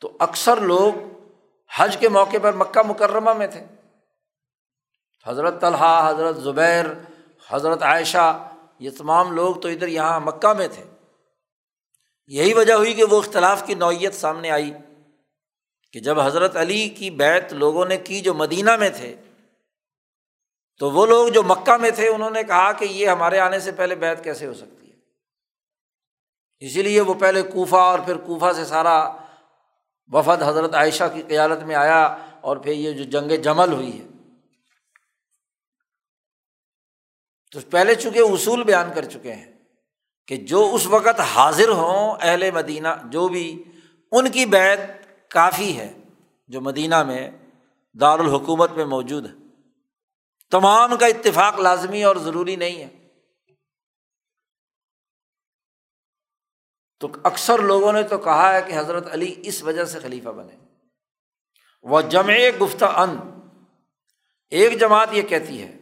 تو 0.00 0.16
اکثر 0.20 0.60
لوگ 0.60 1.17
حج 1.76 1.96
کے 1.96 2.08
موقع 2.08 2.36
پر 2.42 2.52
مکہ 2.52 2.82
مکرمہ 2.82 3.32
میں 3.32 3.46
تھے۔ 3.46 3.64
حضرت 5.26 5.60
طلحہ، 5.60 6.10
حضرت 6.10 6.36
زبیر، 6.36 6.84
حضرت 7.48 7.82
عائشہ، 7.82 8.48
یہ 8.78 8.90
تمام 8.98 9.32
لوگ 9.32 9.54
تو 9.54 9.68
ادھر 9.68 9.88
یہاں 9.88 10.20
مکہ 10.20 10.52
میں 10.52 10.68
تھے۔ 10.68 10.84
یہی 12.26 12.54
وجہ 12.54 12.72
ہوئی 12.72 12.94
کہ 12.94 13.04
وہ 13.04 13.18
اختلاف 13.18 13.66
کی 13.66 13.74
نوعیت 13.74 14.14
سامنے 14.14 14.50
آئی 14.50 14.72
کہ 15.92 16.00
جب 16.00 16.20
حضرت 16.20 16.56
علی 16.56 16.88
کی 16.88 17.10
بیت 17.10 17.52
لوگوں 17.52 17.84
نے 17.84 17.96
کی 17.96 18.20
جو 18.20 18.34
مدینہ 18.34 18.76
میں 18.76 18.90
تھے، 18.90 19.16
تو 20.78 20.90
وہ 20.90 21.06
لوگ 21.06 21.28
جو 21.28 21.42
مکہ 21.42 21.76
میں 21.76 21.90
تھے، 21.90 22.08
انہوں 22.08 22.30
نے 22.30 22.42
کہا 22.42 22.72
کہ 22.72 22.84
یہ 22.84 23.08
ہمارے 23.08 23.38
آنے 23.38 23.60
سے 23.60 23.72
پہلے 23.72 23.94
بیت 23.94 24.24
کیسے 24.24 24.46
ہو 24.46 24.54
سکتی 24.54 24.90
ہے؟ 24.90 24.96
اسی 26.60 26.82
لیے 26.82 27.00
وہ 27.00 27.14
پہلے 27.14 27.42
کوفہ 27.42 27.76
اور 27.76 27.98
پھر 27.98 28.16
کوفہ 28.16 28.52
سے 28.52 28.64
سارا 28.64 29.16
وفد 30.08 30.42
حضرت 30.42 30.74
عائشہ 30.74 31.04
کی 31.14 31.22
قیادت 31.22 31.62
میں 31.62 31.74
آیا 31.74 32.16
اور 32.40 32.56
پھر 32.56 32.72
یہ 32.72 32.92
جو 32.92 33.04
جنگ 33.04 33.42
جمل 33.42 33.72
ہوئی 33.72 34.00
ہے۔ 34.00 34.06
تو 37.52 37.60
پہلے 37.70 37.94
چونکہ 37.94 38.18
اصول 38.18 38.64
بیان 38.64 38.90
کر 38.94 39.04
چکے 39.04 39.32
ہیں 39.34 39.52
کہ 40.26 40.36
جو 40.36 40.70
اس 40.74 40.86
وقت 40.86 41.20
حاضر 41.20 41.68
ہوں 41.68 42.14
اہل 42.20 42.50
مدینہ، 42.50 42.88
جو 43.04 43.28
بھی، 43.28 43.62
ان 44.12 44.30
کی 44.30 44.46
بیت 44.46 44.80
کافی 45.30 45.78
ہے 45.78 45.98
جو 46.48 46.60
مدینہ 46.60 47.02
میں 47.02 47.30
دارالحکومت 48.00 48.72
میں 48.72 48.84
موجود 48.84 49.26
ہے۔ 49.26 49.32
تمام 50.50 50.96
کا 50.96 51.06
اتفاق 51.06 51.60
لازمی 51.60 52.04
اور 52.04 52.16
ضروری 52.16 52.56
نہیں 52.56 52.82
ہے۔ 52.82 52.97
تو 57.00 57.08
اکثر 57.24 57.58
لوگوں 57.58 57.92
نے 57.92 58.02
تو 58.02 58.18
کہا 58.18 58.54
ہے 58.54 58.62
کہ 58.62 58.78
حضرت 58.78 59.06
علی 59.12 59.34
اس 59.38 59.62
وجہ 59.62 59.84
سے 59.84 60.00
خلیفہ 60.00 60.28
بنے۔ 60.28 60.56
وہ 61.82 62.00
جمع 62.00 62.32
گفتہ 62.62 62.84
ان 62.84 63.18
ایک 64.50 64.80
جماعت 64.80 65.08
یہ 65.12 65.22
کہتی 65.22 65.62
ہے 65.62 65.76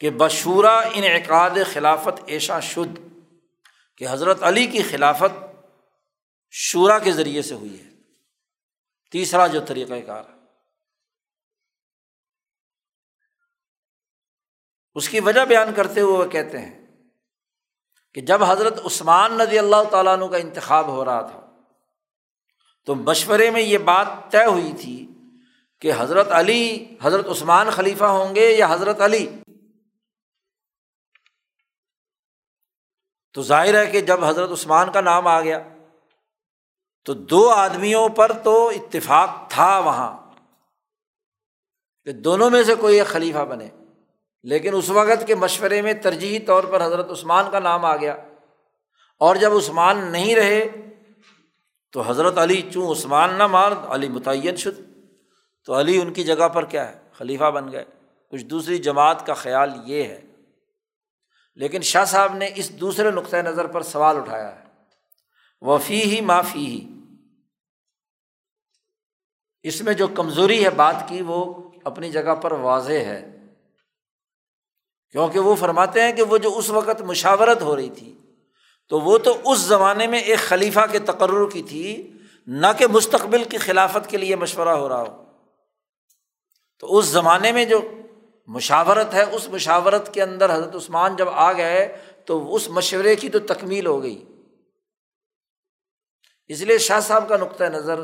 کہ 0.00 0.10
بشورا 0.10 0.78
انعقاد 0.78 1.50
خلافت 1.72 2.22
ایشا 2.26 2.60
شدھ، 2.60 3.00
کہ 3.96 4.06
حضرت 4.10 4.42
علی 4.42 4.66
کی 4.66 4.82
خلافت 4.82 5.44
شعرا 6.50 6.98
کے 6.98 7.12
ذریعے 7.12 7.42
سے 7.42 7.54
ہوئی 7.54 7.84
ہے۔ 7.84 7.90
تیسرا 9.10 9.46
جو 9.46 9.60
طریقۂ 9.68 10.06
کار 10.06 10.24
ہے۔ 10.28 10.36
اس 14.94 15.08
کی 15.08 15.20
وجہ 15.20 15.44
بیان 15.44 15.74
کرتے 15.74 16.00
ہوئے 16.00 16.24
وہ 16.24 16.30
کہتے 16.30 16.58
ہیں 16.58 16.85
کہ 18.16 18.20
جب 18.20 18.44
حضرت 18.44 18.86
عثمان 18.86 19.32
ندی 19.32 19.58
اللہ 19.58 19.84
تعالیٰ 19.90 20.12
عنہ 20.12 20.24
کا 20.24 20.36
انتخاب 20.36 20.86
ہو 20.86 21.04
رہا 21.04 21.22
تھا، 21.22 21.40
تو 22.84 22.94
مشورے 22.94 23.50
میں 23.50 23.60
یہ 23.60 23.78
بات 23.78 24.06
طے 24.30 24.44
ہوئی 24.44 24.72
تھی 24.72 25.06
کہ 25.80 25.92
حضرت 25.96 26.32
علی، 26.32 26.94
حضرت 27.02 27.26
عثمان 27.28 27.70
خلیفہ 27.70 28.04
ہوں 28.04 28.34
گے 28.34 28.52
یا 28.52 28.66
حضرت 28.70 29.00
علی؟ 29.00 29.40
تو 33.32 33.42
ظاہر 33.42 33.74
ہے 33.74 33.86
کہ 33.86 34.00
جب 34.00 34.24
حضرت 34.24 34.50
عثمان 34.50 34.92
کا 34.92 35.00
نام 35.00 35.26
آ 35.26 35.40
گیا، 35.40 35.58
تو 37.04 37.14
دو 37.14 37.50
آدمیوں 37.50 38.08
پر 38.08 38.32
تو 38.32 38.68
اتفاق 38.68 39.50
تھا 39.50 39.78
وہاں 39.78 40.32
کہ 42.04 42.12
دونوں 42.12 42.50
میں 42.50 42.64
سے 42.64 42.74
کوئی 42.74 42.98
ایک 42.98 43.06
خلیفہ 43.06 43.38
بنے۔ 43.38 43.68
لیکن 44.42 44.74
اس 44.74 44.90
وقت 44.90 45.26
کے 45.26 45.34
مشورے 45.34 45.82
میں 45.82 45.92
ترجیحی 45.92 46.38
طور 46.38 46.64
پر 46.64 46.86
حضرت 46.86 47.10
عثمان 47.10 47.50
کا 47.50 47.58
نام 47.58 47.84
آ 47.84 47.96
گیا۔ 47.96 48.16
اور 49.18 49.36
جب 49.36 49.56
عثمان 49.56 50.12
نہیں 50.12 50.34
رہے 50.34 50.68
تو 51.92 52.02
حضرت 52.02 52.38
علی 52.38 52.62
چوں 52.72 52.92
عثمان 52.92 53.34
نہ 53.34 53.46
مار، 53.46 53.72
علی 53.72 54.08
متعین 54.08 54.56
شد۔ 54.56 54.80
تو 55.64 55.78
علی 55.78 56.00
ان 56.00 56.12
کی 56.12 56.24
جگہ 56.24 56.48
پر 56.48 56.64
کیا 56.64 56.88
ہے؟ 56.88 56.98
خلیفہ 57.12 57.50
بن 57.50 57.72
گئے۔ 57.72 57.84
کچھ 58.30 58.44
دوسری 58.44 58.78
جماعت 58.78 59.26
کا 59.26 59.34
خیال 59.34 59.70
یہ 59.84 60.02
ہے۔ 60.02 60.20
لیکن 61.54 61.82
شاہ 61.82 62.04
صاحب 62.04 62.34
نے 62.34 62.50
اس 62.54 62.80
دوسرے 62.80 63.10
نقطۂ 63.10 63.36
نظر 63.36 63.66
پر 63.66 63.82
سوال 63.82 64.16
اٹھایا 64.16 64.58
ہے۔ 64.58 64.64
وفی 65.60 66.02
ہی 66.02 66.20
معافی 66.20 66.66
ہی 66.66 66.88
اس 69.62 69.82
میں 69.82 69.94
جو 69.94 70.08
کمزوری 70.08 70.64
ہے 70.64 70.70
بات 70.70 70.96
کی 71.08 71.22
وہ 71.22 71.70
اپنی 71.84 72.10
جگہ 72.10 72.34
پر 72.34 72.52
واضح 72.52 72.92
ہے۔ 72.92 73.35
کیونکہ 75.16 75.38
وہ 75.38 75.54
فرماتے 75.54 76.02
ہیں 76.02 76.12
کہ 76.12 76.22
وہ 76.22 76.38
جو 76.38 76.58
اس 76.58 76.70
وقت 76.70 77.02
مشاورت 77.02 77.62
ہو 77.62 77.76
رہی 77.76 77.90
تھی، 77.90 78.18
تو 78.88 79.00
وہ 79.00 79.18
تو 79.18 79.38
اس 79.44 79.58
زمانے 79.58 80.06
میں 80.06 80.18
ایک 80.18 80.38
خلیفہ 80.38 80.80
کے 80.92 80.98
تقرر 80.98 81.50
کی 81.50 81.62
تھی، 81.62 82.12
نہ 82.46 82.66
کہ 82.78 82.86
مستقبل 82.86 83.44
کی 83.44 83.58
خلافت 83.58 84.10
کے 84.10 84.16
لیے 84.16 84.36
مشورہ 84.36 84.68
ہو 84.68 84.88
رہا 84.88 85.02
ہو۔ 85.02 85.24
تو 86.78 86.98
اس 86.98 87.04
زمانے 87.04 87.52
میں 87.52 87.64
جو 87.64 87.80
مشاورت 88.46 89.14
ہے، 89.14 89.22
اس 89.22 89.48
مشاورت 89.48 90.14
کے 90.14 90.22
اندر 90.22 90.54
حضرت 90.54 90.74
عثمان 90.74 91.16
جب 91.16 91.28
آ 91.28 91.52
گئے، 91.52 91.96
تو 92.24 92.54
اس 92.54 92.68
مشورے 92.68 93.16
کی 93.16 93.28
تو 93.28 93.38
تکمیل 93.38 93.86
ہو 93.86 94.02
گئی۔ 94.02 94.24
اس 96.48 96.60
لیے 96.60 96.78
شاہ 96.78 97.00
صاحب 97.00 97.28
کا 97.28 97.36
نقطۂ 97.36 97.64
نظر 97.64 98.00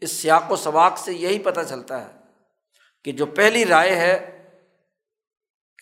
اس 0.00 0.12
سیاق 0.12 0.52
و 0.52 0.56
سباق 0.56 0.98
سے 0.98 1.12
یہی 1.12 1.38
پتہ 1.38 1.60
چلتا 1.68 2.04
ہے 2.04 2.12
کہ 3.04 3.12
جو 3.12 3.26
پہلی 3.26 3.64
رائے 3.64 3.96
ہے 3.96 4.30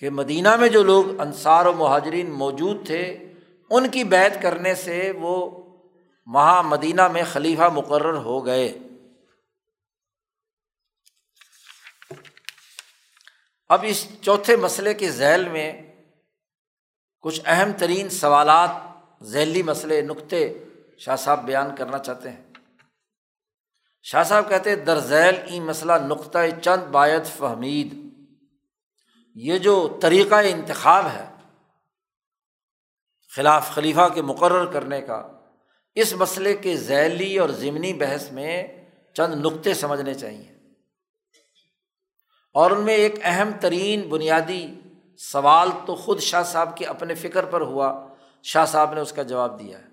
کہ 0.02 0.10
مدینہ 0.10 0.56
میں 0.56 0.68
جو 0.68 0.82
لوگ 0.82 1.20
انصار 1.20 1.66
و 1.66 1.72
مہاجرین 1.72 2.30
موجود 2.30 2.86
تھے، 2.86 3.32
ان 3.70 3.90
کی 3.90 4.04
بیت 4.04 4.42
کرنے 4.42 4.74
سے 4.74 5.12
وہ 5.20 5.64
وہاں 6.26 6.62
مدینہ 6.62 7.08
میں 7.08 7.22
خلیفہ 7.32 7.62
مقرر 7.62 8.14
ہو 8.14 8.46
گئے۔ 8.46 8.78
اب 13.68 13.80
اس 13.82 14.06
چوتھے 14.20 14.56
مسئلے 14.56 14.94
کے 14.94 15.10
ذیل 15.10 15.48
میں 15.48 15.94
کچھ 17.20 17.40
اہم 17.44 17.72
ترین 17.78 18.08
سوالات، 18.08 18.70
ذیلی 19.22 19.62
مسئلے، 19.62 20.02
نقطے 20.02 20.64
شاہ 20.98 21.16
صاحب 21.16 21.44
بیان 21.44 21.76
کرنا 21.76 21.98
چاہتے 21.98 22.30
ہیں۔ 22.30 22.42
شاہ 24.02 24.22
صاحب 24.22 24.48
کہتے 24.48 24.76
در 24.76 24.98
ذیل 24.98 25.34
ای 25.46 25.60
مسئلہ 25.60 25.92
نقطۂ 25.92 26.38
چند 26.62 26.82
باعث 26.82 27.30
فہمید۔ 27.36 28.11
یہ 29.34 29.58
جو 29.58 29.98
طریقۂ 30.02 30.44
انتخاب 30.50 31.06
ہے، 31.06 31.30
خلاف 33.36 33.70
خلیفہ 33.70 34.08
کے 34.14 34.22
مقرر 34.22 34.66
کرنے 34.66 35.02
کا، 35.02 35.28
اس 35.94 36.12
مسئلے 36.12 36.54
کے 36.54 36.76
ذیلی 36.76 37.38
اور 37.38 37.48
ضمنی 37.48 37.92
بحث 37.92 38.32
میں 38.32 38.66
چند 39.14 39.34
نقطے 39.34 39.74
سمجھنے 39.74 40.14
چاہیے۔ 40.14 40.52
اور 42.54 42.70
ان 42.70 42.80
میں 42.80 42.94
ایک 42.94 43.14
اہم 43.22 43.50
ترین 43.60 44.08
بنیادی 44.08 44.74
سوال 45.18 45.70
تو 45.86 45.94
خود 45.94 46.20
شاہ 46.20 46.42
صاحب 46.42 46.76
کے 46.76 46.86
اپنے 46.86 47.14
فکر 47.14 47.44
پر 47.44 47.60
ہوا، 47.60 48.08
شاہ 48.42 48.66
صاحب 48.66 48.94
نے 48.94 49.00
اس 49.00 49.12
کا 49.12 49.22
جواب 49.22 49.58
دیا 49.58 49.78
ہے۔ 49.78 49.86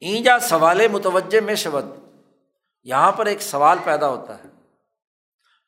اینجا 0.00 0.38
سوال 0.38 0.88
متوجہ 0.88 1.40
میں 1.40 1.54
شبد، 1.54 1.98
یہاں 2.82 3.12
پر 3.12 3.26
ایک 3.26 3.42
سوال 3.42 3.78
پیدا 3.84 4.08
ہوتا 4.08 4.38
ہے۔ 4.38 4.48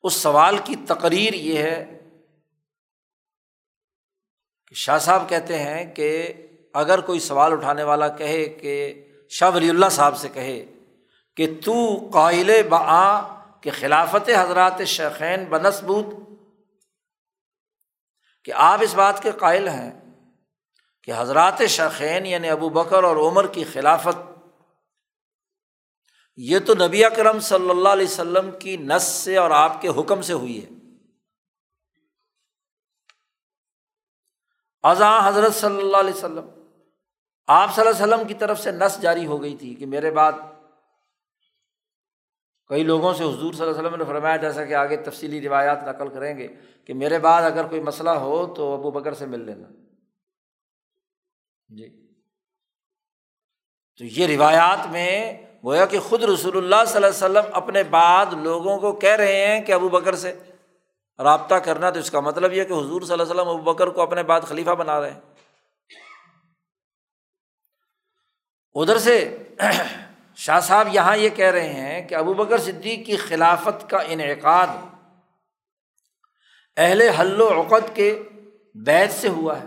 اس 0.03 0.13
سوال 0.13 0.57
کی 0.57 0.75
تقریر 0.75 1.33
یہ 1.33 1.57
ہے 1.57 1.96
کہ 4.67 4.75
شاہ 4.75 4.97
صاحب 4.97 5.29
کہتے 5.29 5.59
ہیں 5.59 5.95
کہ 5.95 6.33
اگر 6.73 7.01
کوئی 7.01 7.19
سوال 7.19 7.51
اٹھانے 7.51 7.83
والا 7.83 8.07
کہے 8.07 8.45
کہ 8.45 9.05
شاہ 9.29 9.51
ولی 9.55 9.69
اللہ 9.69 9.89
صاحب 9.91 10.17
سے 10.17 10.29
کہے 10.29 10.65
کہ 11.35 11.47
تو 11.65 12.09
قائل 12.13 12.63
بآ 12.69 13.21
کہ 13.61 13.71
خلافت 13.79 14.29
حضرات 14.37 14.81
شیخین 14.85 15.43
بنسبوت 15.43 16.05
کہ 18.43 18.51
آپ 18.55 18.79
اس 18.81 18.93
بات 18.93 19.23
کے 19.23 19.31
قائل 19.31 19.67
ہیں 19.67 19.91
کہ 21.03 21.11
حضرات 21.17 21.61
شیخین 21.69 22.25
یعنی 22.25 22.49
ابو 22.49 22.69
بکر 22.69 23.03
اور 23.03 23.15
عمر 23.15 23.47
کی 23.47 23.63
خلافت، 23.63 24.17
یہ 26.37 26.59
تو 26.59 26.73
نبی 26.73 27.05
اکرم 27.05 27.39
صلی 27.39 27.69
اللہ 27.69 27.89
علیہ 27.89 28.07
وسلم 28.07 28.49
کی 28.59 28.77
نس 28.77 29.03
سے 29.03 29.37
اور 29.37 29.51
آپ 29.51 29.81
کے 29.81 29.87
حکم 29.87 30.21
سے 30.21 30.33
ہوئی 30.33 30.63
ہے۔ 30.63 30.76
ازاں 34.83 35.27
حضرت 35.27 35.53
صلی 35.53 35.81
اللہ 35.81 35.97
علیہ 35.97 36.13
وسلم، 36.13 36.49
آپ 37.47 37.75
صلی 37.75 37.87
اللہ 37.87 38.03
علیہ 38.03 38.13
وسلم 38.13 38.27
کی 38.27 38.33
طرف 38.33 38.59
سے 38.59 38.71
نس 38.71 39.01
جاری 39.01 39.25
ہو 39.25 39.41
گئی 39.41 39.55
تھی 39.55 39.75
کہ 39.75 39.85
میرے 39.85 40.11
بعد 40.11 40.31
کئی 42.67 42.83
لوگوں 42.83 43.13
سے 43.13 43.23
حضور 43.23 43.53
صلی 43.53 43.67
اللہ 43.67 43.77
علیہ 43.77 43.89
وسلم 43.89 43.99
نے 43.99 44.05
فرمایا 44.05 44.35
جیسا 44.35 44.65
کہ 44.65 44.73
آگے 44.73 44.97
تفصیلی 44.97 45.41
روایات 45.41 45.83
نقل 45.87 46.09
کریں 46.09 46.37
گے 46.37 46.47
کہ 46.85 46.93
میرے 46.93 47.19
بعد 47.19 47.41
اگر 47.41 47.67
کوئی 47.67 47.81
مسئلہ 47.81 48.09
ہو 48.09 48.53
تو 48.53 48.73
ابو 48.73 48.91
بکر 48.91 49.13
سے 49.13 49.25
مل 49.25 49.39
لینا۔ 49.39 49.67
جی۔ 51.67 52.07
تو 53.97 54.05
یہ 54.05 54.27
روایات 54.27 54.87
میں 54.87 55.41
گویا 55.63 55.85
کہ 55.85 55.99
خود 55.99 56.23
رسول 56.23 56.57
اللہ 56.57 56.85
صلی 56.87 57.03
اللہ 57.03 57.07
علیہ 57.07 57.39
وسلم 57.39 57.53
اپنے 57.53 57.83
بعد 57.83 58.25
لوگوں 58.25 58.79
کو 58.79 58.91
کہہ 58.91 59.15
رہے 59.15 59.47
ہیں 59.47 59.61
کہ 59.61 59.71
ابو 59.71 59.89
بکر 59.89 60.15
سے۔ 60.15 60.39
رابطہ 61.19 61.55
کرنا 61.55 61.89
تو 61.89 61.99
اس 61.99 62.11
کا 62.11 62.19
مطلب 62.19 62.53
یہ 62.53 62.63
کہ 62.63 62.73
حضور 62.73 63.01
صلی 63.01 63.11
اللہ 63.11 63.23
علیہ 63.23 63.33
وسلم 63.33 63.49
ابو 63.49 63.73
بکر 63.73 63.87
کو 63.87 64.01
اپنے 64.01 64.23
بعد 64.23 64.41
خلیفہ 64.41 64.69
بنا 64.69 65.01
رہے 65.01 65.11
ہیں۔ 65.11 65.19
ادھر 68.73 68.97
سے 68.97 69.37
شاہ 70.35 70.59
صاحب 70.59 70.87
یہاں 70.91 71.17
یہ 71.17 71.29
کہہ 71.29 71.51
رہے 71.51 71.73
ہیں 71.73 72.07
کہ 72.07 72.15
ابو 72.15 72.33
بکر 72.33 72.57
صدیق 72.57 73.05
کی 73.05 73.17
خلافت 73.17 73.89
کا 73.89 73.97
انعقاد 73.97 74.67
اہل 76.77 77.01
حل 77.01 77.41
و 77.41 77.61
عقد 77.61 77.95
کے 77.95 78.23
بیت 78.75 79.11
سے 79.11 79.27
ہوا 79.27 79.59
ہے۔ 79.59 79.65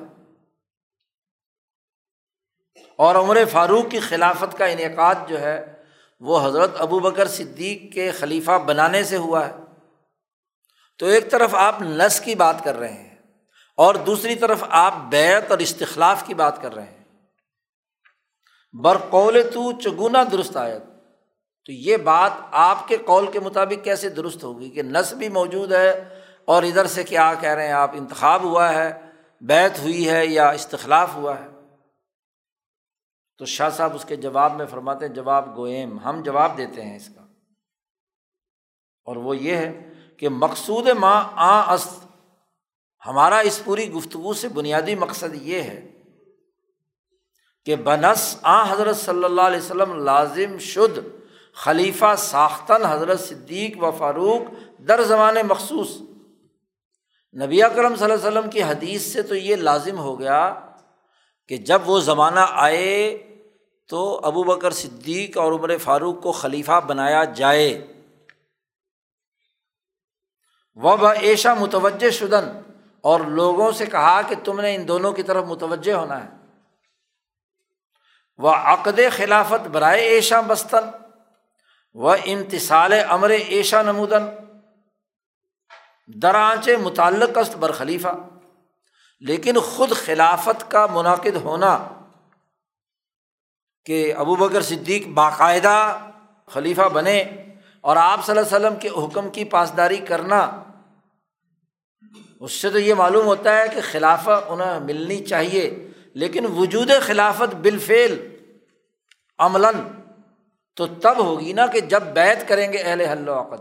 اور 2.96 3.14
عمر 3.14 3.38
فاروق 3.52 3.90
کی 3.90 4.00
خلافت 4.00 4.58
کا 4.58 4.64
انعقاد 4.64 5.14
جو 5.28 5.40
ہے 5.40 5.82
وہ 6.20 6.46
حضرت 6.46 6.70
ابو 6.78 6.98
بکر 6.98 7.28
صدیق 7.28 7.94
کے 7.94 8.10
خلیفہ 8.10 8.58
بنانے 8.66 9.04
سے 9.04 9.16
ہوا 9.16 9.48
ہے۔ 9.48 9.52
تو 11.00 11.06
ایک 11.06 11.30
طرف 11.30 11.54
آپ 11.54 11.82
نس 11.82 12.20
کی 12.20 12.34
بات 12.34 12.64
کر 12.64 12.76
رہے 12.76 12.92
ہیں 12.92 13.16
اور 13.76 13.94
دوسری 13.94 14.34
طرف 14.34 14.64
آپ 14.68 14.94
بیت 15.08 15.50
اور 15.50 15.58
استخلاف 15.58 16.22
کی 16.26 16.34
بات 16.34 16.62
کر 16.62 16.74
رہے 16.74 16.84
ہیں۔ 16.84 17.04
برقول 18.72 19.42
تو 19.54 19.72
چگنا 19.72 20.24
درست 20.32 20.56
آیت۔ 20.56 20.82
تو 21.66 21.72
یہ 21.72 21.96
بات 21.96 22.30
آپ 22.50 22.88
کے 22.88 22.96
قول 22.96 23.30
کے 23.30 23.40
مطابق 23.40 23.84
کیسے 23.84 24.08
درست 24.08 24.44
ہوگی 24.44 24.70
کہ 24.70 24.82
نس 24.82 25.12
بھی 25.12 25.28
موجود 25.28 25.72
ہے 25.72 26.20
اور 26.44 26.62
ادھر 26.62 26.86
سے 26.86 27.04
کیا 27.04 27.34
کہہ 27.40 27.50
رہے 27.50 27.66
ہیں 27.66 27.72
آپ، 27.72 27.90
انتخاب 27.94 28.42
ہوا 28.42 28.74
ہے 28.74 29.00
بیت 29.40 29.78
ہوئی 29.78 30.10
ہے 30.10 30.26
یا 30.26 30.48
استخلاف 30.48 31.14
ہوا 31.14 31.40
ہے؟ 31.40 31.48
تو 33.38 33.44
شاہ 33.44 33.70
صاحب 33.70 33.94
اس 33.94 34.04
کے 34.04 34.16
جواب 34.16 34.56
میں 34.56 34.66
فرماتے 34.66 35.06
ہیں، 35.06 35.14
جواب 35.14 35.56
گوئم 35.56 35.98
ہم 35.98 36.22
جواب 36.22 36.58
دیتے 36.58 36.82
ہیں 36.82 36.96
اس 36.96 37.06
کا۔ 37.06 37.22
اور 39.04 39.16
وہ 39.16 39.36
یہ 39.36 39.56
ہے 39.56 39.89
کہ 40.20 40.28
مقصود 40.28 40.88
ماں 40.88 41.24
آ 41.34 41.74
است 41.74 42.04
ہمارا 43.06 43.38
اس 43.38 43.64
پوری 43.64 43.90
گفتگو 43.92 44.32
سے 44.34 44.48
بنیادی 44.48 44.94
مقصد 44.94 45.34
یہ 45.42 45.62
ہے 45.62 45.90
کہ 47.64 47.76
بنس، 47.76 48.36
آ 48.42 48.72
حضرت 48.72 48.96
صلی 48.96 49.24
اللہ 49.24 49.40
علیہ 49.40 49.58
وسلم 49.58 50.04
لازم 50.04 50.58
شد 50.58 50.98
خلیفہ 51.54 52.14
ساختن 52.18 52.84
حضرت 52.84 53.20
صدیق 53.20 53.82
و 53.82 53.90
فاروق 53.90 54.42
در 54.88 55.02
زمان 55.02 55.36
مخصوص۔ 55.48 55.96
نبی 57.34 57.62
اکرم 57.62 57.96
صلی 57.96 58.04
اللہ 58.04 58.28
علیہ 58.28 58.28
وسلم 58.28 58.50
کی 58.50 58.62
حدیث 58.62 59.12
سے 59.12 59.22
تو 59.22 59.34
یہ 59.34 59.56
لازم 59.56 59.98
ہو 59.98 60.18
گیا 60.20 60.54
کہ 61.48 61.56
جب 61.56 61.82
وہ 61.86 62.00
زمانہ 62.00 62.40
آئے 62.50 63.18
تو 63.88 64.20
ابو 64.22 64.42
بکر 64.42 64.70
صدیق 64.70 65.38
اور 65.38 65.52
عمر 65.52 65.76
فاروق 65.78 66.22
کو 66.22 66.32
خلیفہ 66.32 66.80
بنایا 66.86 67.24
جائے۔ 67.24 67.70
وہ 70.82 71.08
ایشا 71.08 71.54
متوجہ 71.54 72.10
شدن۔ 72.10 72.60
اور 73.00 73.20
لوگوں 73.20 73.72
سے 73.72 73.86
کہا 73.86 74.22
کہ 74.22 74.34
تم 74.44 74.60
نے 74.60 74.74
ان 74.74 74.88
دونوں 74.88 75.12
کی 75.12 75.22
طرف 75.22 75.44
متوجہ 75.44 75.92
ہونا 75.92 76.24
ہے۔ 76.24 76.28
وہ 78.38 78.50
عقد 78.50 79.00
خلافت 79.16 79.68
برائے 79.68 80.00
ایشا 80.00 80.40
بستن۔ 80.40 80.90
و 81.94 82.10
امتسال 82.10 82.92
امر 83.08 83.30
ایشا 83.30 83.82
نمودن۔ 83.82 84.24
درانچ 86.06 86.68
متعلق 86.82 87.38
است 87.38 87.56
بر 87.56 87.72
خلیفہ 87.72 88.08
لیکن 89.20 89.60
خود 89.60 89.92
خلافت 89.92 90.70
کا 90.70 90.86
منعقد 90.86 91.36
ہونا 91.36 91.88
کہ 93.84 94.14
ابو 94.14 94.36
بکر 94.36 94.62
صدیق 94.62 95.06
باقاعدہ 95.06 95.98
خلیفہ 96.46 96.82
بنے 96.82 97.20
اور 97.80 97.96
آپ 97.96 98.26
صلی 98.26 98.38
اللہ 98.38 98.56
علیہ 98.56 98.66
وسلم 98.66 98.78
کے 98.78 98.88
حکم 98.88 99.30
کی 99.30 99.44
پاسداری 99.44 99.96
کرنا 99.96 100.62
اس 102.40 102.52
سے 102.52 102.70
تو 102.70 102.78
یہ 102.78 102.94
معلوم 102.94 103.26
ہوتا 103.26 103.56
ہے 103.58 103.68
کہ 103.68 103.80
خلافت 103.80 104.44
انہیں 104.48 104.80
ملنی 104.80 105.24
چاہیے، 105.24 105.88
لیکن 106.14 106.46
وجود 106.46 106.90
خلافت 107.02 107.54
بالفعل 107.54 108.36
عملاً 109.38 109.74
تو 110.76 110.86
تب 110.86 111.18
ہوگی 111.18 111.52
نا 111.52 111.66
کہ 111.66 111.80
جب 111.80 112.02
بیت 112.02 112.48
کریں 112.48 112.72
گے 112.72 112.78
اہل 112.78 113.00
حل 113.00 113.28
و 113.28 113.40
عقد۔ 113.40 113.60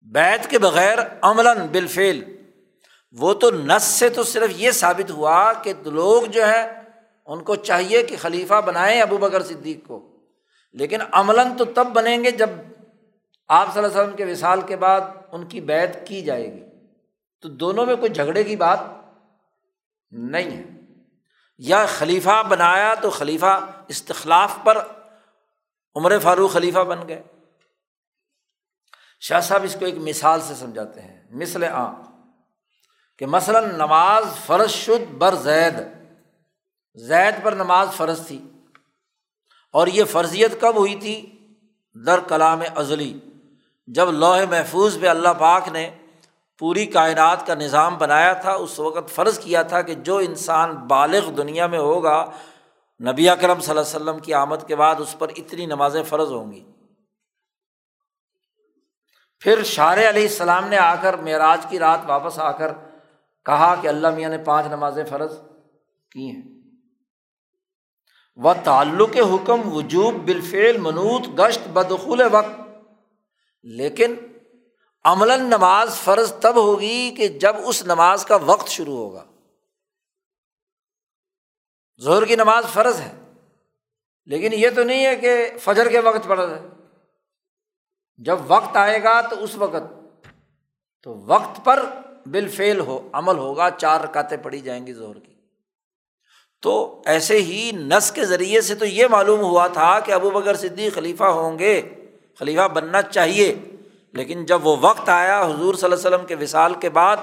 بیت 0.00 0.50
کے 0.50 0.58
بغیر 0.58 0.98
عملاً 1.22 1.66
بالفعل، 1.66 2.20
وہ 3.12 3.34
تو 3.34 3.50
نس 3.50 3.82
سے 3.82 4.08
تو 4.08 4.22
صرف 4.22 4.50
یہ 4.56 4.70
ثابت 4.70 5.10
ہوا 5.10 5.52
کہ 5.52 5.72
لوگ 5.84 6.22
جو 6.22 6.48
ہے 6.48 6.80
ان 7.26 7.44
کو 7.44 7.56
چاہیے 7.56 8.02
کہ 8.02 8.16
خلیفہ 8.16 8.60
بنائیں 8.60 9.00
ابو 9.00 9.16
بکر 9.16 9.42
صدیق 9.42 9.86
کو۔ 9.86 10.16
لیکن 10.72 10.98
عملاً 11.12 11.56
تو 11.58 11.64
تب 11.64 11.86
بنیں 11.86 12.24
گے 12.24 12.30
جب 12.30 12.50
آپ 13.48 13.74
صلی 13.74 13.84
اللہ 13.84 13.92
علیہ 13.92 14.02
وسلم 14.02 14.16
کے 14.16 14.24
وصال 14.24 14.60
کے 14.60 14.76
بعد 14.76 15.00
ان 15.36 15.46
کی 15.46 15.60
بیت 15.60 16.08
کی 16.08 16.22
جائے 16.22 16.52
گی۔ 16.52 16.64
تو 17.40 17.48
دونوں 17.48 17.86
میں 17.86 17.96
کوئی 17.96 18.12
جھگڑے 18.12 18.44
کی 18.44 18.56
بات 18.56 18.78
نہیں 20.10 20.56
ہے۔ 20.56 20.64
یا 21.58 21.86
خلیفہ 21.86 22.42
بنایا 22.48 22.94
تو 22.94 23.10
خلیفہ 23.10 23.70
استخلاف 23.88 24.58
پر 24.64 24.86
عمر 25.94 26.18
فاروق 26.18 26.52
خلیفہ 26.52 26.78
بن 26.78 27.08
گئے۔ 27.08 27.22
شاہ 29.20 29.40
صاحب 29.40 29.62
اس 29.62 29.76
کو 29.80 29.84
ایک 29.84 29.94
مثال 29.94 30.40
سے 30.40 30.54
سمجھاتے 30.54 31.00
ہیں۔ 31.00 31.22
مثل 31.30 31.64
عام 31.64 31.94
کہ 33.18 33.26
مثلاً 33.26 33.74
نماز 33.74 34.24
فرض 34.46 34.70
شد 34.70 35.12
بر 35.12 35.34
زید۔ 35.34 35.74
زید 36.94 37.34
پر 37.42 37.52
نماز 37.52 37.88
فرض 37.96 38.26
تھی 38.26 38.42
اور 39.72 39.86
یہ 39.86 40.04
فرضیت 40.04 40.60
کب 40.60 40.76
ہوئی 40.76 40.94
تھی؟ 40.94 41.32
در 42.06 42.20
کلام 42.28 42.60
ازلی۔ 42.76 43.20
جب 43.86 44.10
لوہ 44.10 44.36
محفوظ 44.50 45.00
پہ 45.00 45.06
اللہ 45.06 45.28
پاک 45.38 45.68
نے 45.68 45.90
پوری 46.58 46.86
کائنات 46.86 47.46
کا 47.46 47.54
نظام 47.54 47.98
بنایا 47.98 48.32
تھا، 48.32 48.52
اس 48.52 48.78
وقت 48.78 49.10
فرض 49.10 49.38
کیا 49.38 49.62
تھا 49.62 49.82
کہ 49.82 49.94
جو 49.94 50.16
انسان 50.16 50.74
بالغ 50.74 51.30
دنیا 51.30 51.66
میں 51.66 51.78
ہوگا، 51.78 52.30
نبی 53.00 53.28
اکرم 53.28 53.60
صلی 53.60 53.78
اللہ 53.78 53.80
علیہ 53.80 53.96
وسلم 53.96 54.18
کی 54.18 54.34
آمد 54.34 54.56
کے 54.66 54.76
بعد 54.76 54.94
اس 54.98 55.18
پر 55.18 55.28
اتنی 55.36 55.66
نمازیں 55.66 56.02
فرض 56.02 56.32
ہوں 56.32 56.52
گی۔ 56.52 56.64
پھر 59.40 59.62
شار 59.62 59.98
علیہ 59.98 60.22
السلام 60.22 60.68
نے 60.68 60.76
آ 60.76 60.94
کر 60.94 61.16
معراج 61.16 61.66
کی 61.68 61.78
رات 61.78 61.98
واپس 62.06 62.38
آ 62.38 62.52
کر 62.52 62.72
کہا 63.44 63.74
کہ 63.82 63.88
اللہ 63.88 64.08
میاں 64.10 64.30
نے 64.30 64.38
پانچ 64.38 64.66
نمازیں 64.66 65.04
فرض 65.04 65.38
کی 66.10 66.30
ہیں۔ 66.30 66.42
وہ 68.36 68.54
تعلق 68.64 69.16
حکم 69.16 69.72
وجوب 69.72 70.14
بالفعل 70.14 70.78
منوط 70.78 71.40
گشت 71.40 71.68
بدخول 71.68 72.22
وقت۔ 72.32 72.65
لیکن 73.68 74.14
عملاً 75.04 75.40
نماز 75.40 75.96
فرض 75.96 76.32
تب 76.32 76.56
ہوگی 76.56 77.14
کہ 77.16 77.28
جب 77.28 77.56
اس 77.64 77.82
نماز 77.82 78.24
کا 78.24 78.36
وقت 78.36 78.68
شروع 78.68 78.96
ہوگا۔ 78.96 79.24
زہر 81.98 82.24
کی 82.24 82.36
نماز 82.36 82.64
فرض 82.72 83.00
ہے، 83.00 83.12
لیکن 84.24 84.52
یہ 84.52 84.68
تو 84.74 84.82
نہیں 84.82 85.06
ہے 85.06 85.16
کہ 85.16 85.50
فجر 85.60 85.88
کے 85.88 86.00
وقت 86.00 86.26
فرض 86.26 86.52
ہے۔ 86.52 86.68
جب 88.16 88.38
وقت 88.46 88.76
آئے 88.76 89.02
گا 89.02 89.20
تو 89.20 89.44
اس 89.44 89.54
وقت، 89.54 90.16
تو 91.02 91.14
وقت 91.14 91.64
پر 91.64 91.86
بال 92.26 92.48
فیل 92.48 92.80
ہو، 92.80 93.08
عمل 93.12 93.38
ہوگا، 93.38 93.70
چار 93.70 94.00
رکاتیں 94.00 94.36
پڑھی 94.36 94.60
جائیں 94.60 94.86
گی 94.86 94.92
زہر 94.92 95.18
کی۔ 95.18 95.34
تو 96.62 97.02
ایسے 97.06 97.42
ہی 97.42 97.70
نس 97.74 98.12
کے 98.12 98.24
ذریعے 98.24 98.60
سے 98.60 98.74
تو 98.74 98.84
یہ 98.84 99.06
معلوم 99.06 99.40
ہوا 99.40 99.66
تھا 99.66 100.00
کہ 100.00 100.12
ابو 100.12 100.30
بکر 100.30 100.54
صدیق 100.54 100.94
خلیفہ 100.94 101.24
ہوں 101.24 101.58
گے۔ 101.58 102.05
خلیفہ 102.38 102.68
بننا 102.68 103.02
چاہیے۔ 103.02 103.58
لیکن 104.12 104.44
جب 104.44 104.66
وہ 104.66 104.76
وقت 104.80 105.08
آیا 105.08 105.44
حضور 105.44 105.74
صلی 105.74 105.92
اللہ 105.92 105.94
علیہ 105.94 106.16
وسلم 106.16 106.26
کے 106.26 106.34
وصال 106.34 106.74
کے 106.74 106.88
بعد، 106.88 107.16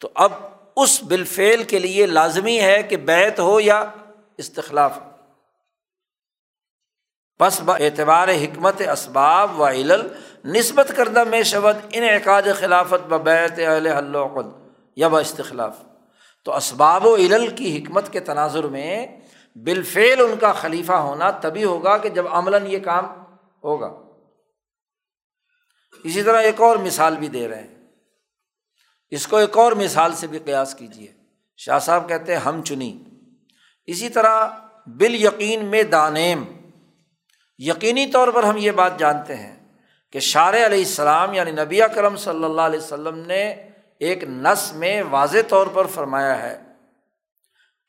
تو 0.00 0.08
اب 0.14 0.32
اس 0.76 1.02
بالفعل 1.02 1.62
کے 1.62 1.78
لیے 1.78 2.06
لازمی 2.06 2.60
ہے 2.60 2.82
کہ 2.82 2.96
بیت 2.96 3.40
ہو 3.40 3.60
یا 3.60 3.84
استخلاف 4.38 4.98
ہو۔ 5.00 5.10
بس 7.40 7.60
اعتبار 7.68 8.28
حکمت 8.28 8.82
اسباب 8.92 9.60
و 9.60 9.68
علل 9.68 10.02
نسبت 10.44 10.92
کردہ 10.96 11.24
میں 11.24 11.42
شبد 11.42 11.86
ان 11.92 12.02
اعقاد 12.02 12.42
خلافت 12.54 13.08
ب 13.08 13.24
بیت 13.24 13.58
العقد 13.58 14.46
یا 14.96 15.08
ب 15.08 15.16
استخلاف۔ 15.16 15.76
تو 16.44 16.56
اسباب 16.56 17.06
و 17.06 17.16
علل 17.16 17.48
کی 17.48 17.78
حکمت 17.78 18.12
کے 18.12 18.20
تناظر 18.20 18.64
میں 18.64 19.06
بالفعل 19.54 20.20
ان 20.20 20.34
کا 20.40 20.52
خلیفہ 20.52 20.92
ہونا 20.92 21.30
تبھی 21.30 21.64
ہوگا 21.64 21.98
کہ 21.98 22.08
جب 22.08 22.24
عملاً 22.30 22.66
یہ 22.66 22.78
کام 22.78 23.04
ہوگا۔ 23.64 23.99
اسی 26.04 26.22
طرح 26.22 26.40
ایک 26.40 26.60
اور 26.60 26.76
مثال 26.76 27.16
بھی 27.16 27.28
دے 27.28 27.48
رہے 27.48 27.60
ہیں۔ 27.60 27.74
اس 29.10 29.26
کو 29.26 29.36
ایک 29.36 29.58
اور 29.58 29.72
مثال 29.72 30.12
سے 30.14 30.26
بھی 30.26 30.38
قیاس 30.38 30.74
کیجیے 30.74 31.12
شاہ 31.56 31.78
صاحب 31.78 32.08
کہتے 32.08 32.32
ہیں، 32.32 32.40
ہم 32.40 32.62
چنی۔ 32.62 32.98
اسی 33.86 34.08
طرح 34.08 34.48
بال 34.86 35.14
یقین 35.14 35.64
میں 35.64 35.82
دانیم۔ 35.82 36.44
یقینی 37.58 38.06
طور 38.06 38.28
پر 38.28 38.42
ہم 38.42 38.56
یہ 38.56 38.70
بات 38.70 38.98
جانتے 38.98 39.36
ہیں 39.36 39.56
کہ 40.12 40.20
شار 40.20 40.52
علیہ 40.52 40.78
السلام 40.78 41.34
یعنی 41.34 41.50
نبی 41.50 41.80
کرم 41.94 42.16
صلی 42.16 42.44
اللہ 42.44 42.60
علیہ 42.60 42.80
وسلم 42.80 43.18
نے 43.18 43.54
ایک 43.98 44.24
نس 44.24 44.72
میں 44.74 45.02
واضح 45.10 45.38
طور 45.48 45.66
پر 45.66 45.86
فرمایا 45.86 46.42
ہے 46.42 46.58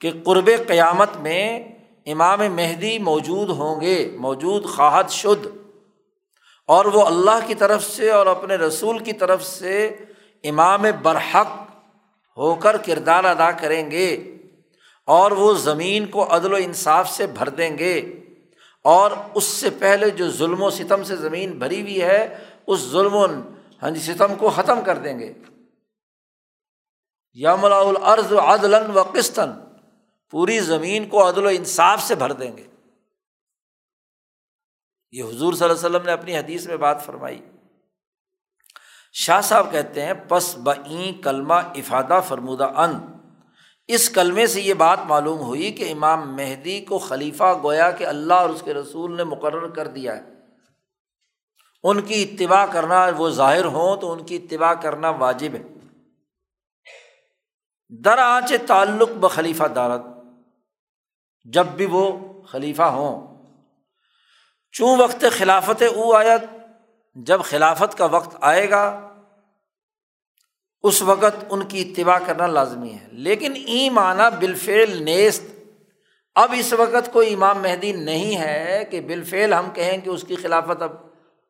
کہ 0.02 0.12
قرب 0.26 0.50
قیامت 0.68 1.10
میں 1.18 1.68
امام 2.06 2.40
مہدی 2.40 3.00
موجود 3.00 3.50
ہوں 3.50 3.82
گے، 3.82 4.18
موجود 4.20 4.66
خواہد 4.66 5.10
شد 5.10 5.48
اور 6.68 6.86
وہ 6.86 7.06
اللہ 7.06 7.48
کی 7.48 7.56
طرف 7.56 7.84
سے 7.84 8.12
اور 8.12 8.26
اپنے 8.26 8.56
رسول 8.56 9.00
کی 9.00 9.14
طرف 9.14 9.44
سے 9.44 9.88
امام 10.44 10.86
برحق 11.04 11.48
ہو 12.38 12.56
کر 12.56 12.78
کردار 12.78 13.24
ادا 13.24 13.52
کریں 13.52 13.92
گے 13.92 14.36
اور 15.06 15.32
وہ 15.32 15.54
زمین 15.54 16.06
کو 16.06 16.36
عدل 16.36 16.54
و 16.54 16.56
انصاف 16.56 17.10
سے 17.10 17.28
بھر 17.28 17.50
دیں 17.50 17.78
گے 17.78 18.20
اور 18.84 19.12
اس 19.34 19.44
سے 19.44 19.70
پہلے 19.70 20.10
جو 20.10 20.32
ظلم 20.32 20.64
و 20.64 20.70
ستم 20.70 21.04
سے 21.04 21.16
زمین 21.16 21.60
بھری 21.60 21.82
ہوئی 21.82 22.02
ہے، 22.02 22.38
اس 22.68 22.80
ظلم 22.80 23.16
و 23.16 23.28
ستم 23.96 24.36
کو 24.36 24.50
ختم 24.50 24.82
کر 24.82 24.98
دیں 24.98 25.20
گے۔ 25.20 25.34
یام 27.34 27.66
العرض 27.66 28.34
عدل 28.34 28.98
و 28.98 29.04
قسطن 29.04 29.52
پوری 30.32 30.60
زمین 30.60 31.10
کو 31.10 31.30
عدل 31.30 31.46
و 31.46 31.48
انصاف 31.48 32.04
سے 32.04 32.16
بھر 32.16 32.32
دیں 32.32 32.58
گے۔ 32.58 32.64
یہ 35.12 35.24
حضور 35.24 35.54
صلی 35.54 35.70
اللہ 35.70 35.78
علیہ 35.78 35.90
وسلم 35.90 36.06
نے 36.06 36.12
اپنی 36.12 36.38
حدیث 36.38 36.68
میں 36.68 36.78
بات 36.78 37.06
فرمائی۔ 37.06 37.42
شاہ 39.14 39.42
صاحب 39.42 39.72
کہتے 39.72 40.06
ہیں، 40.06 40.14
پس 40.28 40.58
بین 40.58 41.22
کلمہ 41.22 41.54
افادہ 41.54 42.20
فرمودہ 42.28 42.64
ان 42.64 43.00
اس 43.88 44.10
کلمے 44.10 44.48
سے 44.48 44.62
یہ 44.62 44.74
بات 44.74 45.00
معلوم 45.08 45.40
ہوئی 45.40 45.72
کہ 45.72 45.92
امام 45.92 46.36
مہدی 46.36 46.82
کو 46.82 46.98
خلیفہ 46.98 47.54
گویا 47.64 47.92
کہ 47.92 48.04
اللہ 48.08 48.34
اور 48.34 48.50
اس 48.50 48.62
کے 48.62 48.74
رسول 48.74 49.18
نے 49.18 49.24
مقرر 49.24 49.70
کر 49.70 49.88
دیا 49.88 50.16
ہے۔ 50.16 50.22
ان 51.84 52.02
کی 52.02 52.24
اتباع 52.24 52.66
کرنا 52.66 53.08
وہ 53.18 53.30
ظاہر 53.30 53.66
ہوں 53.66 53.98
تو 53.98 54.12
ان 54.12 54.26
کی 54.26 54.36
اتباع 54.36 54.74
کرنا 54.74 55.10
واجب 55.10 55.54
ہے۔ 55.54 55.64
در 57.90 58.18
آنچ 58.18 58.54
تعلق 58.68 59.10
بخلیفہ 59.10 59.64
دارت، 59.64 60.02
جب 61.44 61.66
بھی 61.66 61.86
وہ 61.86 62.18
خلیفہ 62.44 62.82
ہوں۔ 62.82 63.31
چوں 64.72 64.98
وقت 64.98 65.26
خلافت 65.38 65.84
او 65.96 66.16
آیت 66.16 66.44
جب 67.16 67.42
خلافت 67.44 67.98
کا 67.98 68.06
وقت 68.06 68.38
آئے 68.42 68.70
گا، 68.70 69.10
اس 70.84 71.02
وقت 71.02 71.46
ان 71.50 71.66
کی 71.66 71.82
اتباع 71.82 72.20
کرنا 72.26 72.48
لازمی 72.48 72.94
ہے۔ 72.94 73.08
لیکن 73.12 73.54
ای 73.56 73.90
معنی 73.90 74.24
بالفعل 74.40 75.04
نیست۔ 75.04 75.44
اب 76.36 76.54
اس 76.58 76.74
وقت 76.74 77.14
کوئی 77.14 77.34
امام 77.34 77.62
مہدی 77.62 77.92
نہیں 77.92 78.38
ہے 78.38 78.84
کہ 78.90 79.02
بالفعل 79.02 79.54
ہم 79.54 79.70
کہیں 79.74 79.98
کہ 79.98 80.10
اس 80.10 80.26
کی 80.28 80.36
خلافت 80.36 80.82
اب 80.82 80.92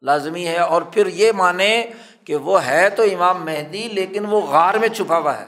لازمی 0.01 0.47
ہے، 0.47 0.57
اور 0.57 0.81
پھر 0.81 1.07
یہ 1.07 1.31
مانیں 1.31 1.83
کہ 2.25 2.35
وہ 2.35 2.65
ہے 2.65 2.89
تو 2.89 3.03
امام 3.03 3.45
مہدی، 3.45 3.87
لیکن 3.87 4.25
وہ 4.25 4.41
غار 4.41 4.73
میں 4.73 4.87
چھپا 4.87 5.17
ہوا 5.17 5.39
ہے۔ 5.39 5.45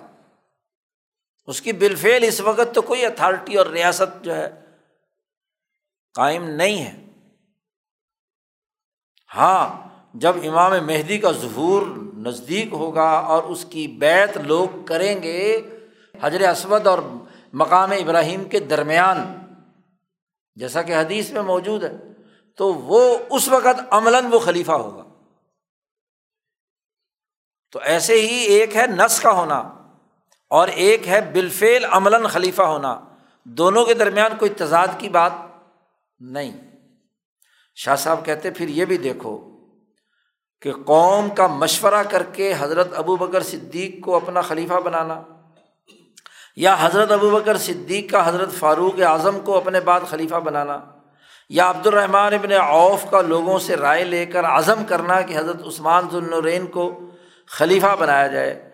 اس 1.48 1.62
کی 1.62 1.74
بالفعل 1.74 2.24
اس 2.24 2.42
وقت 2.42 2.76
تو 2.76 2.82
کوئی 2.82 3.06
اتھارٹی 3.06 3.56
اور 3.56 3.66
ریاست 3.66 4.24
جو 4.24 4.36
ہے 4.36 4.50
قائم 6.14 6.50
نہیں 6.50 6.86
ہے۔ 6.86 7.03
ہاں 9.36 9.90
جب 10.14 10.36
امام 10.44 10.72
مہدی 10.86 11.18
کا 11.18 11.32
ظہور 11.32 11.82
نزدیک 12.18 12.74
ہوگا 12.74 13.10
اور 13.10 13.44
اس 13.44 13.66
کی 13.70 13.88
بیت 13.88 14.38
لوگ 14.38 14.86
کریں 14.86 15.24
گے 15.24 15.62
حضر 16.22 16.50
اسود 16.50 16.88
اور 16.88 17.00
مقام 17.54 17.92
ابراہیم 17.92 18.44
کے 18.44 18.60
درمیان، 18.60 19.34
جیسا 20.56 20.82
کہ 20.82 20.96
حدیث 20.96 21.32
میں 21.32 21.42
موجود 21.42 21.84
ہے، 21.84 21.92
تو 22.58 22.74
وہ 22.74 23.18
اس 23.30 23.48
وقت 23.48 23.82
عملاً 23.92 24.26
وہ 24.32 24.40
خلیفہ 24.40 24.72
ہوگا۔ 24.72 25.04
تو 27.72 27.80
ایسے 27.80 28.22
ہی 28.22 28.36
ایک 28.36 28.76
ہے 28.76 28.88
نس 28.88 29.20
کا 29.20 29.32
ہونا 29.32 29.58
اور 30.50 30.68
ایک 30.68 31.08
ہے 31.08 31.22
بالفعل 31.22 31.86
عملاً 31.86 32.26
خلیفہ 32.26 32.62
ہونا۔ 32.62 33.00
دونوں 33.44 33.86
کے 33.86 33.94
درمیان 33.94 34.32
کوئی 34.40 34.52
تضاد 34.58 34.88
کی 34.98 35.10
بات 35.10 35.32
نہیں۔ 36.20 36.73
شاہ 37.76 37.96
صاحب 37.96 38.26
کہتے 38.26 38.50
پھر 38.50 38.68
یہ 38.68 38.86
بھی 38.86 38.98
دیکھو 38.98 39.50
کہ 40.62 40.72
قوم 40.86 41.30
کا 41.30 41.48
مشورہ 41.48 42.04
کر 42.10 42.24
کے 42.24 42.54
حضرت 42.60 42.88
ابو 42.96 43.16
بکر 43.16 43.44
صدیق 43.44 44.06
کو 44.06 44.16
اپنا 44.16 44.42
خلیفہ 44.42 44.74
بنانا 44.74 45.22
یا 46.56 46.76
حضرت 46.80 47.12
ابو 47.12 47.30
بکر 47.30 47.58
صدیق 47.58 48.12
کا 48.12 48.30
حضرت 48.30 48.52
فاروق 48.52 49.02
اعظم 49.02 49.40
کو 49.40 49.58
اپنے 49.58 49.80
بعد 49.80 50.02
خلیفہ 50.10 50.36
بنانا 50.36 50.80
یا 51.50 51.70
عبد 51.70 51.88
الرحمٰن 51.88 52.34
ابن 52.34 52.52
اوف 52.52 53.06
کا 53.12 53.22
لوگوں 53.22 53.60
سے 53.60 53.76
رائے 53.76 54.04
لے 54.04 54.26
کر 54.26 54.46
عزم 54.46 54.84
کرنا 54.84 55.22
کہ 55.22 55.38
حضرت 55.38 55.68
عثمان 55.68 56.08
ذوالنورین 56.12 56.68
کو 56.68 57.00
خلیفہ 57.48 57.96
بنایا 58.00 58.28
جائے۔ 58.28 58.70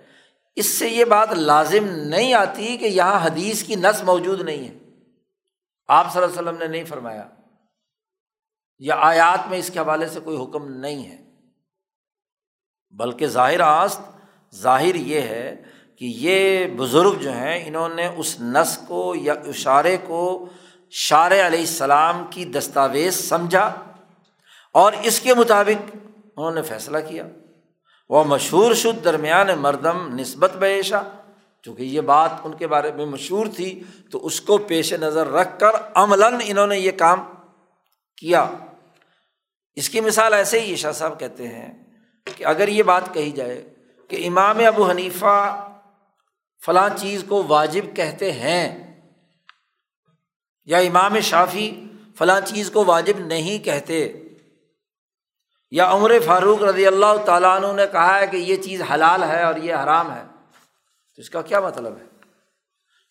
اس 0.55 0.65
سے 0.65 0.89
یہ 0.89 1.05
بات 1.05 1.33
لازم 1.33 1.85
نہیں 1.85 2.33
آتی 2.33 2.77
کہ 2.77 2.85
یہاں 2.85 3.25
حدیث 3.25 3.63
کی 3.63 3.75
نس 3.75 4.03
موجود 4.03 4.41
نہیں 4.41 4.69
ہے۔ 4.69 4.77
آپ 5.87 6.13
صلی 6.13 6.23
اللہ 6.23 6.39
علیہ 6.39 6.49
وسلم 6.49 6.59
نے 6.59 6.67
نہیں 6.67 6.83
فرمایا۔ 6.83 7.27
یا 8.79 8.95
آیات 8.99 9.49
میں 9.49 9.57
اس 9.57 9.69
کے 9.73 9.79
حوالے 9.79 10.07
سے 10.07 10.19
کوئی 10.19 10.37
حکم 10.37 10.67
نہیں 10.67 11.05
ہے۔ 11.05 11.17
بلکہ 12.91 13.27
ظاہر 13.27 13.59
آست، 13.59 14.01
ظاہر 14.55 14.95
یہ 14.95 15.21
ہے 15.21 15.63
کہ 15.99 16.05
یہ 16.05 16.65
بزرگ 16.65 17.13
جو 17.13 17.31
ہیں، 17.31 17.67
انہوں 17.67 17.89
نے 17.89 18.07
اس 18.07 18.41
نس 18.41 18.79
کو 18.87 19.15
یا 19.15 19.33
اشارے 19.33 19.97
کو 20.07 20.49
شار 20.89 21.31
علیہ 21.31 21.59
السلام 21.59 22.25
کی 22.29 22.45
دستاویز 22.45 23.29
سمجھا 23.29 23.73
اور 24.73 24.93
اس 25.01 25.19
کے 25.19 25.33
مطابق 25.33 25.95
انہوں 26.37 26.51
نے 26.51 26.61
فیصلہ 26.61 26.97
کیا۔ 27.09 27.27
وہ 28.09 28.23
مشہور 28.23 28.73
شد 28.73 29.05
درمیان 29.05 29.47
مردم 29.57 30.19
نسبت 30.19 30.55
بیشا 30.55 31.01
چونکہ 31.63 31.83
یہ 31.83 32.01
بات 32.01 32.29
ان 32.43 32.53
کے 32.53 32.67
بارے 32.67 32.91
میں 32.91 33.05
مشہور 33.05 33.45
تھی، 33.55 33.83
تو 34.11 34.25
اس 34.25 34.41
کو 34.41 34.57
پیش 34.57 34.93
نظر 34.93 35.27
رکھ 35.27 35.59
کر 35.59 35.71
عملاً 35.93 36.35
انہوں 36.43 36.67
نے 36.67 36.79
یہ 36.79 36.91
کام 36.91 37.23
کیا۔ 38.17 38.49
اس 39.79 39.89
کی 39.89 40.01
مثال 40.01 40.33
ایسے 40.33 40.59
ہی 40.59 40.75
شاہ 40.75 40.91
صاحب 40.91 41.19
کہتے 41.19 41.47
ہیں 41.47 41.71
کہ 42.25 42.45
اگر 42.45 42.67
یہ 42.67 42.83
بات 42.83 43.13
کہی 43.13 43.31
جائے 43.31 43.73
کہ 44.07 44.27
امام 44.27 44.59
ابو 44.67 44.89
حنیفہ 44.89 45.35
فلاں 46.65 46.89
چیز 46.97 47.23
کو 47.27 47.43
واجب 47.47 47.95
کہتے 47.95 48.31
ہیں 48.31 48.95
یا 50.65 50.77
امام 50.77 51.19
شافی 51.19 51.83
فلاں 52.17 52.39
چیز 52.45 52.71
کو 52.71 52.85
واجب 52.85 53.19
نہیں 53.19 53.59
کہتے 53.65 54.13
یا 55.71 55.91
عمر 55.91 56.11
فاروق 56.25 56.63
رضی 56.63 56.87
اللہ 56.87 57.17
تعالیٰ 57.25 57.55
عنہ 57.55 57.73
نے 57.75 57.85
کہا 57.91 58.19
ہے 58.19 58.27
کہ 58.27 58.37
یہ 58.37 58.55
چیز 58.55 58.81
حلال 58.81 59.23
ہے 59.23 59.43
اور 59.43 59.55
یہ 59.55 59.75
حرام 59.75 60.15
ہے، 60.15 60.23
تو 61.15 61.21
اس 61.21 61.29
کا 61.29 61.41
کیا 61.41 61.59
مطلب 61.59 61.97
ہے؟ 61.97 62.05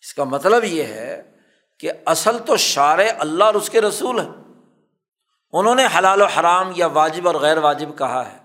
اس 0.01 0.13
کا 0.13 0.23
مطلب 0.23 0.63
یہ 0.63 0.83
ہے 0.83 1.31
کہ 1.77 1.91
اصل 2.05 2.37
تو 2.45 2.57
شار 2.57 2.99
اللہ 3.19 3.43
اور 3.43 3.53
اس 3.53 3.69
کے 3.69 3.81
رسول 3.81 4.19
ہیں۔ 4.19 4.48
انہوں 5.53 5.75
نے 5.75 5.85
حلال 5.97 6.21
و 6.21 6.25
حرام 6.25 6.71
یا 6.75 6.87
واجب 6.87 7.27
اور 7.27 7.35
غیر 7.35 7.57
واجب 7.57 7.97
کہا 7.97 8.31
ہے۔ 8.31 8.37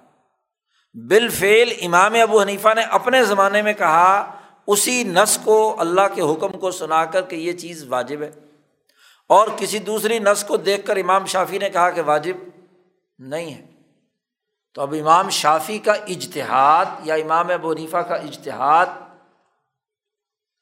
بالفعل 1.08 1.72
امام 1.82 2.14
ابو 2.22 2.40
حنیفہ 2.40 2.68
نے 2.74 2.82
اپنے 2.82 3.24
زمانے 3.24 3.62
میں 3.62 3.72
کہا، 3.72 4.32
اسی 4.66 5.04
نس 5.04 5.38
کو 5.44 5.76
اللہ 5.78 6.00
کے 6.14 6.20
حکم 6.20 6.58
کو 6.58 6.70
سنا 6.70 7.04
کر 7.04 7.22
کہ 7.22 7.36
یہ 7.36 7.52
چیز 7.52 7.84
واجب 7.88 8.22
ہے۔ 8.22 8.30
اور 9.28 9.48
کسی 9.56 9.78
دوسری 9.78 10.18
نس 10.18 10.44
کو 10.44 10.56
دیکھ 10.56 10.86
کر 10.86 10.96
امام 10.96 11.26
شافی 11.26 11.58
نے 11.58 11.70
کہا 11.70 11.90
کہ 11.90 12.02
واجب 12.02 12.36
نہیں 13.18 13.54
ہے۔ 13.54 13.66
تو 14.74 14.82
اب 14.82 14.94
امام 15.00 15.30
شافی 15.30 15.78
کا 15.78 15.92
اجتہاد 15.92 16.84
یا 17.04 17.14
امام 17.14 17.50
ابو 17.50 17.72
حنیفہ 17.72 17.96
کا 17.96 18.14
اجتہاد 18.14 18.86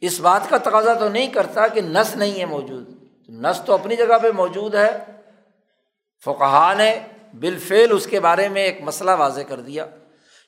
اس 0.00 0.20
بات 0.20 0.50
کا 0.50 0.58
تقاضا 0.58 0.94
تو 0.94 1.08
نہیں 1.08 1.26
کرتا 1.26 1.68
کہ 1.68 1.80
نس 1.80 2.16
نہیں 2.16 2.40
ہے 2.40 2.44
موجود۔ 2.44 2.88
نس 3.28 3.62
تو 3.66 3.74
اپنی 3.74 3.96
جگہ 3.96 4.18
پہ 4.22 4.30
موجود 4.30 4.74
ہے۔ 4.74 5.21
فقہ 6.24 6.74
نے 6.76 6.98
بالفعل 7.40 7.88
اس 7.90 8.06
کے 8.06 8.20
بارے 8.20 8.48
میں 8.48 8.62
ایک 8.62 8.80
مسئلہ 8.82 9.10
واضح 9.10 9.40
کر 9.40 9.60
دیا۔ 9.60 9.86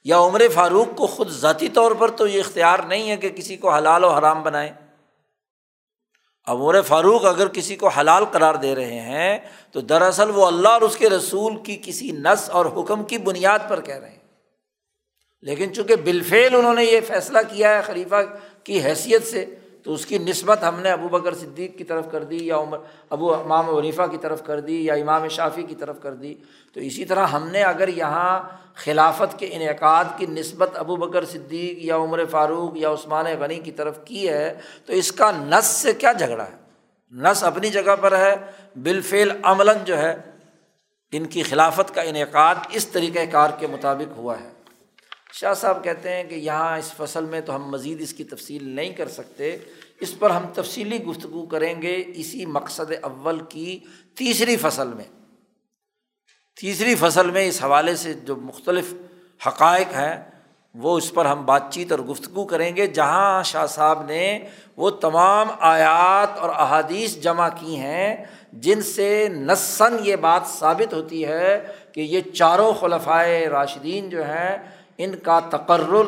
یا 0.04 0.18
عمر 0.18 0.42
فاروق 0.54 0.96
کو 0.96 1.06
خود 1.06 1.28
ذاتی 1.28 1.68
طور 1.68 1.92
پر 1.92 2.10
تو 2.10 2.26
یہ 2.26 2.40
اختیار 2.40 2.78
نہیں 2.78 3.10
ہے 3.10 3.16
کہ 3.16 3.28
کسی 3.28 3.56
کو 3.56 3.70
حلال 3.70 4.04
و 4.04 4.08
حرام 4.08 4.42
بنائیں 4.42 4.70
اب 6.44 6.62
عمر 6.62 6.82
فاروق 6.82 7.24
اگر 7.24 7.48
کسی 7.48 7.76
کو 7.76 7.88
حلال 7.88 8.24
قرار 8.24 8.54
دے 8.54 8.74
رہے 8.74 9.00
ہیں 9.00 9.38
تو 9.72 9.80
دراصل 9.80 10.30
وہ 10.30 10.46
اللہ 10.46 10.68
اور 10.68 10.80
اس 10.80 10.96
کے 10.96 11.10
رسول 11.10 11.62
کی 11.62 11.80
کسی 11.82 12.10
نس 12.10 12.50
اور 12.50 12.66
حکم 12.66 13.04
کی 13.04 13.18
بنیاد 13.18 13.58
پر 13.68 13.80
کہہ 13.80 13.98
رہے 13.98 14.10
ہیں۔ 14.10 14.18
لیکن 15.42 15.74
چونکہ 15.74 15.96
بالفعل 15.96 16.54
انہوں 16.54 16.74
نے 16.74 16.84
یہ 16.84 17.00
فیصلہ 17.00 17.38
کیا 17.50 17.76
ہے 17.76 17.82
خلیفہ 17.82 18.16
کی 18.64 18.84
حیثیت 18.84 19.26
سے 19.26 19.46
تو 19.84 19.92
اس 19.92 20.06
کی 20.06 20.18
نسبت 20.18 20.62
ہم 20.62 20.80
نے 20.80 20.90
ابو 20.90 21.08
بکر 21.08 21.34
صدیق 21.34 21.78
کی 21.78 21.84
طرف 21.84 22.04
کر 22.10 22.24
دی 22.24 22.46
یا 22.46 22.56
عمر 22.56 22.78
ابو 23.10 23.34
امام 23.34 23.68
ونیفہ 23.68 24.02
کی 24.10 24.16
طرف 24.16 24.42
کر 24.44 24.60
دی 24.60 24.84
یا 24.84 24.94
امام 24.94 25.28
شافی 25.28 25.62
کی 25.62 25.74
طرف 25.74 25.96
کر 26.02 26.14
دی۔ 26.14 26.34
تو 26.72 26.80
اسی 26.80 27.04
طرح 27.04 27.26
ہم 27.26 27.48
نے 27.48 27.62
اگر 27.62 27.88
یہاں 27.88 28.40
خلافت 28.74 29.38
کے 29.38 29.48
انعقاد 29.52 30.04
کی 30.16 30.26
نسبت 30.26 30.70
ابو 30.74 30.96
بکر 30.96 31.24
صدیق 31.24 31.84
یا 31.84 31.96
عمر 31.96 32.24
فاروق 32.30 32.76
یا 32.76 32.90
عثمان 32.90 33.24
غنی 33.40 33.60
کی 33.60 33.72
طرف 33.72 33.98
کی 34.04 34.28
ہے، 34.28 34.58
تو 34.86 34.92
اس 34.92 35.12
کا 35.12 35.30
نس 35.30 35.64
سے 35.64 35.92
کیا 35.92 36.12
جھگڑا 36.12 36.44
ہے؟ 36.44 36.56
نس 37.12 37.44
اپنی 37.44 37.70
جگہ 37.70 37.96
پر 38.00 38.16
ہے، 38.16 38.36
بالفعل 38.82 39.30
عملاً 39.42 39.76
جو 39.84 39.98
ہے 39.98 40.16
ان 41.12 41.26
کی 41.26 41.42
خلافت 41.42 41.94
کا 41.94 42.02
انعقاد 42.02 42.54
اس 42.70 42.86
طریقۂ 42.86 43.20
کار 43.32 43.50
کے 43.58 43.66
مطابق 43.66 44.18
ہوا 44.18 44.34
ہے۔ 44.40 44.53
شاہ 45.36 45.54
صاحب 45.54 45.84
کہتے 45.84 46.10
ہیں 46.10 46.24
کہ 46.24 46.34
یہاں 46.34 46.78
اس 46.78 46.92
فصل 46.92 47.24
میں 47.24 47.40
تو 47.40 47.56
ہم 47.56 47.70
مزید 47.70 48.00
اس 48.00 48.12
کی 48.12 48.24
تفصیل 48.24 48.68
نہیں 48.68 48.90
کر 48.90 49.08
سکتے، 49.08 49.56
اس 50.00 50.18
پر 50.18 50.30
ہم 50.30 50.46
تفصیلی 50.54 51.04
گفتگو 51.04 51.46
کریں 51.46 51.82
گے 51.82 52.04
اسی 52.06 52.46
مقصد 52.46 52.92
اول 53.02 53.40
کی 53.48 53.78
تیسری 54.14 54.56
فصل 54.56 54.88
میں۔ 54.88 55.04
تیسری 56.60 56.94
فصل 56.94 57.30
میں 57.30 57.46
اس 57.46 57.62
حوالے 57.62 57.96
سے 57.96 58.14
جو 58.14 58.36
مختلف 58.36 58.94
حقائق 59.46 59.86
ہیں، 59.94 60.30
وہ 60.74 60.98
اس 60.98 61.12
پر 61.14 61.26
ہم 61.26 61.44
بات 61.46 61.62
چیت 61.70 61.92
اور 61.92 62.00
گفتگو 62.00 62.44
کریں 62.44 62.76
گے۔ 62.76 62.86
جہاں 62.86 63.42
شاہ 63.42 63.66
صاحب 63.66 64.06
نے 64.06 64.38
وہ 64.76 64.90
تمام 64.90 65.48
آیات 65.58 66.38
اور 66.38 66.48
احادیث 66.48 67.16
جمع 67.16 67.48
کی 67.48 67.76
ہیں، 67.76 68.24
جن 68.52 68.82
سے 68.82 69.28
نسن 69.28 69.96
یہ 70.00 70.16
بات 70.16 70.42
ثابت 70.46 70.94
ہوتی 70.94 71.24
ہے 71.24 71.66
کہ 71.92 72.00
یہ 72.00 72.20
چاروں 72.20 72.72
خلفائے 72.72 73.46
راشدین 73.46 74.08
جو 74.10 74.24
ہیں 74.24 74.73
ان 74.98 75.14
کا 75.16 75.40
تقرر 75.50 76.04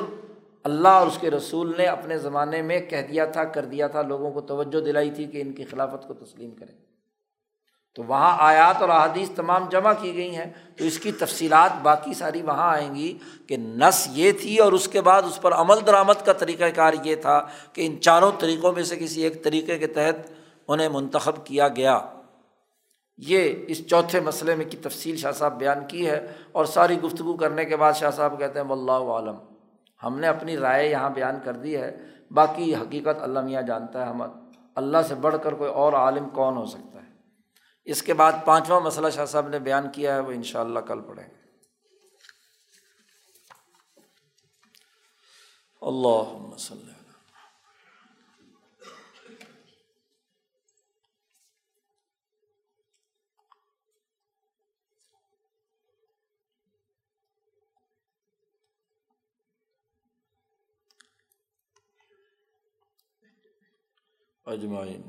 اللہ 0.65 0.89
اور 0.89 1.07
اس 1.07 1.19
کے 1.21 1.31
رسول 1.31 1.75
نے 1.77 1.85
اپنے 1.85 2.19
زمانے 2.19 2.63
میں 2.63 2.81
کہہ 2.81 3.03
دیا 3.11 3.25
تھا، 3.25 3.45
کر 3.45 3.65
دیا 3.65 3.87
تھا، 3.87 4.03
لوگوں 4.03 4.31
کو 4.31 4.41
توجہ 4.41 4.81
دلائی 4.81 5.11
تھی 5.11 5.25
کہ 5.25 5.41
ان 5.41 5.53
کی 5.53 5.65
خلافت 5.65 6.09
کو 6.09 6.15
تسلیم 6.15 6.51
کریں۔ 6.51 6.75
تو 7.95 8.03
وہاں 8.03 8.37
آیات 8.41 8.81
اور 8.81 8.89
احادیث 8.89 9.31
تمام 9.31 9.69
جمع 9.69 9.93
کی 10.01 10.17
گئی 10.17 10.37
ہیں۔ 10.37 10.53
تو 10.77 10.85
اس 10.85 10.99
کی 10.99 11.13
تفصیلات 11.13 11.71
باقی 11.83 12.15
ساری 12.15 12.43
وہاں 12.43 12.73
آئیں 12.73 12.95
گی 12.95 13.19
کہ 13.47 13.57
نس 13.57 14.09
یہ 14.13 14.33
تھی 14.33 14.59
اور 14.59 14.73
اس 14.73 14.89
کے 14.89 15.01
بعد 15.01 15.23
اس 15.23 15.41
پر 15.43 15.53
عمل 15.53 15.77
درآمد 15.87 16.27
کا 16.27 16.33
طریقۂ 16.33 16.65
کار 16.75 16.95
یہ 17.05 17.17
تھا 17.17 17.47
کہ 17.73 17.87
ان 17.87 18.01
چاروں 18.01 18.33
طریقوں 18.39 18.73
میں 18.73 18.83
سے 18.83 18.97
کسی 18.97 19.23
ایک 19.23 19.45
طریقے 19.45 19.79
کے 19.79 19.87
تحت 19.87 20.31
انہیں 20.69 20.89
منتخب 20.89 21.47
کیا 21.47 21.69
گیا۔ 21.69 22.01
یہ 23.19 23.53
اس 23.69 23.87
چوتھے 23.89 24.21
مسئلے 24.21 24.55
میں 24.55 24.65
کی 24.65 24.77
تفصیل 24.77 25.17
شاہ 25.17 25.33
صاحب 25.33 25.59
بیان 25.59 25.87
کی 25.87 26.07
ہے 26.11 26.33
اور 26.53 26.65
ساری 26.65 27.01
گفتگو 27.01 27.37
کرنے 27.37 27.65
کے 27.65 27.77
بعد 27.77 27.93
شاہ 27.93 28.11
صاحب 28.11 28.39
کہتے 28.39 28.59
ہیں، 28.61 28.67
واللہ 28.67 29.13
عالم۔ 29.13 29.37
ہم 30.03 30.19
نے 30.19 30.27
اپنی 30.27 30.57
رائے 30.57 30.91
یہاں 30.91 31.11
بیان 31.11 31.39
کر 31.45 31.53
دی 31.53 31.77
ہے، 31.77 31.97
باقی 32.31 32.75
حقیقت 32.75 33.23
اللہ 33.23 33.41
میاں 33.41 33.63
جانتا 33.63 34.03
ہے، 34.03 34.11
ہم 34.11 34.23
اللہ 34.75 34.99
سے 35.09 35.15
بڑھ 35.15 35.37
کر 35.43 35.55
کوئی 35.55 35.71
اور 35.71 35.93
عالم 35.93 36.29
کون 36.29 36.57
ہو 36.57 36.67
سکتا 36.67 37.03
ہے؟ 37.03 37.09
اس 37.85 38.03
کے 38.03 38.15
بعد 38.15 38.33
پانچواں 38.45 38.81
مسئلہ 38.81 39.11
شاہ 39.11 39.25
صاحب 39.25 39.49
نے 39.49 39.59
بیان 39.59 39.91
کیا 39.93 40.15
ہے، 40.15 40.21
وہ 40.21 40.31
ان 40.31 40.43
شاء 40.43 40.61
اللہ 40.61 40.79
کل 40.79 41.01
پڑھیں 41.01 41.29
گے۔ 41.29 41.47
اللہ 45.83 46.37
مسلم 46.39 46.86
اجمائین 64.47 65.03